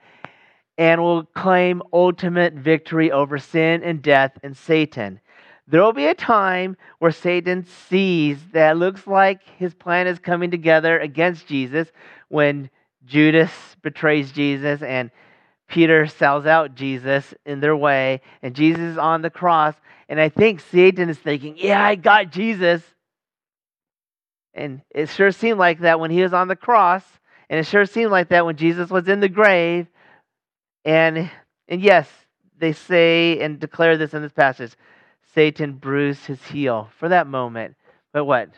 and 0.76 1.00
will 1.00 1.24
claim 1.24 1.80
ultimate 1.92 2.54
victory 2.54 3.12
over 3.12 3.38
sin 3.38 3.84
and 3.84 4.02
death 4.02 4.32
and 4.42 4.56
Satan. 4.56 5.20
There 5.68 5.80
will 5.80 5.92
be 5.92 6.06
a 6.06 6.14
time 6.14 6.76
where 6.98 7.12
Satan 7.12 7.64
sees 7.88 8.38
that 8.52 8.76
looks 8.76 9.06
like 9.06 9.40
his 9.56 9.72
plan 9.72 10.08
is 10.08 10.18
coming 10.18 10.50
together 10.50 10.98
against 10.98 11.46
Jesus 11.46 11.88
when 12.28 12.68
Judas 13.06 13.52
betrays 13.80 14.32
Jesus 14.32 14.82
and 14.82 15.12
Peter 15.68 16.06
sells 16.06 16.44
out 16.44 16.74
Jesus 16.74 17.32
in 17.46 17.60
their 17.60 17.76
way, 17.76 18.20
and 18.42 18.54
Jesus 18.54 18.82
is 18.82 18.98
on 18.98 19.22
the 19.22 19.30
cross. 19.30 19.74
And 20.08 20.20
I 20.20 20.28
think 20.28 20.60
Satan 20.60 21.08
is 21.08 21.18
thinking, 21.18 21.54
Yeah, 21.56 21.82
I 21.82 21.94
got 21.94 22.30
Jesus. 22.30 22.82
And 24.52 24.82
it 24.90 25.08
sure 25.08 25.32
seemed 25.32 25.58
like 25.58 25.80
that 25.80 25.98
when 25.98 26.10
he 26.10 26.22
was 26.22 26.34
on 26.34 26.48
the 26.48 26.56
cross, 26.56 27.02
and 27.48 27.60
it 27.60 27.66
sure 27.66 27.86
seemed 27.86 28.10
like 28.10 28.28
that 28.30 28.46
when 28.46 28.56
Jesus 28.56 28.90
was 28.90 29.08
in 29.08 29.20
the 29.20 29.28
grave. 29.28 29.86
And, 30.84 31.30
and 31.68 31.80
yes, 31.80 32.08
they 32.58 32.72
say 32.72 33.40
and 33.40 33.58
declare 33.60 33.96
this 33.96 34.14
in 34.14 34.22
this 34.22 34.32
passage 34.32 34.72
Satan 35.34 35.72
bruised 35.72 36.26
his 36.26 36.42
heel 36.44 36.88
for 36.98 37.08
that 37.08 37.26
moment. 37.26 37.74
But 38.12 38.24
what? 38.24 38.50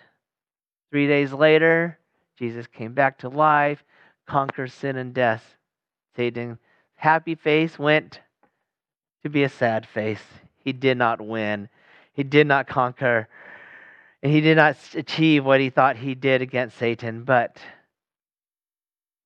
Three 0.90 1.06
days 1.06 1.32
later, 1.32 1.98
Jesus 2.38 2.66
came 2.66 2.92
back 2.92 3.18
to 3.18 3.28
life, 3.28 3.82
conquered 4.26 4.70
sin 4.70 4.96
and 4.96 5.14
death. 5.14 5.56
Satan 6.14 6.58
happy 6.96 7.34
face 7.34 7.78
went 7.78 8.20
to 9.22 9.30
be 9.30 9.42
a 9.42 9.48
sad 9.48 9.86
face. 9.86 10.22
He 10.62 10.72
did 10.72 10.98
not 10.98 11.20
win. 11.20 11.68
He 12.12 12.22
did 12.22 12.46
not 12.46 12.66
conquer. 12.66 13.28
And 14.22 14.32
he 14.32 14.40
did 14.40 14.56
not 14.56 14.76
achieve 14.94 15.44
what 15.44 15.60
he 15.60 15.70
thought 15.70 15.96
he 15.96 16.14
did 16.14 16.42
against 16.42 16.78
Satan. 16.78 17.24
But 17.24 17.56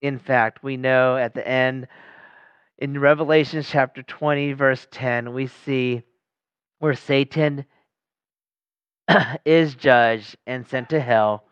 in 0.03 0.19
fact, 0.19 0.63
we 0.63 0.77
know 0.77 1.17
at 1.17 1.35
the 1.35 1.47
end, 1.47 1.89
in 2.79 2.99
Revelation 2.99 3.63
chapter 3.63 4.03
20, 4.03 4.55
verse 4.55 4.87
10, 4.91 5.35
we 5.35 5.47
see 5.47 6.03
where 6.79 6.95
Satan 6.95 7.67
is 9.45 9.75
judged 9.75 10.37
and 10.47 10.67
sent 10.67 10.89
to 10.91 11.01
hell 11.01 11.45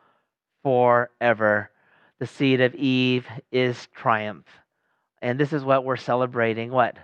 forever. 0.62 1.70
The 2.18 2.26
seed 2.26 2.61
of 2.61 2.74
Eve 2.74 3.26
is 3.53 3.88
triumph. 3.94 4.46
And 5.20 5.38
this 5.38 5.53
is 5.53 5.64
what 5.64 5.84
we're 5.84 5.96
celebrating 5.96 6.70
what? 6.70 6.96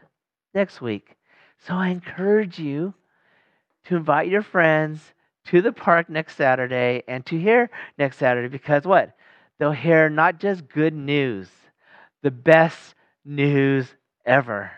Next 0.54 0.80
week. 0.80 1.16
So 1.66 1.74
I 1.74 1.88
encourage 1.88 2.58
you 2.58 2.94
to 3.86 3.96
invite 3.96 4.28
your 4.28 4.42
friends 4.42 5.00
to 5.46 5.60
the 5.60 5.72
park 5.72 6.08
next 6.08 6.36
Saturday 6.36 7.02
and 7.06 7.24
to 7.26 7.38
hear 7.38 7.70
next 7.98 8.16
Saturday 8.16 8.48
because 8.48 8.84
what? 8.84 9.16
They'll 9.58 9.72
hear 9.72 10.08
not 10.08 10.40
just 10.40 10.68
good 10.68 10.94
news, 10.94 11.48
the 12.22 12.30
best 12.30 12.94
news 13.24 13.86
ever. 14.24 14.70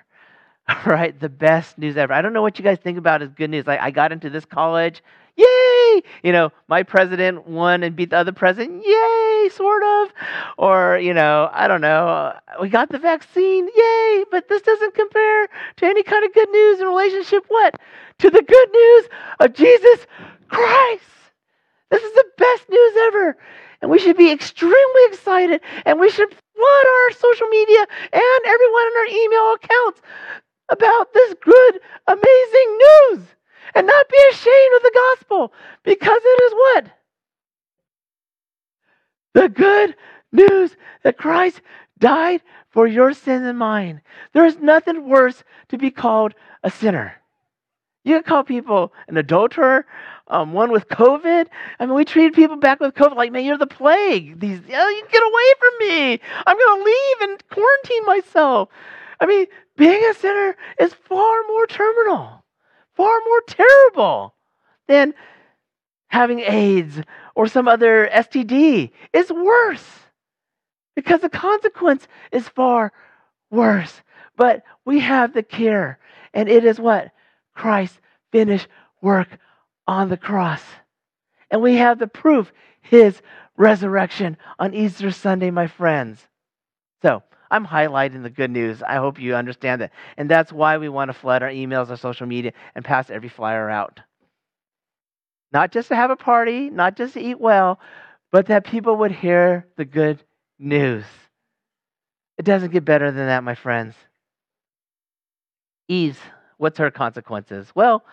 Right? 0.84 1.18
The 1.18 1.28
best 1.28 1.78
news 1.78 1.96
ever. 1.96 2.12
I 2.12 2.20
don't 2.22 2.32
know 2.32 2.42
what 2.42 2.58
you 2.58 2.64
guys 2.64 2.78
think 2.78 2.98
about 2.98 3.22
as 3.22 3.30
good 3.30 3.50
news. 3.50 3.68
Like, 3.68 3.80
I 3.80 3.92
got 3.92 4.10
into 4.10 4.30
this 4.30 4.44
college. 4.44 5.00
Yay! 5.36 6.02
You 6.24 6.32
know, 6.32 6.50
my 6.66 6.82
president 6.82 7.46
won 7.46 7.82
and 7.82 7.94
beat 7.94 8.10
the 8.10 8.16
other 8.16 8.32
president. 8.32 8.84
Yay, 8.84 9.48
sort 9.52 9.82
of. 9.82 10.08
Or, 10.58 10.98
you 10.98 11.14
know, 11.14 11.48
I 11.52 11.68
don't 11.68 11.82
know. 11.82 12.08
Uh, 12.08 12.40
we 12.60 12.68
got 12.68 12.88
the 12.88 12.98
vaccine. 12.98 13.68
Yay! 13.76 14.24
But 14.30 14.48
this 14.48 14.62
doesn't 14.62 14.94
compare 14.94 15.46
to 15.76 15.86
any 15.86 16.02
kind 16.02 16.24
of 16.24 16.32
good 16.32 16.50
news 16.50 16.80
in 16.80 16.86
relationship 16.86 17.44
what? 17.46 17.78
To 18.18 18.30
the 18.30 18.42
good 18.42 18.70
news 18.72 19.08
of 19.40 19.54
Jesus 19.54 20.06
Christ. 20.48 21.04
This 21.90 22.02
is 22.02 22.12
the 22.12 22.26
best 22.38 22.68
news 22.68 22.92
ever. 23.06 23.36
And 23.86 23.92
we 23.92 24.00
should 24.00 24.16
be 24.16 24.32
extremely 24.32 25.02
excited. 25.04 25.60
And 25.84 26.00
we 26.00 26.10
should 26.10 26.28
flood 26.28 26.86
our 26.88 27.12
social 27.12 27.46
media 27.46 27.86
and 28.12 28.40
everyone 28.44 28.86
in 28.88 28.96
our 28.98 29.06
email 29.06 29.54
accounts 29.54 30.00
about 30.68 31.14
this 31.14 31.34
good, 31.40 31.80
amazing 32.08 32.78
news 32.78 33.26
and 33.76 33.86
not 33.86 34.08
be 34.08 34.16
ashamed 34.32 34.74
of 34.74 34.82
the 34.82 34.92
gospel 34.92 35.52
because 35.84 36.20
it 36.20 36.42
is 36.42 36.52
what? 36.52 36.86
The 39.34 39.48
good 39.50 39.94
news 40.32 40.76
that 41.04 41.16
Christ 41.16 41.60
died 42.00 42.42
for 42.70 42.88
your 42.88 43.12
sins 43.12 43.46
and 43.46 43.56
mine. 43.56 44.00
There 44.32 44.46
is 44.46 44.58
nothing 44.58 45.08
worse 45.08 45.44
to 45.68 45.78
be 45.78 45.92
called 45.92 46.34
a 46.64 46.72
sinner. 46.72 47.14
You 48.02 48.16
can 48.16 48.24
call 48.24 48.42
people 48.42 48.92
an 49.06 49.16
adulterer, 49.16 49.86
um, 50.28 50.52
one 50.52 50.72
with 50.72 50.88
COVID. 50.88 51.46
I 51.78 51.86
mean, 51.86 51.94
we 51.94 52.04
treated 52.04 52.34
people 52.34 52.56
back 52.56 52.80
with 52.80 52.94
COVID 52.94 53.16
like, 53.16 53.32
man, 53.32 53.44
you're 53.44 53.58
the 53.58 53.66
plague. 53.66 54.40
These, 54.40 54.60
oh, 54.72 54.88
you 54.88 55.06
get 55.10 55.22
away 55.22 55.52
from 55.58 55.88
me. 55.88 56.20
I'm 56.46 56.56
going 56.56 56.78
to 56.78 56.84
leave 56.84 57.30
and 57.30 57.48
quarantine 57.48 58.04
myself. 58.04 58.68
I 59.20 59.26
mean, 59.26 59.46
being 59.76 60.04
a 60.10 60.14
sinner 60.14 60.56
is 60.78 60.94
far 60.94 61.42
more 61.48 61.66
terminal 61.66 62.44
far 62.96 63.18
more 63.26 63.42
terrible 63.46 64.34
than 64.88 65.14
having 66.08 66.40
AIDS 66.40 67.00
or 67.34 67.46
some 67.46 67.68
other 67.68 68.08
STD. 68.12 68.90
It's 69.12 69.30
worse 69.30 69.86
because 70.94 71.20
the 71.20 71.28
consequence 71.28 72.08
is 72.32 72.48
far 72.48 72.92
worse. 73.50 74.02
But 74.36 74.62
we 74.84 75.00
have 75.00 75.32
the 75.32 75.42
care, 75.42 75.98
and 76.34 76.48
it 76.48 76.64
is 76.64 76.78
what? 76.78 77.10
Christ's 77.54 77.98
finished 78.32 78.68
work 79.00 79.28
on 79.86 80.08
the 80.08 80.16
cross. 80.16 80.62
And 81.50 81.62
we 81.62 81.76
have 81.76 81.98
the 81.98 82.06
proof, 82.06 82.52
his 82.82 83.20
resurrection 83.56 84.36
on 84.58 84.74
Easter 84.74 85.10
Sunday, 85.10 85.50
my 85.50 85.66
friends. 85.66 86.26
So, 87.02 87.22
I'm 87.50 87.66
highlighting 87.66 88.22
the 88.22 88.30
good 88.30 88.50
news. 88.50 88.82
I 88.82 88.96
hope 88.96 89.20
you 89.20 89.36
understand 89.36 89.80
that. 89.80 89.92
And 90.16 90.28
that's 90.28 90.52
why 90.52 90.78
we 90.78 90.88
want 90.88 91.10
to 91.10 91.12
flood 91.12 91.42
our 91.42 91.50
emails, 91.50 91.90
our 91.90 91.96
social 91.96 92.26
media, 92.26 92.52
and 92.74 92.84
pass 92.84 93.10
every 93.10 93.28
flyer 93.28 93.70
out. 93.70 94.00
Not 95.52 95.70
just 95.70 95.88
to 95.88 95.96
have 95.96 96.10
a 96.10 96.16
party, 96.16 96.70
not 96.70 96.96
just 96.96 97.14
to 97.14 97.20
eat 97.20 97.40
well, 97.40 97.78
but 98.32 98.46
that 98.46 98.66
people 98.66 98.96
would 98.96 99.12
hear 99.12 99.66
the 99.76 99.84
good 99.84 100.22
news. 100.58 101.04
It 102.36 102.44
doesn't 102.44 102.72
get 102.72 102.84
better 102.84 103.10
than 103.10 103.26
that, 103.26 103.44
my 103.44 103.54
friends. 103.54 103.94
Eve's, 105.88 106.18
what's 106.58 106.78
her 106.78 106.90
consequences? 106.90 107.68
Well, 107.74 108.04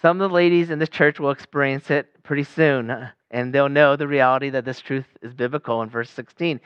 some 0.00 0.20
of 0.20 0.30
the 0.30 0.34
ladies 0.34 0.70
in 0.70 0.78
this 0.78 0.88
church 0.88 1.18
will 1.18 1.30
experience 1.30 1.90
it 1.90 2.22
pretty 2.22 2.44
soon, 2.44 3.08
and 3.30 3.52
they'll 3.52 3.68
know 3.68 3.96
the 3.96 4.06
reality 4.06 4.50
that 4.50 4.64
this 4.64 4.80
truth 4.80 5.06
is 5.22 5.34
biblical 5.34 5.82
in 5.82 5.90
verse 5.90 6.10
16. 6.10 6.60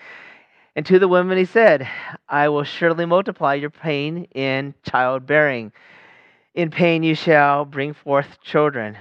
And 0.76 0.86
to 0.86 0.98
the 0.98 1.08
women 1.08 1.38
he 1.38 1.44
said, 1.44 1.88
I 2.28 2.48
will 2.48 2.64
surely 2.64 3.04
multiply 3.04 3.54
your 3.54 3.70
pain 3.70 4.24
in 4.34 4.74
childbearing. 4.88 5.72
In 6.54 6.70
pain 6.70 7.02
you 7.02 7.14
shall 7.14 7.64
bring 7.64 7.94
forth 7.94 8.40
children. 8.42 8.96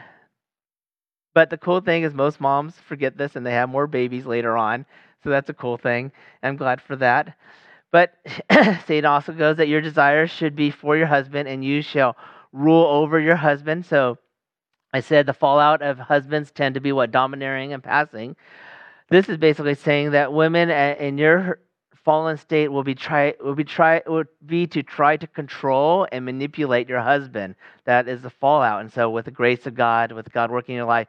But 1.34 1.50
the 1.50 1.58
cool 1.58 1.82
thing 1.82 2.04
is, 2.04 2.14
most 2.14 2.42
moms 2.42 2.74
forget 2.88 3.18
this 3.18 3.36
and 3.36 3.46
they 3.46 3.54
have 3.54 3.70
more 3.70 3.88
babies 3.88 4.26
later 4.26 4.58
on. 4.58 4.86
So 5.24 5.30
that's 5.30 5.50
a 5.50 5.54
cool 5.54 5.78
thing. 5.78 6.12
I'm 6.44 6.58
glad 6.58 6.82
for 6.82 6.96
that. 6.98 7.36
But 7.92 8.14
Satan 8.88 9.06
also 9.06 9.34
goes 9.34 9.58
that 9.58 9.68
your 9.68 9.82
desires 9.82 10.32
should 10.32 10.56
be 10.56 10.72
for 10.72 10.96
your 10.98 11.08
husband, 11.08 11.48
and 11.48 11.64
you 11.64 11.82
shall 11.82 12.16
rule 12.52 12.86
over 12.86 13.20
your 13.20 13.36
husband. 13.36 13.86
So 13.86 14.18
I 14.94 15.00
said 15.00 15.26
the 15.26 15.34
fallout 15.34 15.82
of 15.82 15.98
husbands 15.98 16.52
tend 16.52 16.76
to 16.76 16.82
be 16.82 16.92
what? 16.92 17.12
Domineering 17.12 17.74
and 17.74 17.84
passing. 17.84 18.36
This 19.10 19.30
is 19.30 19.38
basically 19.38 19.76
saying 19.76 20.12
that 20.12 20.34
women 20.34 20.70
in 20.70 21.18
your 21.18 21.60
fallen 22.04 22.38
state 22.38 22.70
will 22.70 22.84
be 22.84 22.96
try 22.96 23.34
will 23.40 23.56
be 23.56 23.64
try 23.64 24.02
will 24.08 24.24
be 24.46 24.66
to 24.66 24.82
try 24.82 25.16
to 25.18 25.28
control 25.28 26.08
and 26.12 26.26
manipulate 26.26 26.90
your 26.90 27.02
husband. 27.02 27.56
That 27.86 28.08
is 28.08 28.22
the 28.22 28.30
fallout. 28.30 28.82
And 28.82 28.92
so 28.92 29.10
with 29.10 29.26
the 29.26 29.32
grace 29.32 29.68
of 29.68 29.76
God, 29.76 30.12
with 30.12 30.32
God 30.32 30.52
working 30.52 30.74
in 30.74 30.78
your 30.78 30.88
life, 30.88 31.08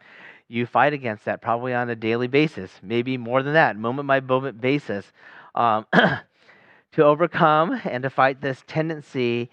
you 0.48 0.66
fight 0.66 0.92
against 0.92 1.24
that 1.24 1.40
probably 1.40 1.72
on 1.72 1.88
a 1.88 1.96
daily 1.96 2.28
basis, 2.28 2.70
maybe 2.82 3.16
more 3.16 3.42
than 3.42 3.54
that, 3.54 3.76
moment 3.76 4.06
by 4.06 4.20
moment 4.20 4.60
basis, 4.60 5.10
um, 5.54 5.86
to 6.92 7.04
overcome 7.04 7.80
and 7.84 8.02
to 8.02 8.10
fight 8.10 8.40
this 8.40 8.62
tendency 8.66 9.50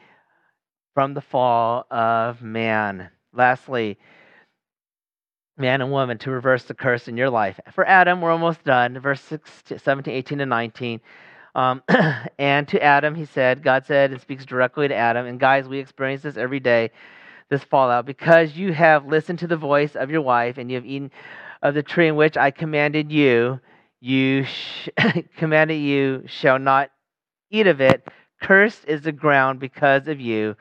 from 1.00 1.14
the 1.14 1.22
fall 1.22 1.88
of 1.90 2.42
man. 2.42 3.10
Lastly, 3.32 3.98
man 5.58 5.80
and 5.80 5.92
woman 5.94 6.18
to 6.18 6.30
reverse 6.30 6.66
the 6.66 6.74
curse 6.74 7.08
in 7.08 7.16
your 7.16 7.30
life. 7.30 7.58
For 7.72 7.88
Adam, 7.88 8.20
we're 8.20 8.34
almost 8.34 8.66
done. 8.66 9.00
Verse 9.00 9.22
6, 9.22 9.50
17, 9.78 10.14
18, 10.14 10.42
and 10.42 10.50
19. 10.50 11.00
Um, 11.56 11.82
and 12.38 12.68
to 12.68 12.84
Adam, 12.84 13.16
he 13.16 13.24
said, 13.24 13.64
God 13.64 13.86
said, 13.86 14.12
and 14.12 14.20
speaks 14.20 14.44
directly 14.44 14.90
to 14.90 14.94
Adam. 14.94 15.26
And 15.26 15.40
guys, 15.40 15.70
we 15.70 15.80
experience 15.80 16.24
this 16.24 16.36
every 16.36 16.60
day, 16.60 16.92
this 17.48 17.64
fallout, 17.64 18.06
because 18.06 18.58
you 18.58 18.74
have 18.74 19.06
listened 19.06 19.40
to 19.40 19.48
the 19.48 19.56
voice 19.56 19.96
of 19.96 20.12
your 20.12 20.22
wife 20.22 20.58
and 20.58 20.70
you 20.70 20.76
have 20.76 20.86
eaten 20.86 21.12
of 21.62 21.76
the 21.76 21.82
tree 21.82 22.10
in 22.10 22.18
which 22.18 22.36
I 22.36 22.52
commanded 22.52 23.10
you, 23.10 23.62
you 24.02 24.44
sh- 24.44 24.90
commanded 25.38 25.76
you 25.76 26.24
shall 26.26 26.60
not 26.60 26.92
eat 27.52 27.68
of 27.68 27.80
it. 27.80 28.06
Cursed 28.42 28.84
is 28.86 29.04
the 29.04 29.14
ground 29.14 29.62
because 29.62 30.10
of 30.10 30.20
you. 30.20 30.58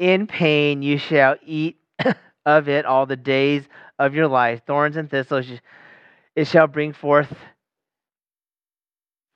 In 0.00 0.26
pain 0.26 0.82
you 0.82 0.98
shall 0.98 1.36
eat 1.44 1.78
of 2.46 2.68
it 2.68 2.86
all 2.86 3.06
the 3.06 3.16
days 3.16 3.68
of 3.98 4.14
your 4.14 4.26
life. 4.28 4.62
Thorns 4.66 4.96
and 4.96 5.10
thistles 5.10 5.46
it 6.34 6.46
shall 6.46 6.66
bring 6.66 6.94
forth 6.94 7.32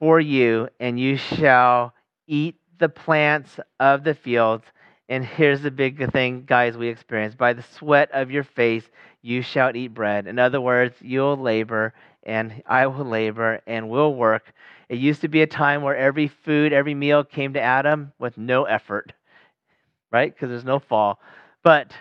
for 0.01 0.19
you, 0.21 0.69
and 0.81 0.99
you 0.99 1.17
shall 1.19 1.93
eat 2.27 2.57
the 2.79 2.89
plants 2.89 3.61
of 3.79 4.05
the 4.05 4.15
fields. 4.15 4.65
And 5.09 5.23
here's 5.25 5.61
the 5.61 5.71
big 5.71 6.11
thing, 6.13 6.45
guys, 6.47 6.79
we 6.79 6.89
experience. 6.89 7.35
By 7.35 7.53
the 7.53 7.63
sweat 7.63 8.11
of 8.13 8.31
your 8.31 8.45
face, 8.45 8.89
you 9.21 9.43
shall 9.43 9.77
eat 9.77 9.89
bread. 9.89 10.27
In 10.27 10.39
other 10.39 10.63
words, 10.63 10.97
you'll 11.03 11.37
labor, 11.37 11.93
and 12.23 12.63
I 12.67 12.87
will 12.87 13.05
labor, 13.05 13.61
and 13.67 13.91
we'll 13.91 14.15
work. 14.15 14.53
It 14.89 14.99
used 14.99 15.21
to 15.21 15.29
be 15.29 15.43
a 15.43 15.47
time 15.47 15.83
where 15.83 15.97
every 15.97 16.29
food, 16.29 16.73
every 16.73 16.95
meal 16.95 17.23
came 17.23 17.53
to 17.53 17.61
Adam 17.61 18.13
with 18.19 18.39
no 18.39 18.65
effort, 18.65 19.13
right? 20.15 20.33
Because 20.33 20.49
there's 20.49 20.65
no 20.65 20.79
fall. 20.79 21.19
But 21.65 21.93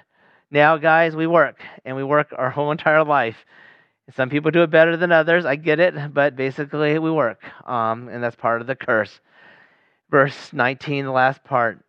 now, 0.52 0.78
guys, 0.78 1.16
we 1.16 1.26
work, 1.26 1.60
and 1.84 1.96
we 1.98 2.04
work 2.04 2.32
our 2.38 2.50
whole 2.56 2.72
entire 2.72 3.04
life. 3.04 3.44
Some 4.16 4.30
people 4.30 4.52
do 4.52 4.62
it 4.62 4.70
better 4.70 4.96
than 4.96 5.12
others. 5.12 5.46
I 5.46 5.56
get 5.56 5.80
it, 5.80 6.14
but 6.14 6.36
basically, 6.36 7.00
we 7.00 7.10
work, 7.10 7.42
um, 7.66 8.08
and 8.10 8.24
that's 8.24 8.36
part 8.36 8.62
of 8.62 8.68
the 8.68 8.76
curse. 8.76 9.20
Verse 10.12 10.54
19, 10.54 11.06
the 11.06 11.12
last 11.12 11.44
part. 11.44 11.84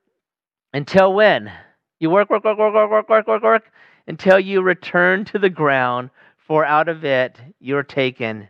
Until 0.73 1.13
when? 1.13 1.53
You 2.01 2.09
work, 2.09 2.31
work, 2.31 2.43
work, 2.43 2.59
work, 2.59 2.75
work, 2.75 2.91
work, 2.91 3.09
work, 3.09 3.27
work, 3.27 3.43
work, 3.43 3.65
until 4.07 4.41
you 4.41 4.63
return 4.63 5.27
to 5.27 5.39
the 5.39 5.51
ground, 5.51 6.09
for 6.39 6.65
out 6.65 6.89
of 6.89 7.05
it 7.05 7.39
you're 7.61 7.83
taken, 7.83 8.49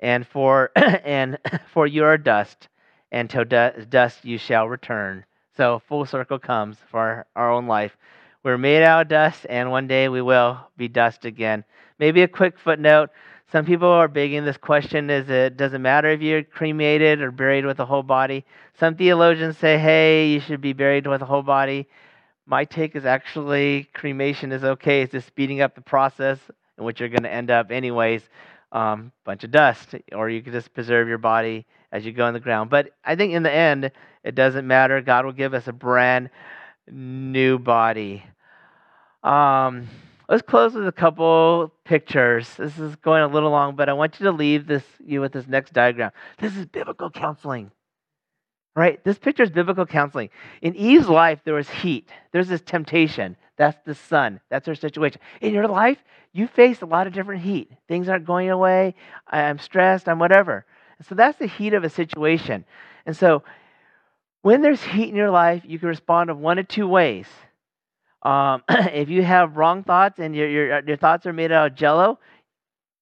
and 0.00 0.26
for 0.26 0.72
and 0.76 1.38
for 1.72 1.86
you 1.86 2.02
are 2.04 2.18
dust, 2.18 2.68
and 3.12 3.30
to 3.30 3.44
dust 3.88 4.24
you 4.24 4.38
shall 4.38 4.68
return. 4.68 5.24
So 5.60 5.82
full 5.90 6.06
circle 6.06 6.38
comes 6.38 6.78
for 6.90 7.26
our, 7.36 7.52
own 7.52 7.66
life. 7.66 7.94
We're 8.42 8.56
made 8.56 8.82
out 8.82 9.02
of 9.02 9.08
dust, 9.08 9.44
and 9.50 9.70
one 9.70 9.86
day 9.86 10.08
we 10.08 10.22
will 10.22 10.58
be 10.78 10.88
dust 10.88 11.26
again. 11.26 11.64
Maybe 11.98 12.22
a 12.22 12.28
quick 12.28 12.58
footnote. 12.58 13.10
Some 13.52 13.66
people 13.66 13.86
are 13.86 14.08
begging 14.08 14.46
this 14.46 14.56
question: 14.56 15.10
Is 15.10 15.28
it 15.28 15.58
doesn't 15.58 15.82
matter 15.82 16.08
if 16.08 16.22
you're 16.22 16.44
cremated 16.44 17.20
or 17.20 17.30
buried 17.30 17.66
with 17.66 17.78
a 17.78 17.84
whole 17.84 18.02
body? 18.02 18.46
Some 18.78 18.94
theologians 18.96 19.58
say, 19.58 19.76
hey, 19.76 20.28
you 20.28 20.40
should 20.40 20.62
be 20.62 20.72
buried 20.72 21.06
with 21.06 21.20
a 21.20 21.26
whole 21.26 21.42
body. 21.42 21.86
My 22.46 22.64
take 22.64 22.96
is 22.96 23.04
actually 23.04 23.90
cremation 23.92 24.52
is 24.52 24.64
okay. 24.64 25.02
It's 25.02 25.12
just 25.12 25.26
speeding 25.26 25.60
up 25.60 25.74
the 25.74 25.82
process 25.82 26.38
in 26.78 26.84
which 26.84 27.00
you're 27.00 27.10
going 27.10 27.24
to 27.24 27.30
end 27.30 27.50
up, 27.50 27.70
anyways, 27.70 28.22
um, 28.72 29.12
bunch 29.24 29.44
of 29.44 29.50
dust, 29.50 29.94
or 30.12 30.30
you 30.30 30.42
could 30.42 30.52
just 30.52 30.72
preserve 30.74 31.08
your 31.08 31.18
body 31.18 31.66
as 31.92 32.04
you 32.04 32.12
go 32.12 32.26
in 32.26 32.34
the 32.34 32.40
ground. 32.40 32.70
But 32.70 32.90
I 33.04 33.16
think 33.16 33.32
in 33.32 33.42
the 33.42 33.52
end, 33.52 33.90
it 34.22 34.34
doesn't 34.34 34.66
matter. 34.66 35.00
God 35.00 35.24
will 35.24 35.32
give 35.32 35.54
us 35.54 35.66
a 35.66 35.72
brand 35.72 36.30
new 36.90 37.58
body. 37.58 38.24
Um, 39.22 39.88
let's 40.28 40.42
close 40.42 40.74
with 40.74 40.86
a 40.86 40.92
couple 40.92 41.72
pictures. 41.84 42.54
This 42.54 42.78
is 42.78 42.96
going 42.96 43.22
a 43.22 43.28
little 43.28 43.50
long, 43.50 43.76
but 43.76 43.88
I 43.88 43.92
want 43.92 44.20
you 44.20 44.24
to 44.24 44.32
leave 44.32 44.66
this 44.66 44.84
you 45.04 45.20
with 45.20 45.32
this 45.32 45.46
next 45.46 45.72
diagram. 45.72 46.12
This 46.38 46.56
is 46.56 46.66
biblical 46.66 47.10
counseling 47.10 47.70
right? 48.80 49.04
This 49.04 49.18
picture 49.18 49.42
is 49.42 49.50
biblical 49.50 49.84
counseling. 49.84 50.30
In 50.62 50.74
Eve's 50.74 51.06
life, 51.06 51.40
there 51.44 51.52
was 51.52 51.68
heat. 51.68 52.08
There's 52.32 52.48
this 52.48 52.62
temptation. 52.62 53.36
That's 53.58 53.76
the 53.84 53.94
sun. 53.94 54.40
That's 54.48 54.66
her 54.66 54.74
situation. 54.74 55.20
In 55.42 55.52
your 55.52 55.68
life, 55.68 55.98
you 56.32 56.46
face 56.46 56.80
a 56.80 56.86
lot 56.86 57.06
of 57.06 57.12
different 57.12 57.42
heat. 57.42 57.70
Things 57.88 58.08
aren't 58.08 58.24
going 58.24 58.48
away. 58.48 58.94
I'm 59.26 59.58
stressed. 59.58 60.08
I'm 60.08 60.18
whatever. 60.18 60.64
So 61.06 61.14
that's 61.14 61.38
the 61.38 61.46
heat 61.46 61.74
of 61.74 61.84
a 61.84 61.90
situation. 61.90 62.64
And 63.04 63.14
so 63.14 63.42
when 64.40 64.62
there's 64.62 64.82
heat 64.82 65.10
in 65.10 65.14
your 65.14 65.30
life, 65.30 65.62
you 65.66 65.78
can 65.78 65.88
respond 65.88 66.30
in 66.30 66.40
one 66.40 66.58
of 66.58 66.66
two 66.66 66.88
ways. 66.88 67.26
Um, 68.22 68.62
if 68.70 69.10
you 69.10 69.22
have 69.22 69.58
wrong 69.58 69.84
thoughts 69.84 70.18
and 70.18 70.34
your, 70.34 70.48
your, 70.48 70.82
your 70.86 70.96
thoughts 70.96 71.26
are 71.26 71.34
made 71.34 71.52
out 71.52 71.72
of 71.72 71.74
jello, 71.74 72.18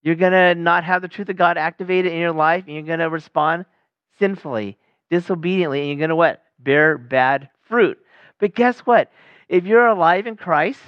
you're 0.01 0.15
going 0.15 0.33
to 0.33 0.55
not 0.55 0.83
have 0.83 1.01
the 1.01 1.07
truth 1.07 1.29
of 1.29 1.37
God 1.37 1.57
activated 1.57 2.11
in 2.11 2.19
your 2.19 2.33
life, 2.33 2.65
and 2.67 2.75
you're 2.75 2.83
going 2.83 2.99
to 2.99 3.09
respond 3.09 3.63
sinfully 4.17 4.77
disobediently, 5.09 5.81
and 5.81 5.89
you're 5.89 5.97
going 5.97 6.09
to 6.09 6.15
what? 6.15 6.43
Bear 6.59 6.97
bad 6.97 7.49
fruit. 7.67 7.97
But 8.39 8.55
guess 8.55 8.79
what? 8.79 9.11
If 9.47 9.65
you're 9.65 9.87
alive 9.87 10.27
in 10.27 10.35
Christ, 10.35 10.79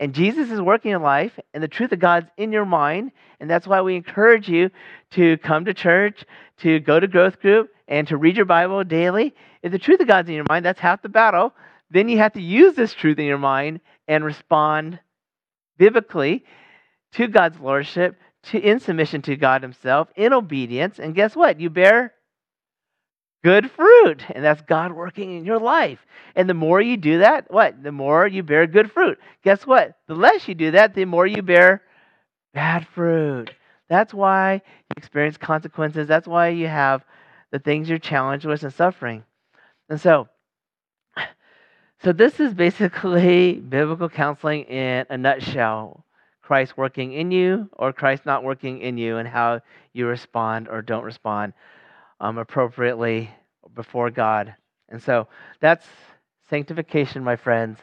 and 0.00 0.14
Jesus 0.14 0.50
is 0.50 0.60
working 0.60 0.92
in 0.92 1.02
life, 1.02 1.38
and 1.52 1.62
the 1.62 1.68
truth 1.68 1.92
of 1.92 1.98
God's 1.98 2.28
in 2.36 2.52
your 2.52 2.64
mind, 2.64 3.10
and 3.40 3.50
that's 3.50 3.66
why 3.66 3.82
we 3.82 3.96
encourage 3.96 4.48
you 4.48 4.70
to 5.12 5.36
come 5.38 5.64
to 5.64 5.74
church, 5.74 6.24
to 6.58 6.80
go 6.80 7.00
to 7.00 7.06
growth 7.06 7.40
group, 7.40 7.70
and 7.88 8.06
to 8.08 8.16
read 8.16 8.36
your 8.36 8.44
Bible 8.44 8.84
daily. 8.84 9.34
If 9.62 9.72
the 9.72 9.78
truth 9.78 10.00
of 10.00 10.06
God's 10.06 10.28
in 10.28 10.36
your 10.36 10.46
mind, 10.48 10.64
that's 10.64 10.80
half 10.80 11.02
the 11.02 11.08
battle. 11.08 11.52
Then 11.90 12.08
you 12.08 12.18
have 12.18 12.34
to 12.34 12.40
use 12.40 12.74
this 12.74 12.94
truth 12.94 13.18
in 13.18 13.24
your 13.24 13.38
mind 13.38 13.80
and 14.06 14.24
respond 14.24 15.00
biblically 15.78 16.44
to 17.12 17.26
God's 17.26 17.58
lordship, 17.58 18.16
to 18.44 18.58
in 18.58 18.78
submission 18.78 19.22
to 19.22 19.36
God 19.36 19.62
Himself, 19.62 20.08
in 20.14 20.32
obedience. 20.32 20.98
And 20.98 21.14
guess 21.14 21.34
what? 21.34 21.60
You 21.60 21.70
bear 21.70 22.12
good 23.42 23.70
fruit. 23.70 24.22
And 24.30 24.44
that's 24.44 24.62
God 24.62 24.92
working 24.92 25.36
in 25.36 25.44
your 25.44 25.58
life. 25.58 25.98
And 26.34 26.48
the 26.48 26.54
more 26.54 26.80
you 26.80 26.96
do 26.96 27.18
that, 27.18 27.50
what? 27.50 27.82
The 27.82 27.92
more 27.92 28.26
you 28.26 28.42
bear 28.42 28.66
good 28.66 28.92
fruit. 28.92 29.18
Guess 29.44 29.66
what? 29.66 29.96
The 30.06 30.14
less 30.14 30.48
you 30.48 30.54
do 30.54 30.72
that, 30.72 30.94
the 30.94 31.04
more 31.04 31.26
you 31.26 31.42
bear 31.42 31.82
bad 32.54 32.86
fruit. 32.94 33.50
That's 33.88 34.12
why 34.12 34.54
you 34.54 34.94
experience 34.96 35.36
consequences. 35.36 36.06
That's 36.06 36.28
why 36.28 36.48
you 36.48 36.66
have 36.66 37.04
the 37.50 37.58
things 37.58 37.88
you're 37.88 37.98
challenged 37.98 38.44
with 38.44 38.62
and 38.62 38.72
suffering. 38.72 39.24
And 39.88 40.00
so, 40.00 40.28
so 42.02 42.12
this 42.12 42.40
is 42.40 42.52
basically 42.54 43.54
biblical 43.68 44.08
counseling 44.08 44.64
in 44.64 45.06
a 45.08 45.16
nutshell. 45.16 46.04
Christ 46.42 46.78
working 46.78 47.12
in 47.12 47.30
you 47.30 47.68
or 47.74 47.92
Christ 47.92 48.24
not 48.24 48.42
working 48.42 48.80
in 48.80 48.96
you 48.96 49.18
and 49.18 49.28
how 49.28 49.60
you 49.92 50.06
respond 50.06 50.66
or 50.66 50.80
don't 50.80 51.04
respond 51.04 51.52
um, 52.20 52.38
appropriately 52.38 53.30
before 53.74 54.10
God. 54.10 54.54
And 54.88 55.02
so 55.02 55.28
that's 55.60 55.86
sanctification, 56.48 57.22
my 57.22 57.36
friends. 57.36 57.78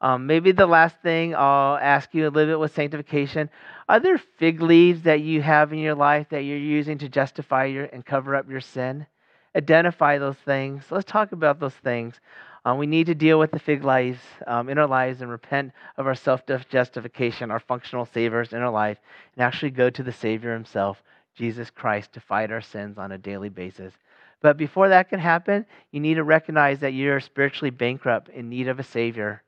Um, 0.00 0.26
maybe 0.26 0.50
the 0.50 0.66
last 0.66 0.96
thing 1.00 1.34
I'll 1.34 1.76
ask 1.76 2.12
you 2.12 2.26
a 2.26 2.30
little 2.30 2.52
bit 2.52 2.58
with 2.58 2.74
sanctification 2.74 3.48
are 3.88 4.00
there 4.00 4.18
fig 4.38 4.60
leaves 4.60 5.02
that 5.02 5.20
you 5.20 5.42
have 5.42 5.72
in 5.72 5.78
your 5.78 5.94
life 5.94 6.28
that 6.30 6.42
you're 6.42 6.56
using 6.56 6.98
to 6.98 7.08
justify 7.08 7.66
your 7.66 7.84
and 7.84 8.04
cover 8.04 8.34
up 8.34 8.48
your 8.48 8.60
sin? 8.60 9.06
Identify 9.54 10.18
those 10.18 10.36
things. 10.36 10.84
Let's 10.90 11.10
talk 11.10 11.32
about 11.32 11.60
those 11.60 11.74
things. 11.74 12.18
Um, 12.64 12.78
we 12.78 12.86
need 12.86 13.06
to 13.06 13.14
deal 13.14 13.38
with 13.38 13.50
the 13.50 13.58
fig 13.58 13.84
leaves 13.84 14.20
um, 14.46 14.68
in 14.68 14.78
our 14.78 14.86
lives 14.86 15.20
and 15.20 15.30
repent 15.30 15.72
of 15.96 16.06
our 16.06 16.14
self 16.14 16.42
justification, 16.70 17.50
our 17.50 17.60
functional 17.60 18.06
savers 18.06 18.52
in 18.52 18.60
our 18.60 18.70
life, 18.70 18.98
and 19.34 19.44
actually 19.44 19.70
go 19.70 19.90
to 19.90 20.02
the 20.02 20.12
Savior 20.12 20.52
Himself 20.52 21.02
Jesus 21.34 21.70
Christ 21.70 22.12
to 22.12 22.20
fight 22.20 22.50
our 22.50 22.60
sins 22.60 22.98
on 22.98 23.12
a 23.12 23.18
daily 23.18 23.48
basis. 23.48 23.92
But 24.40 24.56
before 24.56 24.88
that 24.88 25.08
can 25.08 25.20
happen, 25.20 25.66
you 25.92 26.00
need 26.00 26.14
to 26.14 26.24
recognize 26.24 26.80
that 26.80 26.94
you're 26.94 27.20
spiritually 27.20 27.70
bankrupt, 27.70 28.28
in 28.28 28.48
need 28.48 28.68
of 28.68 28.80
a 28.80 28.84
Savior, 28.84 29.42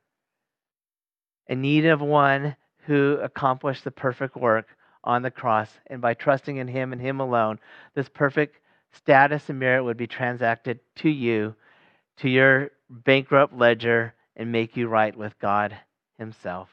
in 1.48 1.60
need 1.60 1.86
of 1.86 2.00
one 2.00 2.56
who 2.86 3.18
accomplished 3.22 3.84
the 3.84 3.90
perfect 3.90 4.36
work 4.36 4.68
on 5.02 5.22
the 5.22 5.30
cross. 5.30 5.70
And 5.88 6.00
by 6.00 6.14
trusting 6.14 6.56
in 6.56 6.68
Him 6.68 6.92
and 6.92 7.00
Him 7.00 7.20
alone, 7.20 7.58
this 7.94 8.08
perfect 8.08 8.58
status 8.92 9.50
and 9.50 9.58
merit 9.58 9.84
would 9.84 9.96
be 9.96 10.06
transacted 10.06 10.80
to 10.96 11.10
you, 11.10 11.54
to 12.18 12.28
your 12.28 12.70
bankrupt 12.88 13.52
ledger, 13.52 14.14
and 14.36 14.52
make 14.52 14.76
you 14.76 14.88
right 14.88 15.16
with 15.16 15.38
God 15.40 15.76
Himself. 16.18 16.68